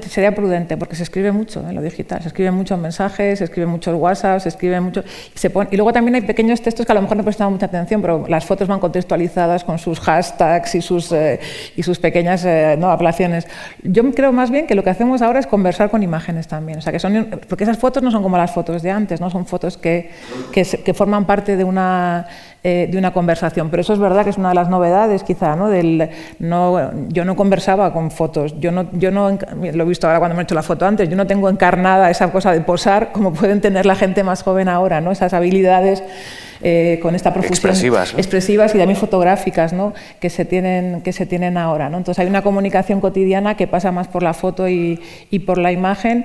sería 0.09 0.32
prudente 0.34 0.76
porque 0.76 0.95
se 0.95 1.03
escribe 1.03 1.32
mucho 1.32 1.68
en 1.68 1.74
lo 1.74 1.82
digital, 1.82 2.22
se 2.22 2.28
escriben 2.28 2.55
muchos 2.55 2.78
mensajes, 2.78 3.40
se 3.40 3.45
escriben 3.45 3.68
muchos 3.68 3.97
WhatsApp, 3.97 4.38
se 4.38 4.49
escribe 4.49 4.80
mucho 4.80 5.03
y, 5.03 5.74
y 5.74 5.76
luego 5.76 5.92
también 5.92 6.14
hay 6.14 6.20
pequeños 6.20 6.62
textos 6.62 6.86
que 6.86 6.92
a 6.92 6.95
lo 6.95 7.03
mejor 7.03 7.16
no 7.16 7.24
prestamos 7.24 7.53
mucha 7.55 7.66
atención, 7.66 8.01
pero 8.01 8.24
las 8.28 8.45
fotos 8.45 8.68
van 8.68 8.78
contextualizadas 8.78 9.64
con 9.64 9.80
sus 9.80 9.99
hashtags 9.99 10.76
y 10.76 10.80
sus, 10.80 11.11
eh, 11.11 11.40
y 11.74 11.82
sus 11.82 11.99
pequeñas 11.99 12.45
eh, 12.45 12.76
¿no? 12.78 12.97
Yo 13.82 14.12
creo 14.12 14.32
más 14.32 14.51
bien 14.51 14.68
que 14.68 14.76
lo 14.76 14.84
que 14.84 14.90
hacemos 14.90 15.22
ahora 15.22 15.40
es 15.40 15.49
conversar 15.49 15.90
con 15.90 16.05
imágenes 16.05 16.47
también, 16.47 16.78
o 16.78 16.80
sea, 16.80 16.92
que 16.92 17.01
son, 17.01 17.40
porque 17.49 17.64
esas 17.64 17.78
fotos 17.78 18.01
no 18.03 18.12
son 18.12 18.22
como 18.22 18.36
las 18.36 18.53
fotos 18.53 18.82
de 18.82 18.92
antes, 18.92 19.20
no 19.20 19.28
son 19.28 19.45
fotos 19.45 19.76
que, 19.76 20.11
que, 20.53 20.62
que 20.62 20.95
forman 20.95 21.26
parte 21.26 21.57
de 21.57 21.64
una 21.64 22.26
eh, 22.66 22.88
de 22.90 22.96
una 22.96 23.12
conversación. 23.12 23.68
Pero 23.68 23.82
eso 23.82 23.92
es 23.92 23.98
verdad 23.98 24.24
que 24.24 24.30
es 24.30 24.38
una 24.38 24.48
de 24.48 24.54
las 24.54 24.70
novedades, 24.70 25.22
quizá, 25.22 25.54
¿no? 25.54 25.68
Del, 25.68 26.08
no 26.38 26.90
yo 27.08 27.26
no 27.26 27.36
conversaba 27.36 27.92
con 27.92 28.10
fotos, 28.10 28.58
yo 28.58 28.72
no, 28.72 28.88
yo 28.92 29.10
no, 29.10 29.30
lo 29.30 29.84
he 29.84 29.86
visto 29.86 30.06
ahora 30.06 30.18
cuando 30.18 30.34
me 30.34 30.40
he 30.40 30.44
hecho 30.44 30.54
la 30.54 30.62
foto 30.62 30.86
antes, 30.86 31.10
yo 31.10 31.14
no 31.14 31.26
tengo 31.26 31.50
encarnada 31.50 32.10
esa 32.10 32.32
cosa 32.32 32.52
de 32.52 32.62
posar 32.62 33.12
como 33.12 33.34
pueden 33.34 33.60
tener 33.60 33.84
la 33.84 33.94
gente 33.94 34.24
más 34.24 34.42
joven 34.42 34.70
ahora, 34.70 35.02
¿no? 35.02 35.12
esas 35.12 35.34
habilidades. 35.34 36.02
Eh, 36.62 36.98
con 37.02 37.14
esta 37.14 37.30
profusión 37.34 37.52
expresivas, 37.52 38.14
expresivas 38.16 38.74
y 38.74 38.78
también 38.78 38.98
fotográficas 38.98 39.74
¿no? 39.74 39.92
que, 40.18 40.30
se 40.30 40.46
tienen, 40.46 41.02
que 41.02 41.12
se 41.12 41.26
tienen 41.26 41.58
ahora. 41.58 41.90
¿no? 41.90 41.98
Entonces 41.98 42.22
hay 42.22 42.28
una 42.28 42.40
comunicación 42.40 43.02
cotidiana 43.02 43.54
que 43.56 43.66
pasa 43.66 43.92
más 43.92 44.08
por 44.08 44.22
la 44.22 44.32
foto 44.32 44.66
y, 44.66 45.02
y 45.30 45.40
por 45.40 45.58
la 45.58 45.72
imagen, 45.72 46.24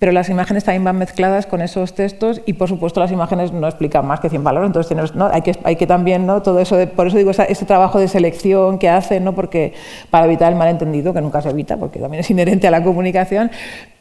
pero 0.00 0.12
las 0.12 0.30
imágenes 0.30 0.64
también 0.64 0.82
van 0.82 0.96
mezcladas 0.96 1.46
con 1.46 1.60
esos 1.60 1.94
textos 1.94 2.40
y 2.46 2.54
por 2.54 2.68
supuesto 2.68 3.00
las 3.00 3.12
imágenes 3.12 3.52
no 3.52 3.66
explican 3.68 4.06
más 4.06 4.18
que 4.18 4.30
100 4.30 4.42
palabras, 4.42 4.68
entonces 4.68 5.14
¿no? 5.14 5.26
hay, 5.26 5.42
que, 5.42 5.54
hay 5.62 5.76
que 5.76 5.86
también, 5.86 6.26
¿no? 6.26 6.40
todo 6.40 6.58
eso, 6.58 6.78
por 6.96 7.06
eso 7.06 7.18
digo 7.18 7.30
ese 7.30 7.66
trabajo 7.66 7.98
de 7.98 8.08
selección 8.08 8.78
que 8.78 8.88
hacen, 8.88 9.22
¿no? 9.24 9.34
porque 9.34 9.74
para 10.08 10.24
evitar 10.24 10.50
el 10.50 10.58
malentendido, 10.58 11.12
que 11.12 11.20
nunca 11.20 11.42
se 11.42 11.50
evita, 11.50 11.76
porque 11.76 11.98
también 11.98 12.22
es 12.22 12.30
inherente 12.30 12.66
a 12.66 12.70
la 12.70 12.82
comunicación, 12.82 13.50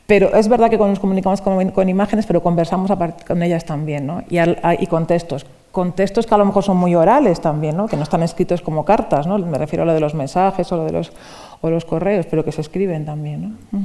pero 0.08 0.34
es 0.34 0.48
verdad 0.48 0.70
que 0.70 0.78
nos 0.78 1.00
comunicamos 1.00 1.42
con, 1.42 1.90
imágenes, 1.90 2.26
pero 2.26 2.42
conversamos 2.42 2.90
con 3.28 3.44
ellas 3.44 3.66
también, 3.66 4.08
¿no? 4.08 4.24
y, 4.30 4.40
y 4.80 4.88
con 4.88 5.06
textos. 5.06 5.46
Con 5.74 5.92
textos 5.92 6.26
que 6.26 6.34
a 6.34 6.38
lo 6.38 6.46
mejor 6.46 6.64
son 6.64 6.78
muy 6.78 6.96
orales 6.96 7.42
también, 7.42 7.76
¿no? 7.76 7.90
que 7.90 7.98
no 7.98 8.04
están 8.04 8.24
escritos 8.24 8.62
como 8.62 8.86
cartas, 8.86 9.28
¿no? 9.28 9.38
me 9.38 9.58
refiero 9.58 9.84
a 9.84 9.86
lo 9.86 9.94
de 9.94 10.00
los 10.00 10.16
mensajes 10.16 10.72
o 10.72 10.78
lo 10.78 10.86
de 10.86 10.94
los, 10.94 11.12
o 11.60 11.70
los 11.70 11.84
correos, 11.84 12.26
pero 12.26 12.46
que 12.46 12.54
se 12.54 12.62
escriben 12.62 13.06
también. 13.06 13.58
¿no? 13.72 13.80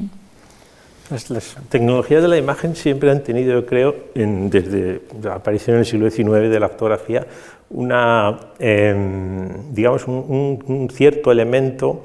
Las, 1.11 1.57
tecnologías 1.69 2.23
de 2.23 2.29
la 2.29 2.39
imagen 2.39 2.75
siempre 2.75 3.11
han 3.11 3.23
tenido, 3.23 3.53
yo 3.53 3.67
creo, 3.67 3.95
desde 4.15 5.03
la 5.23 5.35
aparición 5.35 5.77
en 5.77 5.81
el 5.81 5.87
siglo 5.87 6.11
XIX 6.11 6.51
de 6.51 6.59
la 6.59 6.71
fotografía, 6.71 7.27
una, 7.69 8.39
em, 8.59 9.75
digamos, 9.75 10.07
un, 10.07 10.89
cierto 10.91 11.31
elemento 11.31 12.03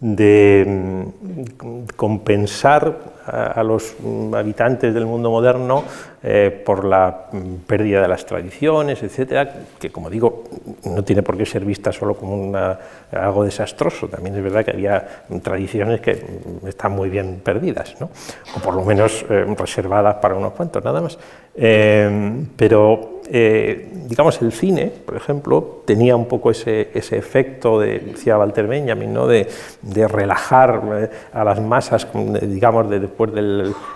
de 0.00 0.62
em, 0.62 1.12
compensar 1.94 3.19
a, 3.30 3.62
los 3.62 3.94
habitantes 4.34 4.92
del 4.92 5.06
mundo 5.06 5.30
moderno 5.30 5.84
eh, 6.22 6.62
por 6.64 6.84
la 6.84 7.28
pérdida 7.66 8.02
de 8.02 8.08
las 8.08 8.26
tradiciones, 8.26 9.02
etcétera, 9.02 9.52
que 9.78 9.90
como 9.90 10.10
digo, 10.10 10.44
no 10.84 11.04
tiene 11.04 11.22
por 11.22 11.36
qué 11.36 11.46
ser 11.46 11.64
vista 11.64 11.92
solo 11.92 12.14
como 12.14 12.52
algo 13.12 13.44
desastroso. 13.44 14.08
También 14.08 14.36
es 14.36 14.42
verdad 14.42 14.64
que 14.64 14.72
había 14.72 15.24
tradiciones 15.42 16.00
que 16.00 16.22
están 16.66 16.92
muy 16.92 17.08
bien 17.08 17.40
perdidas, 17.42 17.96
¿no? 18.00 18.10
o 18.56 18.60
por 18.60 18.74
lo 18.74 18.84
menos 18.84 19.24
eh, 19.30 19.46
reservadas 19.56 20.16
para 20.16 20.34
unos 20.34 20.52
cuantos, 20.52 20.84
nada 20.84 21.00
más. 21.00 21.18
Eh, 21.54 22.44
pero 22.56 23.20
digamos, 23.30 24.42
el 24.42 24.50
cine, 24.50 24.90
por 25.06 25.16
ejemplo, 25.16 25.82
tenía 25.84 26.16
un 26.16 26.26
poco 26.26 26.50
ese, 26.50 26.90
ese 26.94 27.16
efecto, 27.16 27.78
de, 27.78 28.00
decía 28.00 28.36
Walter 28.36 28.66
Benjamin, 28.66 29.12
¿no? 29.12 29.28
de, 29.28 29.46
de 29.82 30.08
relajar 30.08 30.82
a 31.32 31.44
las 31.44 31.60
masas, 31.60 32.08
digamos, 32.42 32.90
de, 32.90 32.98
después 33.26 33.32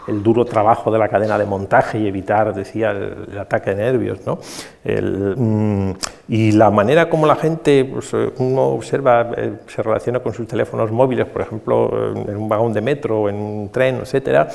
del 0.06 0.22
duro 0.22 0.44
trabajo 0.44 0.90
de 0.90 0.98
la 0.98 1.08
cadena 1.08 1.38
de 1.38 1.44
montaje 1.44 1.98
y 1.98 2.06
evitar, 2.06 2.54
decía, 2.54 2.90
el, 2.90 3.38
ataque 3.38 3.70
de 3.70 3.76
nervios. 3.76 4.20
¿no? 4.26 4.38
Mm, 4.84 5.92
y 6.28 6.52
la 6.52 6.70
manera 6.70 7.08
como 7.08 7.26
la 7.26 7.36
gente, 7.36 7.84
pues, 7.84 8.12
eh, 8.14 8.32
uno 8.38 8.62
observa, 8.62 9.30
se 9.66 9.82
relaciona 9.82 10.20
con 10.20 10.32
sus 10.32 10.46
teléfonos 10.46 10.90
móviles, 10.90 11.26
por 11.26 11.42
ejemplo, 11.42 12.12
en 12.14 12.36
un 12.36 12.48
vagón 12.48 12.72
de 12.72 12.80
metro, 12.80 13.28
en 13.28 13.36
un 13.36 13.68
tren, 13.70 13.96
etcétera, 13.96 14.48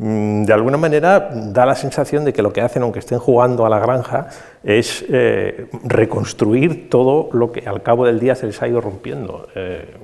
de 0.00 0.50
alguna 0.54 0.78
manera 0.78 1.28
da 1.30 1.66
la 1.66 1.74
sensación 1.74 2.24
de 2.24 2.32
que 2.32 2.40
lo 2.40 2.54
que 2.54 2.62
hacen, 2.62 2.82
aunque 2.82 3.00
estén 3.00 3.18
jugando 3.18 3.66
a 3.66 3.68
la 3.68 3.78
granja, 3.78 4.28
es 4.64 5.04
eh, 5.10 5.66
reconstruir 5.84 6.88
todo 6.88 7.28
lo 7.34 7.52
que 7.52 7.68
al 7.68 7.82
cabo 7.82 8.06
del 8.06 8.18
día 8.18 8.34
se 8.34 8.46
les 8.46 8.62
ha 8.62 8.68
ido 8.68 8.80
rompiendo 8.80 9.48
eh, 9.54 9.94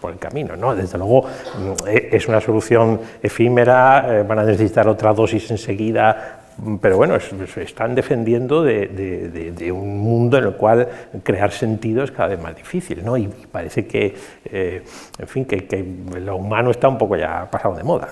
por 0.00 0.12
el 0.12 0.18
camino. 0.20 0.54
¿no? 0.54 0.76
Desde 0.76 0.96
luego 0.98 1.22
mm, 1.22 1.88
e, 1.88 2.10
es 2.12 2.28
una 2.28 2.40
solución 2.40 3.00
efímera, 3.20 4.20
eh, 4.20 4.22
van 4.22 4.38
a 4.38 4.44
necesitar 4.44 4.86
otra 4.86 5.12
dosis 5.12 5.50
enseguida, 5.50 6.42
mm, 6.56 6.76
pero 6.76 6.96
bueno, 6.96 7.18
se 7.18 7.62
están 7.64 7.96
defendiendo 7.96 8.62
de, 8.62 9.72
un 9.74 9.98
mundo 9.98 10.38
en 10.38 10.44
el 10.44 10.52
cual 10.52 10.86
crear 11.24 11.50
sentido 11.50 12.04
es 12.04 12.12
cada 12.12 12.28
vez 12.28 12.40
más 12.40 12.54
difícil, 12.54 13.04
¿no? 13.04 13.16
Y 13.16 13.26
parece 13.26 13.84
que, 13.84 14.14
en 14.44 15.26
fin, 15.26 15.44
que, 15.44 15.84
lo 16.20 16.36
humano 16.36 16.70
está 16.70 16.86
un 16.86 16.98
poco 16.98 17.16
ya 17.16 17.50
pasado 17.50 17.74
de 17.74 17.82
moda. 17.82 18.10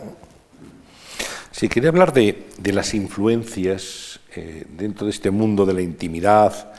Sí, 1.59 1.69
quería 1.69 1.89
hablar 1.89 2.13
de, 2.13 2.47
las 2.67 2.95
influencias 2.95 4.21
eh, 4.37 4.65
dentro 4.69 5.07
de 5.07 5.11
este 5.11 5.33
mundo 5.33 5.67
de 5.67 5.75
la 5.75 5.83
intimidad. 5.83 6.73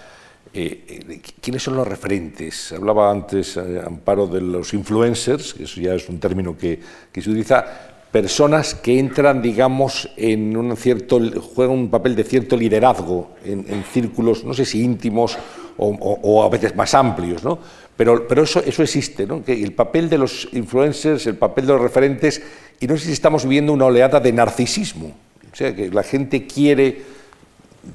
Eh, 0.54 0.86
eh, 0.88 1.22
¿Quiénes 1.42 1.64
son 1.64 1.76
los 1.76 1.86
referentes? 1.86 2.72
Hablaba 2.72 3.12
antes, 3.12 3.58
Amparo, 3.58 4.26
de 4.26 4.40
los 4.40 4.74
influencers, 4.74 5.54
que 5.54 5.64
eso 5.64 5.82
ya 5.82 5.96
es 5.96 6.08
un 6.08 6.18
término 6.18 6.58
que, 6.58 6.80
se 7.14 7.20
utiliza, 7.20 7.66
personas 8.12 8.74
que 8.74 9.00
entran, 9.00 9.42
digamos, 9.42 10.10
en 10.18 10.58
un 10.58 10.76
cierto, 10.76 11.20
juegan 11.56 11.76
un 11.76 11.90
papel 11.90 12.16
de 12.16 12.24
cierto 12.24 12.58
liderazgo 12.58 13.32
en, 13.46 13.84
círculos, 13.92 14.44
no 14.44 14.54
sé 14.54 14.66
si 14.66 14.84
íntimos 14.84 15.38
o, 15.78 16.44
a 16.44 16.50
veces 16.50 16.76
más 16.76 16.94
amplios, 16.94 17.44
¿no? 17.44 17.60
Pero, 17.96 18.28
pero 18.28 18.44
eso, 18.44 18.62
eso 18.66 18.82
existe, 18.82 19.28
¿no? 19.28 19.44
Que 19.44 19.62
el 19.62 19.74
papel 19.74 20.10
de 20.10 20.18
los 20.18 20.48
influencers, 20.54 21.28
el 21.28 21.36
papel 21.36 21.68
de 21.68 21.74
los 21.74 21.82
referentes, 21.82 22.42
y 22.80 22.88
no 22.88 22.98
sé 22.98 23.06
si 23.06 23.12
estamos 23.12 23.44
viviendo 23.44 23.74
una 23.74 23.86
oleada 23.86 24.20
de 24.20 24.32
narcisismo, 24.32 25.14
o 25.52 25.56
sea, 25.56 25.76
que 25.76 25.90
la 25.90 26.04
gente 26.04 26.48
quiere 26.48 27.02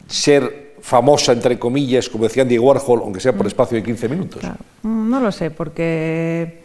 ser 0.06 0.74
famosa, 0.80 1.32
entre 1.32 1.58
comillas, 1.58 2.08
como 2.08 2.24
decían 2.24 2.46
Diego 2.46 2.66
Warhol, 2.66 3.00
aunque 3.00 3.20
sea 3.20 3.32
por 3.32 3.46
mm. 3.46 3.48
espacio 3.48 3.76
de 3.76 3.82
15 3.82 4.08
minutos. 4.08 4.42
Mm, 4.82 5.08
no 5.10 5.20
lo 5.20 5.32
sé, 5.32 5.50
porque 5.50 6.63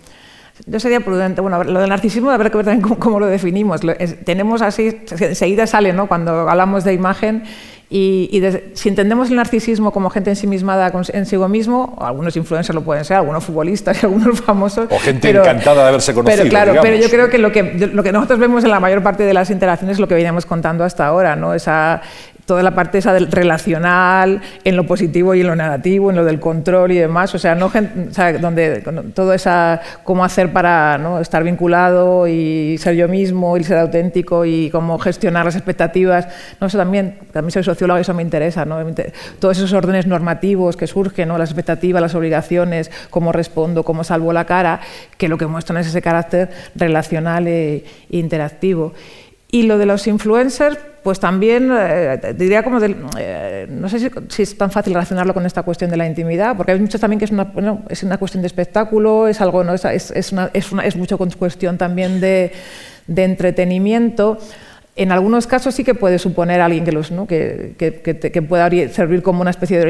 yo 0.66 0.80
sería 0.80 1.00
prudente. 1.00 1.42
Bueno, 1.42 1.64
lo 1.64 1.80
del 1.80 1.90
narcisismo, 1.90 2.30
habrá 2.32 2.50
que 2.50 2.58
ver 2.58 2.66
también 2.66 2.96
cómo, 2.98 3.20
lo 3.20 3.28
definimos. 3.28 3.82
tenemos 4.26 4.62
así, 4.62 5.02
enseguida 5.20 5.68
sale, 5.68 5.94
¿no? 5.94 6.08
Cuando 6.08 6.50
hablamos 6.50 6.84
de 6.84 6.94
imagen. 6.94 7.44
Y, 7.92 8.44
si 8.74 8.90
entendemos 8.90 9.32
el 9.32 9.38
narcisismo 9.38 9.92
como 9.92 10.12
gente 10.12 10.30
ensimismada 10.30 10.92
en 11.12 11.26
sí 11.26 11.38
mismo, 11.38 11.98
algunos 12.00 12.36
influencers 12.38 12.76
lo 12.76 12.84
pueden 12.84 13.04
ser, 13.04 13.18
algunos 13.18 13.44
futbolistas 13.44 14.04
y 14.04 14.06
algunos 14.06 14.42
famosos. 14.46 14.88
O 14.92 15.00
gente 15.00 15.32
encantada 15.32 15.82
de 15.84 15.90
haberse 15.90 16.14
conocido. 16.14 16.44
Pero 16.44 16.50
claro, 16.52 16.76
pero 16.84 16.98
yo 16.98 17.10
creo 17.10 17.30
que 17.32 17.40
lo, 17.40 17.52
que 17.52 17.90
lo 17.92 18.04
que 18.04 18.12
nosotros 18.12 18.38
vemos 18.38 18.64
en 18.64 18.70
la 18.70 18.80
mayor 18.80 19.02
parte 19.02 19.24
de 19.24 19.34
las 19.34 19.50
interacciones 19.50 19.96
es 19.96 20.00
lo 20.00 20.08
que 20.08 20.14
veníamos 20.14 20.46
contando 20.46 20.84
hasta 20.84 21.08
ahora, 21.08 21.36
¿no? 21.36 21.56
Esa, 21.56 22.02
toda 22.50 22.64
la 22.64 22.74
parte 22.74 22.98
esa 22.98 23.14
del 23.14 23.32
relacional, 23.32 24.42
en 24.64 24.76
lo 24.76 24.88
positivo 24.88 25.36
y 25.36 25.42
en 25.42 25.48
lo 25.48 25.56
negativo, 25.56 26.10
en 26.10 26.16
lo 26.16 26.26
del 26.26 26.40
control 26.40 26.92
y 26.94 26.98
demás, 26.98 27.36
o 27.36 27.38
sea, 27.38 27.54
no, 27.54 27.72
donde 28.42 28.84
todo 29.14 29.34
esa 29.36 29.80
cómo 30.04 30.26
hacer 30.26 30.52
para 30.52 30.98
¿no? 30.98 31.20
estar 31.20 31.44
vinculado 31.44 32.28
y 32.28 32.80
ser 32.80 32.96
yo 32.96 33.08
mismo 33.08 33.56
y 33.56 33.64
ser 33.64 33.78
auténtico 33.78 34.46
y 34.46 34.72
cómo 34.72 34.98
gestionar 34.98 35.46
las 35.46 35.56
expectativas, 35.56 36.28
no 36.60 36.66
eso 36.66 36.80
también, 36.80 37.20
también 37.32 37.52
soy 37.52 37.64
socióloga 37.64 38.00
y 38.00 38.02
eso 38.02 38.16
me 38.16 38.24
interesa, 38.24 38.66
¿no? 38.66 38.80
todos 39.38 39.56
esos 39.56 39.72
órdenes 39.74 40.08
normativos 40.08 40.76
que 40.76 40.88
surgen, 40.88 41.28
¿no? 41.28 41.38
las 41.38 41.52
expectativas, 41.52 42.02
las 42.02 42.16
obligaciones, 42.16 42.90
cómo 43.12 43.32
respondo, 43.32 43.84
cómo 43.84 44.04
salvo 44.04 44.34
la 44.34 44.46
cara, 44.46 44.80
que 45.20 45.28
lo 45.28 45.38
que 45.38 45.46
muestran 45.46 45.78
es 45.78 45.86
ese 45.86 46.02
carácter 46.02 46.50
relacional 46.74 47.48
e 47.48 47.84
interactivo. 48.10 48.94
Y 49.52 49.64
lo 49.64 49.80
de 49.80 49.88
los 49.88 50.06
influencers, 50.06 50.78
pues 51.02 51.20
también 51.20 51.72
eh, 51.76 52.36
diría 52.38 52.62
como 52.62 52.80
del, 52.80 52.96
eh, 53.18 53.66
no 53.68 53.90
sé 53.90 54.12
si, 54.30 54.44
es 54.44 54.58
tan 54.58 54.70
fácil 54.70 54.94
relacionarlo 54.94 55.34
con 55.34 55.46
esta 55.46 55.64
cuestión 55.64 55.90
de 55.90 55.98
la 55.98 56.06
intimidad, 56.06 56.56
porque 56.56 56.74
hay 56.74 56.80
muchos 56.80 57.02
también 57.02 57.18
que 57.18 57.26
es 57.26 57.32
una, 57.32 57.52
es 57.90 58.04
una 58.04 58.20
cuestión 58.20 58.44
de 58.44 58.48
espectáculo, 58.48 59.28
es 59.28 59.42
algo, 59.42 59.64
¿no? 59.64 59.74
es, 59.74 59.86
es, 59.86 60.32
una, 60.32 60.52
es, 60.54 60.72
una, 60.72 60.86
es 60.86 60.96
mucho 60.96 61.18
cuestión 61.18 61.80
también 61.80 62.22
de, 62.22 62.52
de 63.08 63.24
entretenimiento. 63.24 64.38
En 65.00 65.14
algunos 65.14 65.48
casos 65.48 65.74
sí 65.76 65.86
que 65.86 65.96
puede 65.96 66.20
suponer 66.20 66.60
alguien 66.60 66.84
que, 66.84 66.92
los, 66.92 67.10
¿no? 67.10 67.26
que, 67.26 67.74
que, 67.78 68.42
pueda 68.42 68.70
servir 68.90 69.24
como 69.24 69.40
una 69.40 69.50
especie 69.50 69.78
de 69.80 69.84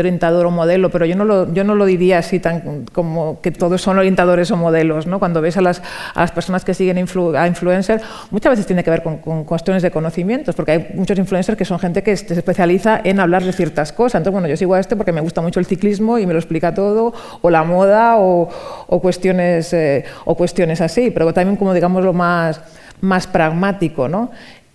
orientador, 0.00 0.46
o 0.46 0.50
modelo, 0.50 0.90
pero 0.90 1.06
yo 1.06 1.14
no, 1.14 1.24
lo, 1.24 1.86
diría 1.86 2.18
así 2.18 2.40
tan 2.40 2.84
como 2.92 3.40
que 3.42 3.52
todos 3.52 3.80
son 3.80 3.98
orientadores 3.98 4.50
o 4.50 4.56
modelos. 4.56 5.06
Cuando 5.20 5.40
ves 5.40 5.56
a 5.56 5.60
las, 5.60 5.80
a 6.16 6.22
las 6.22 6.32
personas 6.32 6.64
que 6.64 6.74
siguen 6.74 6.96
a 6.96 7.46
influencers, 7.46 8.02
muchas 8.32 8.50
veces 8.50 8.66
tiene 8.66 8.82
que 8.82 8.90
ver 8.90 9.04
con, 9.04 9.44
cuestiones 9.44 9.84
de 9.84 9.92
conocimientos, 9.92 10.56
porque 10.56 10.72
hay 10.72 10.88
muchos 10.94 11.16
influencers 11.16 11.56
que 11.56 11.64
son 11.64 11.78
gente 11.78 12.02
que 12.02 12.16
se 12.16 12.34
especializa 12.34 13.00
en 13.04 13.20
hablar 13.20 13.44
de 13.44 13.52
ciertas 13.52 13.92
cosas. 13.92 14.18
Entonces, 14.18 14.32
bueno, 14.32 14.48
yo 14.48 14.56
sigo 14.56 14.74
a 14.74 14.80
este 14.80 14.96
porque 14.96 15.12
me 15.12 15.20
gusta 15.20 15.40
mucho 15.42 15.60
el 15.60 15.66
ciclismo 15.66 16.18
y 16.18 16.26
me 16.26 16.32
lo 16.32 16.40
explica 16.40 16.74
todo, 16.74 17.14
o 17.40 17.50
la 17.50 17.62
moda, 17.62 18.16
o, 18.16 18.48
o 18.88 19.00
cuestiones, 19.00 19.72
eh, 19.74 20.04
o 20.24 20.34
cuestiones 20.34 20.80
así, 20.80 21.12
pero 21.12 21.32
también 21.32 21.54
como 21.54 21.72
digamos 21.72 22.04
lo 22.04 22.12
más 22.12 22.60
más 23.00 23.26
pragmático, 23.26 24.08
¿no? 24.08 24.30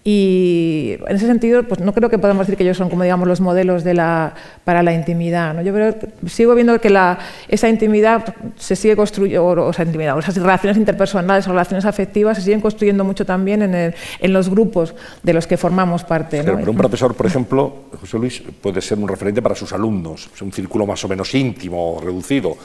Y 0.07 0.97
en 1.07 1.15
ese 1.15 1.26
sentido, 1.26 1.63
pues 1.63 1.80
no 1.80 1.91
creo 1.91 2.11
que 2.11 2.19
podamos 2.19 2.45
decir 2.45 2.57
que 2.57 2.63
ellos 2.63 2.78
son 2.78 2.91
como 2.91 3.01
digamos 3.01 3.28
los 3.28 3.41
modelos 3.41 3.84
de 3.84 3.95
la, 3.95 4.36
para 4.63 4.84
la 4.84 4.93
intimidad. 4.93 5.55
¿no? 5.55 5.63
Yo 5.63 5.73
creo, 5.73 5.95
sigo 6.28 6.53
viendo 6.53 6.80
que 6.80 6.91
la, 6.91 7.17
esa 7.47 7.69
intimidad 7.69 8.36
se 8.55 8.76
sigue 8.76 8.95
construyendo, 8.95 9.43
o, 9.43 9.73
sea, 9.73 9.84
intimidad, 9.84 10.15
o 10.15 10.19
esas 10.19 10.36
relaciones 10.38 10.78
interpersonales 10.78 11.47
o 11.47 11.49
relaciones 11.49 11.86
afectivas 11.86 12.38
se 12.38 12.43
siguen 12.43 12.61
construyendo 12.61 13.03
mucho 13.03 13.26
también 13.26 13.63
en, 13.63 13.73
el, 13.73 13.95
en 14.19 14.32
los 14.32 14.47
grupos 14.47 14.93
de 15.23 15.34
los 15.34 15.47
que 15.47 15.57
formamos 15.57 16.03
parte. 16.03 16.43
¿no? 16.43 16.55
Pero 16.55 16.69
un 16.69 16.78
profesor, 16.78 17.15
por 17.15 17.26
ejemplo, 17.26 17.86
José 17.99 18.19
Luis, 18.19 18.43
puede 18.61 18.82
ser 18.82 18.99
un 18.99 19.07
referente 19.07 19.41
para 19.41 19.55
sus 19.55 19.73
alumnos, 19.73 20.30
es 20.36 20.39
un 20.39 20.51
círculo 20.51 20.86
más 20.86 21.03
o 21.03 21.07
menos 21.07 21.34
íntimo, 21.34 21.99
reducido. 21.99 22.55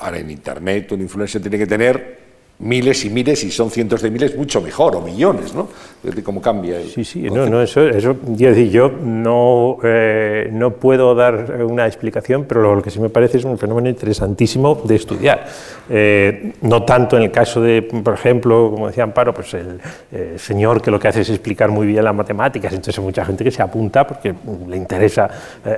Ahora 0.00 0.18
en 0.18 0.28
Internet 0.32 0.90
un 0.90 1.02
influencer 1.02 1.40
tiene 1.40 1.58
que 1.58 1.66
tener 1.68 2.21
miles 2.62 3.04
y 3.04 3.10
miles, 3.10 3.42
y 3.44 3.50
son 3.50 3.70
cientos 3.70 4.02
de 4.02 4.10
miles, 4.10 4.36
mucho 4.36 4.60
mejor, 4.60 4.96
o 4.96 5.00
millones, 5.00 5.54
¿no? 5.54 5.68
De 6.02 6.22
cómo 6.22 6.40
cambia. 6.40 6.80
sí, 6.82 7.04
sí, 7.04 7.22
no, 7.22 7.46
no, 7.46 7.62
eso, 7.62 7.86
eso 7.88 8.16
yo 8.36 8.88
no, 8.88 9.78
eh, 9.82 10.48
no 10.52 10.70
puedo 10.72 11.14
dar 11.14 11.62
una 11.62 11.86
explicación, 11.86 12.44
pero 12.44 12.74
lo 12.74 12.82
que 12.82 12.90
sí 12.90 13.00
me 13.00 13.08
parece 13.08 13.38
es 13.38 13.44
un 13.44 13.58
fenómeno 13.58 13.88
interesantísimo 13.88 14.80
de 14.84 14.94
estudiar. 14.94 15.46
Eh, 15.88 16.52
no 16.62 16.84
tanto 16.84 17.16
en 17.16 17.24
el 17.24 17.30
caso 17.30 17.60
de, 17.60 17.82
por 17.82 18.14
ejemplo, 18.14 18.70
como 18.72 18.86
decía 18.88 19.04
Amparo, 19.04 19.34
pues 19.34 19.54
el 19.54 19.80
eh, 20.12 20.34
señor 20.38 20.80
que 20.80 20.90
lo 20.90 20.98
que 20.98 21.08
hace 21.08 21.20
es 21.22 21.30
explicar 21.30 21.70
muy 21.70 21.86
bien 21.86 22.04
las 22.04 22.14
matemáticas, 22.14 22.72
entonces 22.72 22.98
hay 22.98 23.04
mucha 23.04 23.24
gente 23.24 23.44
que 23.44 23.50
se 23.50 23.62
apunta 23.62 24.06
porque 24.06 24.34
le 24.68 24.76
interesa 24.76 25.28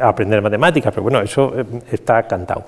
aprender 0.01 0.41
matemáticas, 0.43 0.93
pero 0.93 1.03
bueno, 1.03 1.21
eso 1.21 1.53
está 1.91 2.23
cantado. 2.25 2.65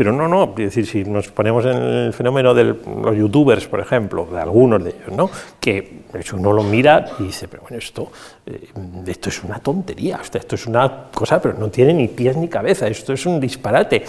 Pero 0.00 0.12
no, 0.12 0.26
no, 0.28 0.54
es 0.56 0.74
decir, 0.74 0.86
si 0.86 1.04
nos 1.04 1.28
ponemos 1.28 1.64
en 1.66 1.76
el 1.76 2.12
fenómeno 2.14 2.54
de 2.54 2.64
los 2.64 3.14
youtubers, 3.14 3.59
por 3.66 3.80
ejemplo, 3.80 4.26
de 4.26 4.40
algunos 4.40 4.82
de 4.82 4.90
ellos, 4.90 5.12
¿no? 5.16 5.30
que 5.60 6.02
uno 6.32 6.52
lo 6.52 6.62
mira 6.62 7.04
y 7.18 7.24
dice, 7.24 7.48
pero 7.48 7.62
bueno, 7.62 7.78
esto, 7.78 8.10
eh, 8.46 8.68
esto 9.06 9.28
es 9.28 9.44
una 9.44 9.58
tontería, 9.58 10.20
esto 10.22 10.54
es 10.54 10.66
una 10.66 11.08
cosa, 11.12 11.40
pero 11.40 11.54
no 11.58 11.70
tiene 11.70 11.94
ni 11.94 12.08
pies 12.08 12.36
ni 12.36 12.48
cabeza, 12.48 12.86
esto 12.86 13.12
es 13.12 13.26
un 13.26 13.40
disparate 13.40 14.04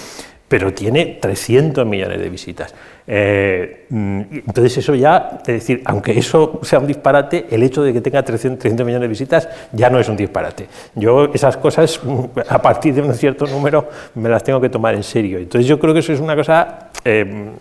pero 0.52 0.74
tiene 0.74 1.18
300 1.22 1.86
millones 1.86 2.20
de 2.20 2.30
visitas. 2.30 2.76
Eh, 3.08 3.86
mm, 3.88 4.22
entonces 4.48 4.80
eso 4.80 4.94
ya, 4.96 5.40
es 5.40 5.48
decir, 5.48 5.82
aunque 5.86 6.20
eso 6.20 6.60
sea 6.62 6.80
un 6.80 6.88
disparate, 6.88 7.46
el 7.50 7.64
hecho 7.64 7.82
de 7.82 7.94
que 7.94 8.02
tenga 8.02 8.22
300, 8.22 8.70
millones 8.86 9.00
de 9.00 9.08
visitas 9.08 9.48
ya 9.72 9.90
no 9.90 9.98
es 9.98 10.10
un 10.10 10.18
disparate. 10.18 10.68
Yo 10.94 11.32
esas 11.34 11.56
cosas, 11.56 12.02
a 12.50 12.62
partir 12.62 12.94
de 12.94 13.02
un 13.02 13.14
cierto 13.14 13.48
número, 13.48 13.88
me 14.16 14.28
las 14.28 14.44
tengo 14.44 14.60
que 14.60 14.68
tomar 14.68 14.94
en 14.94 15.04
serio. 15.04 15.38
Entonces 15.38 15.66
yo 15.66 15.80
creo 15.80 15.94
que 15.94 16.02
eso 16.02 16.12
es 16.12 16.20
una 16.20 16.36
cosa... 16.36 16.90
Eh, 17.06 17.54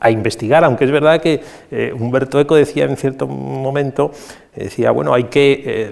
a 0.00 0.10
investigar, 0.10 0.64
aunque 0.64 0.84
es 0.84 0.90
verdad 0.90 1.20
que 1.20 1.40
eh, 1.70 1.92
Humberto 1.98 2.40
Eco 2.40 2.56
decía 2.56 2.84
en 2.84 2.96
cierto 2.96 3.26
momento, 3.26 4.10
decía, 4.54 4.90
bueno, 4.90 5.12
hay 5.12 5.24
que, 5.24 5.62
eh, 5.66 5.90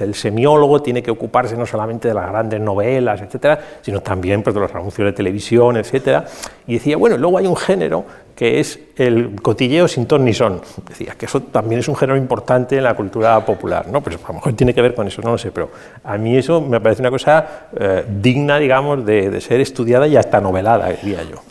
el 0.00 0.14
semiólogo 0.14 0.82
tiene 0.82 1.02
que 1.02 1.10
ocuparse 1.10 1.56
no 1.56 1.64
solamente 1.64 2.08
de 2.08 2.14
las 2.14 2.28
grandes 2.28 2.60
novelas, 2.60 3.20
etcétera, 3.20 3.60
sino 3.82 4.00
también 4.00 4.42
pues, 4.42 4.54
de 4.54 4.60
los 4.60 4.74
anuncios 4.74 5.06
de 5.06 5.12
televisión, 5.12 5.76
etcétera, 5.76 6.24
y 6.66 6.74
decía, 6.74 6.96
bueno, 6.96 7.16
luego 7.16 7.38
hay 7.38 7.46
un 7.46 7.56
género 7.56 8.04
que 8.34 8.58
es 8.58 8.80
el 8.96 9.36
cotilleo 9.42 9.86
sin 9.86 10.06
ton 10.06 10.24
ni 10.24 10.32
son. 10.32 10.62
Decía 10.88 11.14
que 11.16 11.26
eso 11.26 11.42
también 11.42 11.80
es 11.80 11.88
un 11.88 11.96
género 11.96 12.16
importante 12.16 12.78
en 12.78 12.84
la 12.84 12.94
cultura 12.94 13.44
popular, 13.44 13.86
¿no? 13.88 14.00
Pues 14.00 14.16
a 14.16 14.28
lo 14.28 14.34
mejor 14.34 14.54
tiene 14.54 14.72
que 14.72 14.80
ver 14.80 14.94
con 14.94 15.06
eso, 15.06 15.20
no 15.22 15.32
lo 15.32 15.38
sé, 15.38 15.52
pero 15.52 15.70
a 16.02 16.16
mí 16.16 16.36
eso 16.36 16.60
me 16.60 16.80
parece 16.80 17.02
una 17.02 17.10
cosa 17.10 17.68
eh, 17.78 18.04
digna, 18.08 18.58
digamos, 18.58 19.04
de, 19.04 19.30
de 19.30 19.40
ser 19.40 19.60
estudiada 19.60 20.06
y 20.06 20.16
hasta 20.16 20.40
novelada, 20.40 20.88
diría 20.88 21.22
yo. 21.22 21.49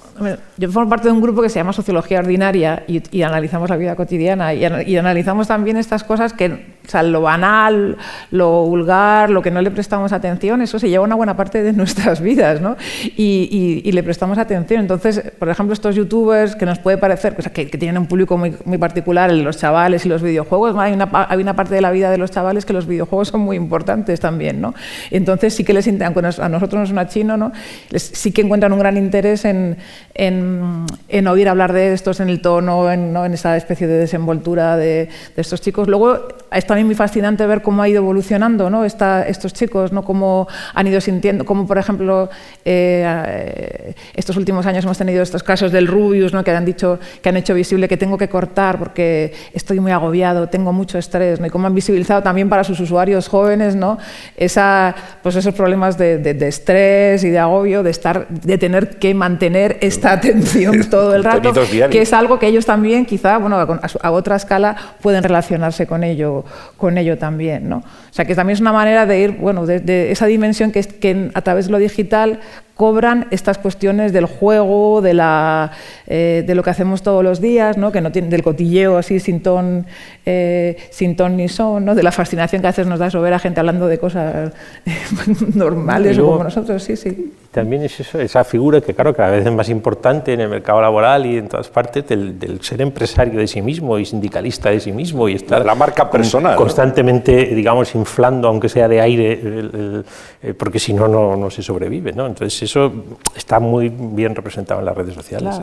Yo 0.58 0.72
formo 0.72 0.90
parte 0.90 1.08
de 1.08 1.14
un 1.14 1.22
grupo 1.22 1.42
que 1.42 1.50
se 1.50 1.60
llama 1.60 1.74
Sociología 1.74 2.20
Ordinaria 2.20 2.84
y, 2.88 3.22
analizamos 3.22 3.70
la 3.70 3.78
vida 3.78 3.96
cotidiana 3.96 4.54
y, 4.54 4.98
analizamos 4.98 5.48
también 5.48 5.78
estas 5.78 6.04
cosas 6.04 6.34
que, 6.34 6.79
o 6.90 6.92
sea, 6.92 7.04
lo 7.04 7.22
banal, 7.22 7.98
lo 8.32 8.66
vulgar, 8.66 9.30
lo 9.30 9.44
que 9.44 9.52
no 9.52 9.62
le 9.62 9.70
prestamos 9.70 10.12
atención, 10.12 10.64
eso 10.64 10.80
se 10.80 10.90
lleva 10.90 11.04
una 11.04 11.14
buena 11.14 11.38
parte 11.38 11.62
de 11.62 11.72
nuestras 11.80 12.20
vidas, 12.20 12.62
¿no? 12.62 12.78
Y, 13.16 13.92
le 13.92 14.04
prestamos 14.04 14.38
atención. 14.40 14.82
Entonces, 14.82 15.22
por 15.38 15.50
ejemplo, 15.50 15.74
estos 15.74 15.96
youtubers 15.96 16.56
que 16.56 16.66
nos 16.66 16.80
puede 16.80 16.98
parecer, 16.98 17.36
o 17.38 17.42
sea, 17.44 17.52
que, 17.54 17.66
tienen 17.66 18.00
un 18.00 18.08
público 18.08 18.38
muy, 18.38 18.56
muy, 18.66 18.80
particular, 18.80 19.32
los 19.32 19.58
chavales 19.58 20.06
y 20.08 20.10
los 20.10 20.24
videojuegos, 20.24 20.76
hay 20.78 20.94
una, 20.94 21.10
hay 21.12 21.40
una 21.40 21.56
parte 21.56 21.76
de 21.76 21.82
la 21.82 21.92
vida 21.92 22.10
de 22.10 22.18
los 22.18 22.32
chavales 22.32 22.66
que 22.66 22.74
los 22.74 22.88
videojuegos 22.88 23.28
son 23.28 23.42
muy 23.42 23.56
importantes 23.56 24.20
también, 24.20 24.62
¿no? 24.62 24.74
Entonces 25.12 25.54
sí 25.54 25.64
que 25.64 25.74
les, 25.74 25.88
aunque 25.88 26.20
a 26.20 26.50
nosotros 26.50 26.80
nos 26.80 26.90
suena 26.90 27.08
chino, 27.08 27.38
¿no? 27.38 27.52
sí 27.94 28.32
que 28.32 28.42
encuentran 28.42 28.74
un 28.74 28.80
gran 28.80 28.98
interés 28.98 29.46
en 29.46 29.78
en, 30.20 31.28
oír 31.28 31.48
hablar 31.48 31.74
de 31.74 31.94
estos 31.94 32.20
en 32.20 32.30
el 32.30 32.42
tono, 32.42 32.92
en, 32.92 33.16
esa 33.34 33.56
especie 33.56 33.88
de 33.88 33.98
desenvoltura 33.98 34.76
de, 34.76 35.10
estos 35.36 35.62
chicos. 35.62 35.88
Luego 35.88 36.28
es 36.52 36.66
también 36.80 36.88
muy 36.88 36.96
fascinante 36.96 37.46
ver 37.46 37.62
cómo 37.62 37.82
ha 37.82 37.90
ido 37.90 37.98
evolucionando 37.98 38.70
¿no? 38.70 38.86
estos 38.86 39.54
chicos, 39.54 39.92
¿no? 39.92 40.04
cómo 40.06 40.48
han 40.74 40.88
ido 40.88 41.02
sintiendo, 41.02 41.44
como 41.44 41.68
por 41.68 41.78
ejemplo 41.78 42.30
eh, 42.64 43.94
estos 44.14 44.38
últimos 44.38 44.66
años 44.66 44.86
hemos 44.86 44.98
tenido 44.98 45.22
estos 45.22 45.44
casos 45.44 45.74
del 45.74 45.88
Rubius 45.88 46.32
¿no? 46.34 46.42
que 46.42 46.52
han 46.52 46.64
dicho 46.64 46.98
que 47.22 47.28
han 47.28 47.36
hecho 47.36 47.54
visible 47.54 47.90
que 47.90 47.98
tengo 47.98 48.18
que 48.18 48.30
cortar 48.30 48.80
porque 48.80 49.34
estoy 49.54 49.82
muy 49.82 49.92
agobiado, 49.92 50.48
tengo 50.48 50.72
mucho 50.72 50.98
estrés, 50.98 51.42
¿no? 51.42 51.48
y 51.48 51.50
cómo 51.50 51.68
han 51.68 51.76
visibilizado 51.76 52.24
también 52.24 52.48
para 52.48 52.64
sus 52.64 52.80
usuarios 52.80 53.28
jóvenes 53.28 53.76
¿no? 53.76 53.98
Esa, 54.38 54.96
pues 55.22 55.36
esos 55.36 55.54
problemas 55.54 55.98
de, 55.98 56.18
de, 56.18 56.48
estrés 56.48 57.26
y 57.26 57.30
de 57.30 57.40
agobio, 57.40 57.84
de, 57.84 57.92
estar, 57.92 58.26
de 58.30 58.58
tener 58.58 59.00
que 59.00 59.14
mantener 59.14 59.78
esta 59.82 60.14
atención 60.14 60.90
todo 60.90 61.14
el 61.14 61.26
rato, 61.26 61.52
que 61.90 62.02
es 62.02 62.14
algo 62.14 62.40
que 62.40 62.48
ellos 62.48 62.66
también 62.66 63.06
quizá, 63.06 63.38
bueno, 63.38 63.58
a, 63.58 64.12
otra 64.12 64.38
escala 64.38 64.76
pueden 65.02 65.24
relacionarse 65.24 65.86
con 65.86 66.04
ello, 66.04 66.46
con 66.78 66.98
ello 66.98 67.18
también. 67.18 67.70
¿no? 67.70 67.78
O 67.78 68.12
sea 68.14 68.26
que 68.26 68.36
también 68.36 68.56
es 68.56 68.62
una 68.62 68.74
manera 68.74 69.06
de 69.06 69.20
ir, 69.20 69.32
bueno, 69.32 69.66
de, 69.66 70.12
esa 70.12 70.26
dimensión 70.26 70.72
que, 70.72 70.84
que 70.84 71.32
a 71.34 71.42
través 71.42 71.66
de 71.66 71.72
lo 71.72 71.78
digital 71.78 72.40
cobran 72.80 73.28
estas 73.30 73.58
cuestiones 73.58 74.14
del 74.14 74.24
juego, 74.24 75.02
de, 75.02 75.14
la, 75.14 75.72
eh, 76.08 76.46
de 76.48 76.56
lo 76.56 76.64
que 76.64 76.70
hacemos 76.70 77.04
todos 77.04 77.22
los 77.22 77.42
días, 77.42 77.78
¿no? 77.78 77.92
que 77.92 78.00
no 78.00 78.10
tiene, 78.14 78.30
del 78.30 78.42
cotilleo 78.42 78.98
así 78.98 79.20
sin 79.20 79.44
ton, 79.44 79.86
eh, 80.26 80.78
sin 80.90 81.18
ton 81.18 81.36
ni 81.36 81.50
son, 81.50 81.84
¿no? 81.84 81.94
de 81.94 82.04
la 82.04 82.14
fascinación 82.14 82.62
que 82.62 82.68
a 82.68 82.72
veces 82.72 82.88
nos 82.88 82.98
da 82.98 83.08
eso 83.08 83.20
ver 83.20 83.34
a 83.34 83.40
gente 83.40 83.60
hablando 83.60 83.86
de 83.88 83.98
cosas 83.98 84.54
normales 85.56 86.18
como 86.18 86.42
nosotros, 86.42 86.82
sí, 86.82 86.96
sí. 86.96 87.34
También 87.52 87.84
es 87.84 88.00
eso, 88.00 88.18
esa 88.22 88.46
figura 88.46 88.80
que 88.80 88.94
claro 88.94 89.14
cada 89.14 89.32
vez 89.32 89.46
es 89.46 89.52
más 89.52 89.68
importante 89.68 90.32
en 90.32 90.40
el 90.40 90.48
mercado 90.48 90.82
laboral 90.82 91.26
y 91.26 91.38
en 91.38 91.50
todas 91.50 91.68
partes 91.68 92.08
del, 92.08 92.60
ser 92.62 92.82
empresario 92.82 93.42
de 93.42 93.48
sí 93.48 93.62
mismo 93.62 94.00
y 94.00 94.06
sindicalista 94.06 94.70
de 94.70 94.80
sí 94.80 94.94
mismo 94.94 95.28
y 95.28 95.34
estar 95.34 95.66
la 95.66 95.76
marca 95.76 96.10
personal 96.10 96.56
constantemente 96.56 97.48
digamos 97.48 97.94
inflando 97.96 98.48
aunque 98.48 98.70
sea 98.70 98.88
de 98.88 99.02
aire 99.02 99.40
eh, 99.44 100.54
porque 100.54 100.80
si 100.80 100.94
no 100.94 101.08
no 101.08 101.50
se 101.50 101.64
sobrevive 101.64 102.14
¿no? 102.14 102.28
entonces 102.28 102.69
eso 102.70 102.94
está 103.36 103.60
muy 103.60 103.90
bien 103.90 104.36
representado 104.36 104.80
en 104.80 104.86
las 104.86 104.96
redes 104.96 105.16
sociales. 105.16 105.60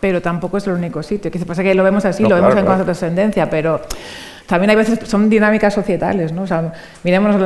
Pero 0.00 0.20
tampoco 0.20 0.56
es 0.56 0.66
el 0.66 0.72
único 0.72 1.02
sitio. 1.02 1.30
Que 1.30 1.38
se 1.38 1.46
pasa 1.46 1.62
que 1.62 1.74
lo 1.74 1.84
vemos 1.84 2.04
así, 2.04 2.22
lo 2.24 2.34
vemos 2.34 2.56
en 2.56 2.64
cuanto 2.64 2.82
a 2.82 2.86
trascendencia, 2.86 3.48
pero 3.48 3.80
también 4.50 4.70
hay 4.70 4.76
veces, 4.76 4.98
son 5.04 5.30
dinámicas 5.30 5.72
societales, 5.72 6.32
¿no? 6.32 6.42
O 6.42 6.46
sea, 6.46 6.72
miremos 7.04 7.36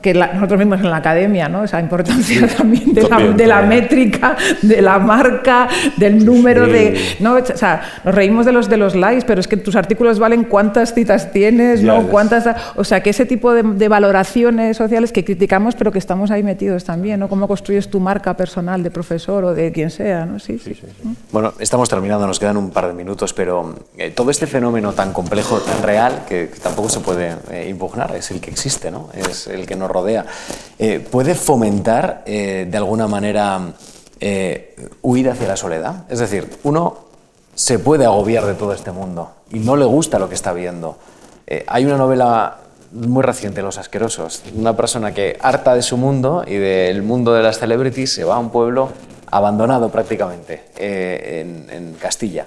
que 0.00 0.14
nosotros 0.14 0.58
mismos 0.58 0.80
en 0.80 0.90
la 0.90 0.96
academia, 0.96 1.46
¿no? 1.46 1.62
Esa 1.62 1.78
importancia 1.78 2.48
también 2.56 2.94
de, 2.94 3.46
la, 3.46 3.60
métrica, 3.60 4.34
de 4.62 4.80
la 4.80 4.98
marca, 4.98 5.68
del 5.98 6.24
número 6.24 6.66
de... 6.66 6.98
¿no? 7.20 7.34
O 7.34 7.44
sea, 7.44 7.82
nos 8.02 8.14
reímos 8.14 8.46
de 8.46 8.52
los, 8.52 8.70
de 8.70 8.78
los 8.78 8.94
likes, 8.94 9.26
pero 9.26 9.40
es 9.40 9.46
que 9.46 9.58
tus 9.58 9.76
artículos 9.76 10.18
valen 10.18 10.44
cuántas 10.44 10.94
citas 10.94 11.32
tienes, 11.32 11.82
¿no? 11.82 12.08
Cuántas, 12.08 12.48
o 12.76 12.82
sea, 12.82 13.02
que 13.02 13.10
ese 13.10 13.26
tipo 13.26 13.52
de, 13.52 13.88
valoraciones 13.88 14.78
sociales 14.78 15.12
que 15.12 15.22
criticamos, 15.22 15.74
pero 15.74 15.92
que 15.92 15.98
estamos 15.98 16.30
ahí 16.30 16.42
metidos 16.42 16.84
también, 16.84 17.20
¿no? 17.20 17.28
Cómo 17.28 17.46
construyes 17.46 17.90
tu 17.90 18.00
marca 18.00 18.34
personal 18.34 18.82
de 18.82 18.90
profesor 18.90 19.44
o 19.44 19.54
de 19.54 19.70
quien 19.70 19.90
sea, 19.90 20.24
¿no? 20.24 20.38
Sí, 20.38 20.58
sí. 20.58 20.74
Bueno, 21.30 21.52
estamos 21.58 21.90
terminando, 21.90 22.26
nos 22.26 22.40
quedan 22.40 22.56
un 22.56 22.70
par 22.70 22.86
de 22.86 22.94
minutos, 22.94 23.34
pero 23.34 23.74
eh, 23.98 24.12
todo 24.12 24.30
este 24.30 24.46
fenómeno 24.46 24.94
tan 24.94 25.12
complejo, 25.12 25.58
tan 25.58 25.82
real, 25.82 26.22
que 26.26 26.53
tampoco 26.62 26.88
se 26.88 27.00
puede 27.00 27.36
eh, 27.50 27.68
impugnar, 27.68 28.14
es 28.16 28.30
el 28.30 28.40
que 28.40 28.50
existe, 28.50 28.90
¿no? 28.90 29.08
es 29.14 29.46
el 29.46 29.66
que 29.66 29.76
nos 29.76 29.90
rodea. 29.90 30.26
Eh, 30.78 31.00
¿Puede 31.00 31.34
fomentar 31.34 32.22
eh, 32.26 32.66
de 32.70 32.76
alguna 32.76 33.06
manera 33.06 33.72
huir 35.02 35.28
hacia 35.28 35.48
la 35.48 35.56
soledad? 35.56 36.04
Es 36.08 36.18
decir, 36.18 36.58
uno 36.62 37.04
se 37.54 37.78
puede 37.78 38.06
agobiar 38.06 38.46
de 38.46 38.54
todo 38.54 38.72
este 38.72 38.90
mundo 38.90 39.32
y 39.50 39.58
no 39.58 39.76
le 39.76 39.84
gusta 39.84 40.18
lo 40.18 40.28
que 40.28 40.34
está 40.34 40.52
viendo. 40.52 40.96
hay 41.66 41.84
una 41.84 41.98
novela 41.98 42.58
muy 42.92 43.22
reciente, 43.22 43.60
Los 43.60 43.76
Asquerosos, 43.76 44.42
una 44.54 44.74
persona 44.76 45.12
que 45.12 45.36
harta 45.40 45.74
de 45.74 45.82
su 45.82 45.98
mundo 45.98 46.44
y 46.46 46.54
del 46.54 47.02
mundo 47.02 47.34
de 47.34 47.42
las 47.42 47.58
celebrities 47.58 48.14
se 48.14 48.24
va 48.24 48.36
a 48.36 48.38
un 48.38 48.50
pueblo 48.50 48.90
abandonado 49.30 49.90
prácticamente 49.90 50.64
en, 50.76 51.68
en 51.70 51.94
Castilla. 51.94 52.46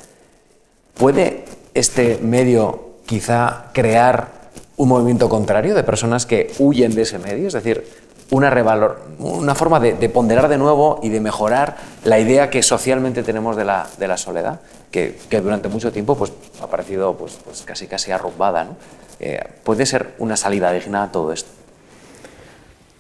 ¿Puede 0.96 1.46
este 1.76 2.18
medio 2.18 2.87
quizá 3.08 3.72
crear 3.74 4.28
un 4.76 4.90
movimiento 4.90 5.28
contrario 5.28 5.74
de 5.74 5.84
personas 5.84 6.28
que 6.28 6.54
huyen 6.60 6.94
de 6.94 7.02
ese 7.02 7.18
medio, 7.18 7.48
es 7.48 7.54
decir, 7.54 7.84
una, 8.30 8.50
revalor, 8.50 9.02
una 9.18 9.56
forma 9.56 9.80
de, 9.80 10.10
ponderar 10.10 10.50
de 10.50 10.58
nuevo 10.58 11.00
y 11.02 11.10
de 11.10 11.20
mejorar 11.20 11.78
la 12.04 12.20
idea 12.20 12.50
que 12.50 12.62
socialmente 12.62 13.24
tenemos 13.24 13.56
de 13.56 13.66
la, 13.66 13.88
de 13.98 14.08
la 14.08 14.18
soledad, 14.18 14.60
que, 14.92 15.18
que, 15.30 15.42
durante 15.42 15.70
mucho 15.70 15.92
tiempo 15.92 16.16
pues, 16.16 16.32
ha 16.62 16.68
parecido 16.68 17.16
pues, 17.16 17.40
pues 17.44 17.64
casi, 17.64 17.88
casi 17.88 18.12
arrumbada. 18.12 18.66
¿no? 18.66 18.76
Eh, 19.20 19.42
¿Puede 19.64 19.86
ser 19.86 20.14
una 20.20 20.38
salida 20.38 20.72
digna 20.72 21.04
a 21.04 21.12
todo 21.12 21.32
esto? 21.32 21.57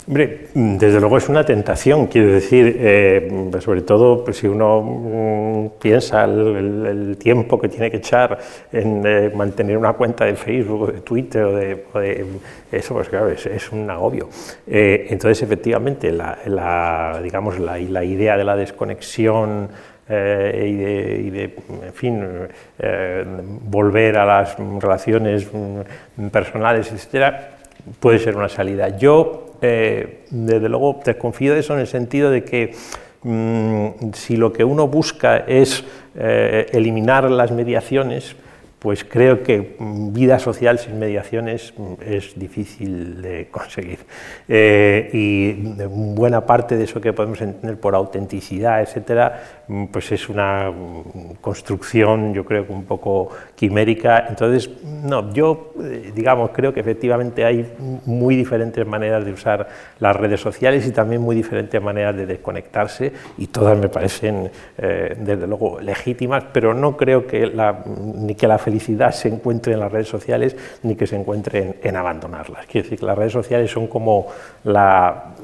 Hombre, 0.07 0.47
desde 0.53 1.01
luego 1.01 1.17
es 1.17 1.27
una 1.27 1.43
tentación, 1.43 2.07
quiero 2.07 2.31
decir, 2.31 2.77
eh, 2.79 3.49
sobre 3.59 3.81
todo 3.81 4.23
pues, 4.23 4.37
si 4.37 4.47
uno 4.47 4.81
mm, 4.81 5.79
piensa 5.81 6.23
el, 6.23 7.17
tiempo 7.19 7.59
que 7.59 7.67
tiene 7.67 7.91
que 7.91 7.97
echar 7.97 8.37
en 8.71 9.05
eh, 9.05 9.29
mantener 9.35 9.77
una 9.77 9.91
cuenta 9.91 10.23
de 10.23 10.35
Facebook 10.35 10.81
o 10.83 10.87
de 10.87 11.01
Twitter 11.01 11.43
o 11.43 11.51
de, 11.99 12.25
eso, 12.71 12.93
pues 12.93 13.09
claro, 13.09 13.27
es, 13.27 13.71
un 13.73 13.89
agobio. 13.89 14.29
Eh, 14.65 15.07
entonces, 15.09 15.43
efectivamente, 15.43 16.09
la, 16.09 17.19
digamos, 17.21 17.59
la, 17.59 17.77
la, 17.77 18.05
idea 18.05 18.37
de 18.37 18.45
la 18.45 18.55
desconexión 18.55 19.67
y 20.07 20.13
de, 20.13 21.21
y, 21.25 21.29
de, 21.31 21.43
en 21.85 21.93
fin, 21.93 22.25
volver 23.69 24.17
a 24.17 24.25
las 24.25 24.55
relaciones 24.79 25.49
mm, 25.51 26.27
personales, 26.27 26.89
etcétera, 26.93 27.57
puede 27.99 28.19
ser 28.19 28.37
una 28.37 28.47
salida. 28.47 28.97
Yo 28.97 29.46
eh, 29.61 30.25
desde 30.29 30.69
luego 30.69 30.99
desconfío 31.03 31.53
de 31.53 31.59
eso 31.59 31.73
en 31.73 31.79
el 31.79 31.87
sentido 31.87 32.31
de 32.31 32.43
que 32.43 32.73
mm, 33.23 34.11
si 34.13 34.37
lo 34.37 34.53
que 34.53 34.63
uno 34.63 34.87
busca 34.87 35.37
es 35.37 35.83
eh, 36.15 36.67
eliminar 36.71 37.29
las 37.29 37.51
mediaciones, 37.51 38.35
pues 38.79 39.03
creo 39.03 39.41
que 39.41 39.75
mm, 39.79 40.13
vida 40.13 40.37
social 40.37 40.77
sin 40.77 40.99
mediaciones 40.99 41.73
mm, 41.75 41.93
es 42.05 42.37
difícil 42.37 43.21
de 43.21 43.47
conseguir. 43.49 43.99
Eh, 44.47 45.09
y 45.13 45.53
buena 45.87 46.45
parte 46.45 46.77
de 46.77 46.83
eso 46.83 47.01
que 47.01 47.11
podemos 47.11 47.41
entender 47.41 47.79
por 47.79 47.95
autenticidad, 47.95 48.81
etcétera, 48.81 49.63
mm, 49.67 49.85
pues 49.85 50.11
es 50.11 50.29
una 50.29 50.71
construcción, 51.41 52.33
yo 52.33 52.45
creo 52.45 52.65
un 52.69 52.85
poco 52.85 53.29
quimérica. 53.55 54.25
Entonces, 54.29 54.69
no, 54.83 55.33
yo, 55.33 55.73
eh, 55.83 56.11
digamos, 56.13 56.51
creo 56.51 56.71
que 56.71 56.79
efectivamente 56.79 57.45
hay 57.45 57.65
muy 58.05 58.35
diferentes 58.35 58.85
maneras 58.85 59.25
de 59.25 59.31
usar 59.31 59.67
las 59.99 60.15
redes 60.15 60.39
sociales 60.39 60.85
y 60.85 60.91
también 60.91 61.21
muy 61.21 61.35
diferentes 61.35 61.81
maneras 61.81 62.15
de 62.15 62.27
desconectarse, 62.27 63.11
y 63.37 63.47
todas 63.47 63.77
me 63.77 63.89
parecen, 63.89 64.51
eh, 64.77 65.15
desde 65.19 65.47
luego, 65.47 65.79
legítimas, 65.79 66.43
pero 66.53 66.73
no 66.75 66.95
creo 66.95 67.25
que 67.25 67.51
ni 68.15 68.35
que 68.35 68.47
la 68.47 68.57
felicidad 68.67 69.13
se 69.13 69.29
encuentre 69.29 69.71
en 69.75 69.79
las 69.79 69.89
redes 69.89 70.09
sociales 70.09 70.53
ni 70.83 70.97
que 70.97 71.07
se 71.07 71.15
encuentre 71.15 71.75
en, 71.81 71.95
abandonarlas. 71.95 72.65
Quiero 72.65 72.83
decir 72.83 72.99
que 72.99 73.05
las 73.05 73.17
redes 73.17 73.31
sociales 73.31 73.71
son 73.71 73.87
como 73.87 74.27
la, 74.65 75.35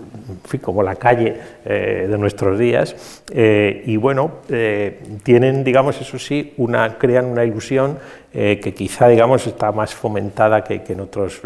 como 0.62 0.84
la 0.84 0.96
calle 0.96 1.34
eh, 1.64 2.06
de 2.10 2.18
nuestros 2.18 2.60
días 2.60 3.22
eh, 3.32 3.82
y 3.86 3.96
bueno, 3.96 4.40
eh, 4.50 5.02
tienen, 5.24 5.64
digamos, 5.64 6.02
eso 6.02 6.20
sí, 6.20 6.54
una, 6.58 6.98
crean 6.98 7.28
una 7.28 7.46
ilusión 7.46 7.98
que 8.34 8.74
quizá, 8.74 9.08
digamos, 9.10 9.46
está 9.46 9.72
más 9.72 9.94
fomentada 9.94 10.64
que, 10.64 10.82
en 10.88 11.02
otras 11.02 11.40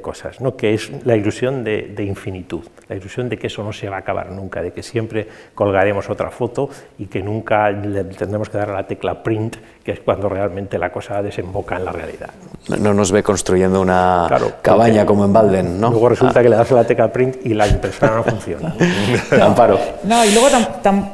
cosas, 0.00 0.40
¿no? 0.40 0.56
que 0.56 0.72
es 0.72 1.04
la 1.04 1.16
ilusión 1.16 1.64
de, 1.64 1.92
de 1.96 2.04
infinitud 2.04 2.62
la 2.92 2.98
ilusión 2.98 3.28
de 3.30 3.38
que 3.38 3.46
eso 3.46 3.64
no 3.64 3.72
se 3.72 3.88
va 3.88 3.96
a 3.96 3.98
acabar 4.00 4.30
nunca, 4.30 4.60
de 4.60 4.70
que 4.70 4.82
siempre 4.82 5.26
colgaremos 5.54 6.10
otra 6.10 6.30
foto 6.30 6.68
y 6.98 7.06
que 7.06 7.22
nunca 7.22 7.70
le 7.70 8.04
tendremos 8.04 8.50
que 8.50 8.58
dar 8.58 8.68
a 8.68 8.74
la 8.74 8.86
tecla 8.86 9.22
print, 9.22 9.56
que 9.84 9.92
es 9.92 10.00
cuando 10.00 10.28
realmente 10.28 10.78
la 10.78 10.92
cosa 10.92 11.22
desemboca 11.22 11.76
en 11.76 11.84
la 11.84 11.92
realidad. 11.92 12.30
No 12.78 12.94
nos 12.94 13.10
ve 13.10 13.22
construyendo 13.22 13.80
una 13.80 14.28
cabaña 14.62 15.04
como 15.04 15.24
en 15.24 15.32
Balden, 15.32 15.80
¿no? 15.80 15.90
Luego 15.90 16.10
resulta 16.10 16.40
ah. 16.40 16.42
que 16.42 16.48
le 16.48 16.56
das 16.56 16.70
a 16.70 16.74
la 16.76 16.84
tecla 16.84 17.12
print 17.12 17.44
y 17.44 17.54
la 17.54 17.66
impresora 17.66 18.16
no 18.16 18.22
funciona. 18.22 18.74
Amparo. 19.42 19.78
No, 20.04 20.24
y 20.24 20.32
luego, 20.32 20.48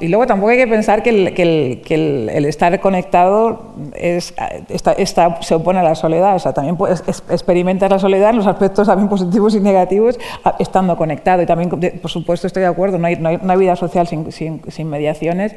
y 0.00 0.08
luego 0.08 0.26
tampoco 0.26 0.50
hay 0.50 0.58
que 0.58 0.66
pensar 0.66 1.02
que 1.02 1.10
el, 1.10 1.34
que 1.34 1.94
el, 1.94 2.30
el, 2.30 2.44
estar 2.44 2.78
conectado 2.80 3.72
es, 3.94 4.34
está, 4.68 5.40
se 5.40 5.54
opone 5.54 5.78
a 5.78 5.82
la 5.82 5.94
soledad, 5.94 6.36
o 6.36 6.38
sea, 6.38 6.52
también 6.52 6.76
puedes, 6.76 7.02
experimentar 7.30 7.90
la 7.90 7.98
soledad 7.98 8.30
en 8.30 8.36
los 8.36 8.46
aspectos 8.46 8.86
también 8.86 9.08
positivos 9.08 9.54
y 9.54 9.60
negativos 9.60 10.18
estando 10.58 10.96
conectado 10.96 11.42
y 11.42 11.46
también 11.46 11.70
por 11.70 12.10
supuesto, 12.10 12.46
estoy 12.46 12.62
de 12.62 12.68
acuerdo, 12.68 12.98
no 12.98 13.06
hay, 13.06 13.16
no 13.16 13.28
hay, 13.28 13.58
vida 13.58 13.76
social 13.76 14.06
sin, 14.06 14.30
sin, 14.30 14.62
sin 14.68 14.88
mediaciones 14.88 15.54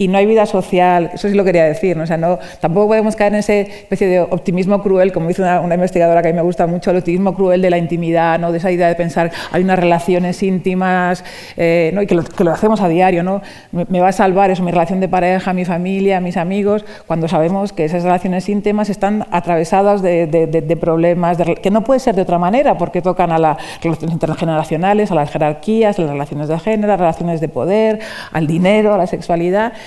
y 0.00 0.08
no 0.08 0.16
hay 0.16 0.24
vida 0.24 0.46
social. 0.46 1.10
Eso 1.12 1.28
sí 1.28 1.34
lo 1.34 1.44
quería 1.44 1.66
decir. 1.66 1.94
¿no? 1.94 2.04
O 2.04 2.06
sea, 2.06 2.16
no, 2.16 2.38
tampoco 2.58 2.88
podemos 2.88 3.16
caer 3.16 3.34
en 3.34 3.40
ese 3.40 3.60
especie 3.60 4.06
de 4.06 4.20
optimismo 4.20 4.82
cruel, 4.82 5.12
como 5.12 5.28
dice 5.28 5.42
una, 5.42 5.74
investigadora 5.74 6.22
que 6.22 6.28
a 6.28 6.32
mí 6.32 6.36
me 6.36 6.42
gusta 6.42 6.66
mucho, 6.66 6.90
el 6.90 6.96
optimismo 6.96 7.34
cruel 7.34 7.60
de 7.60 7.68
la 7.68 7.76
intimidad, 7.76 8.38
¿no? 8.38 8.50
de 8.50 8.56
esa 8.56 8.70
idea 8.70 8.88
de 8.88 8.94
pensar 8.94 9.30
hay 9.52 9.62
unas 9.62 9.78
relaciones 9.78 10.42
íntimas 10.42 11.22
eh, 11.58 11.90
¿no? 11.92 12.00
y 12.00 12.06
que 12.06 12.14
lo, 12.14 12.24
que 12.24 12.44
lo, 12.44 12.50
hacemos 12.50 12.80
a 12.80 12.88
diario. 12.88 13.22
¿no? 13.22 13.42
Me, 13.72 14.00
va 14.00 14.08
a 14.08 14.12
salvar 14.12 14.50
eso, 14.50 14.62
mi 14.62 14.70
relación 14.70 15.00
de 15.00 15.08
pareja, 15.08 15.52
mi 15.52 15.66
familia, 15.66 16.18
mis 16.22 16.38
amigos, 16.38 16.86
cuando 17.06 17.28
sabemos 17.28 17.74
que 17.74 17.84
esas 17.84 18.02
relaciones 18.02 18.48
íntimas 18.48 18.88
están 18.88 19.26
atravesadas 19.30 20.00
de, 20.00 20.26
de, 20.26 20.76
problemas 20.76 21.36
que 21.62 21.70
no 21.70 21.84
puede 21.84 22.00
ser 22.00 22.14
de 22.14 22.22
otra 22.22 22.38
manera 22.38 22.78
porque 22.78 23.02
tocan 23.02 23.32
a 23.32 23.38
las 23.38 23.58
relaciones 23.82 24.14
intergeneracionales, 24.14 25.10
a 25.10 25.14
las 25.14 25.30
jerarquías, 25.30 25.98
a 25.98 26.02
las 26.02 26.12
relaciones 26.12 26.48
de 26.48 26.58
género, 26.58 26.88
a 26.88 26.96
las 26.96 27.00
relaciones 27.00 27.40
de 27.42 27.48
poder, 27.50 27.98
al 28.32 28.46
dinero, 28.46 28.94
a 28.94 28.96
la 28.96 29.06
sexualidad. 29.06 29.74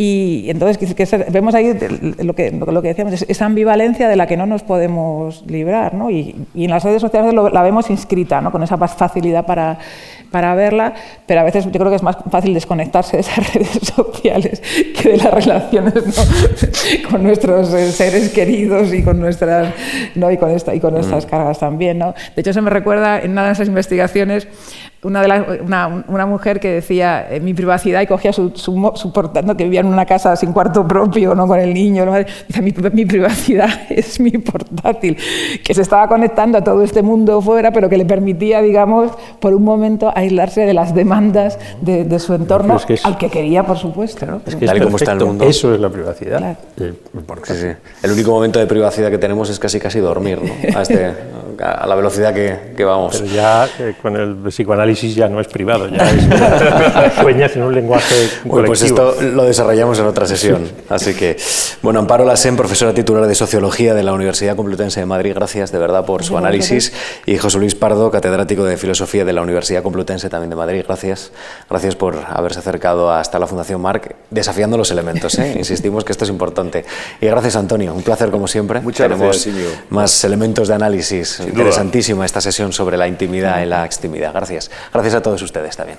Y 0.00 0.44
entonces 0.48 0.78
vemos 1.32 1.56
ahí 1.56 1.76
lo 2.22 2.32
que, 2.32 2.52
lo 2.52 2.82
que 2.82 2.88
decíamos, 2.88 3.20
esa 3.20 3.46
ambivalencia 3.46 4.06
de 4.06 4.14
la 4.14 4.28
que 4.28 4.36
no 4.36 4.46
nos 4.46 4.62
podemos 4.62 5.42
librar. 5.48 5.94
¿no? 5.94 6.08
Y, 6.08 6.36
en 6.54 6.70
las 6.70 6.84
redes 6.84 7.02
sociales 7.02 7.34
la 7.34 7.62
vemos 7.62 7.90
inscrita, 7.90 8.40
¿no? 8.40 8.52
con 8.52 8.62
esa 8.62 8.78
facilidad 8.78 9.44
para, 9.44 9.76
para 10.30 10.54
verla, 10.54 10.94
pero 11.26 11.40
a 11.40 11.42
veces 11.42 11.64
yo 11.64 11.72
creo 11.72 11.90
que 11.90 11.96
es 11.96 12.04
más 12.04 12.16
fácil 12.30 12.54
desconectarse 12.54 13.16
de 13.16 13.22
esas 13.22 13.54
redes 13.54 13.70
sociales 13.92 14.62
que 14.94 15.08
de 15.08 15.16
las 15.16 15.34
relaciones 15.34 15.94
con 17.10 17.24
nuestros 17.24 17.66
seres 17.66 18.28
queridos 18.28 18.94
y 18.94 19.02
con 19.02 19.18
nuestras, 19.18 19.74
¿no? 20.14 20.30
y 20.30 20.36
con, 20.36 20.52
esta, 20.52 20.76
y 20.76 20.78
con 20.78 20.94
nuestras 20.94 21.26
mm. 21.26 21.28
cargas 21.28 21.58
también. 21.58 21.98
¿no? 21.98 22.14
De 22.36 22.42
hecho, 22.42 22.52
se 22.52 22.60
me 22.60 22.70
recuerda 22.70 23.18
en 23.20 23.32
una 23.32 23.46
de 23.46 23.52
esas 23.52 23.66
investigaciones 23.66 24.46
una, 25.02 25.22
de 25.22 25.60
una, 25.60 26.26
mujer 26.26 26.58
que 26.58 26.72
decía 26.72 27.26
eh, 27.30 27.40
mi 27.40 27.54
privacidad 27.54 28.00
y 28.00 28.06
cogía 28.06 28.32
su, 28.32 28.50
su, 28.56 29.12
portátil, 29.12 29.56
que 29.56 29.64
vivía 29.64 29.80
en 29.80 29.86
una 29.92 30.06
casa 30.06 30.36
sin 30.36 30.52
cuarto 30.52 30.86
propio, 30.86 31.34
¿no? 31.34 31.46
con 31.46 31.58
el 31.58 31.72
niño. 31.74 32.06
Dice, 32.46 32.62
mi, 32.62 32.74
mi, 32.92 33.04
privacidad 33.06 33.68
es 33.90 34.20
mi 34.20 34.32
portátil, 34.32 35.16
que 35.64 35.74
se 35.74 35.82
estaba 35.82 36.08
conectando 36.08 36.58
a 36.58 36.64
todo 36.64 36.82
este 36.82 37.02
mundo 37.02 37.40
fuera, 37.40 37.72
pero 37.72 37.88
que 37.88 37.96
le 37.96 38.04
permitía, 38.04 38.60
digamos, 38.62 39.12
por 39.40 39.54
un 39.54 39.64
momento 39.64 40.12
aislarse 40.14 40.62
de 40.62 40.74
las 40.74 40.94
demandas 40.94 41.58
de, 41.80 42.18
su 42.18 42.34
entorno, 42.34 42.78
al 43.04 43.18
que 43.18 43.30
quería, 43.30 43.64
por 43.64 43.78
supuesto. 43.78 44.26
¿no? 44.26 44.40
Es 44.46 44.56
que 44.56 44.66
Tal 44.66 44.82
como 44.82 44.96
está 44.96 45.12
el 45.12 45.20
mundo. 45.20 45.44
Eso 45.44 45.74
es 45.74 45.80
la 45.80 45.88
privacidad. 45.88 46.58
El 46.76 48.12
único 48.12 48.30
momento 48.30 48.58
de 48.58 48.66
privacidad 48.66 49.10
que 49.10 49.18
tenemos 49.18 49.50
es 49.50 49.58
casi 49.58 49.80
casi 49.80 50.00
dormir, 50.00 50.40
¿no? 50.42 50.78
a, 50.78 50.82
este, 50.82 51.12
a, 51.60 51.86
la 51.86 51.94
velocidad 51.94 52.34
que, 52.34 52.74
que, 52.76 52.84
vamos. 52.84 53.16
Pero 53.16 53.32
ya 53.32 53.68
eh, 53.78 53.94
con 54.00 54.16
el 54.16 54.36
psicoanálisis 54.48 55.14
ya 55.14 55.28
no 55.28 55.40
es 55.40 55.48
privado, 55.48 55.88
ya 55.88 56.10
es 56.10 57.14
sueñas 57.20 57.54
en 57.56 57.62
un 57.62 57.74
lenguaje 57.74 58.14
colectivo. 58.48 58.66
pues 58.66 58.82
esto 58.82 59.14
lo 59.20 59.44
desarrollamos 59.44 59.77
en 59.80 60.06
otra 60.06 60.26
sesión. 60.26 60.68
Así 60.88 61.14
que, 61.14 61.36
bueno, 61.82 62.00
Amparo 62.00 62.24
Lassen, 62.24 62.56
profesora 62.56 62.92
titular 62.92 63.26
de 63.26 63.34
Sociología 63.34 63.94
de 63.94 64.02
la 64.02 64.12
Universidad 64.12 64.56
Complutense 64.56 65.00
de 65.00 65.06
Madrid, 65.06 65.32
gracias 65.34 65.70
de 65.70 65.78
verdad 65.78 66.04
por 66.04 66.24
su 66.24 66.36
análisis. 66.36 66.92
Y 67.26 67.38
José 67.38 67.58
Luis 67.58 67.74
Pardo, 67.74 68.10
catedrático 68.10 68.64
de 68.64 68.76
Filosofía 68.76 69.24
de 69.24 69.32
la 69.32 69.40
Universidad 69.40 69.82
Complutense 69.82 70.28
también 70.28 70.50
de 70.50 70.56
Madrid, 70.56 70.84
gracias. 70.86 71.30
Gracias 71.70 71.94
por 71.94 72.16
haberse 72.28 72.58
acercado 72.58 73.12
hasta 73.12 73.38
la 73.38 73.46
Fundación 73.46 73.80
Marc, 73.80 74.16
desafiando 74.30 74.76
los 74.76 74.90
elementos. 74.90 75.38
¿eh? 75.38 75.54
Insistimos 75.58 76.04
que 76.04 76.12
esto 76.12 76.24
es 76.24 76.30
importante. 76.30 76.84
Y 77.20 77.26
gracias, 77.26 77.54
Antonio. 77.54 77.94
Un 77.94 78.02
placer, 78.02 78.30
como 78.30 78.48
siempre. 78.48 78.80
Muchas 78.80 79.06
Tenemos 79.06 79.44
gracias, 79.44 79.54
más 79.90 80.24
elementos 80.24 80.66
de 80.66 80.74
análisis. 80.74 81.40
Interesantísima 81.40 82.26
esta 82.26 82.40
sesión 82.40 82.72
sobre 82.72 82.96
la 82.96 83.06
intimidad 83.06 83.62
y 83.62 83.66
la 83.66 83.84
extimidad. 83.84 84.32
Gracias. 84.34 84.70
Gracias 84.92 85.14
a 85.14 85.22
todos 85.22 85.40
ustedes 85.40 85.76
también. 85.76 85.98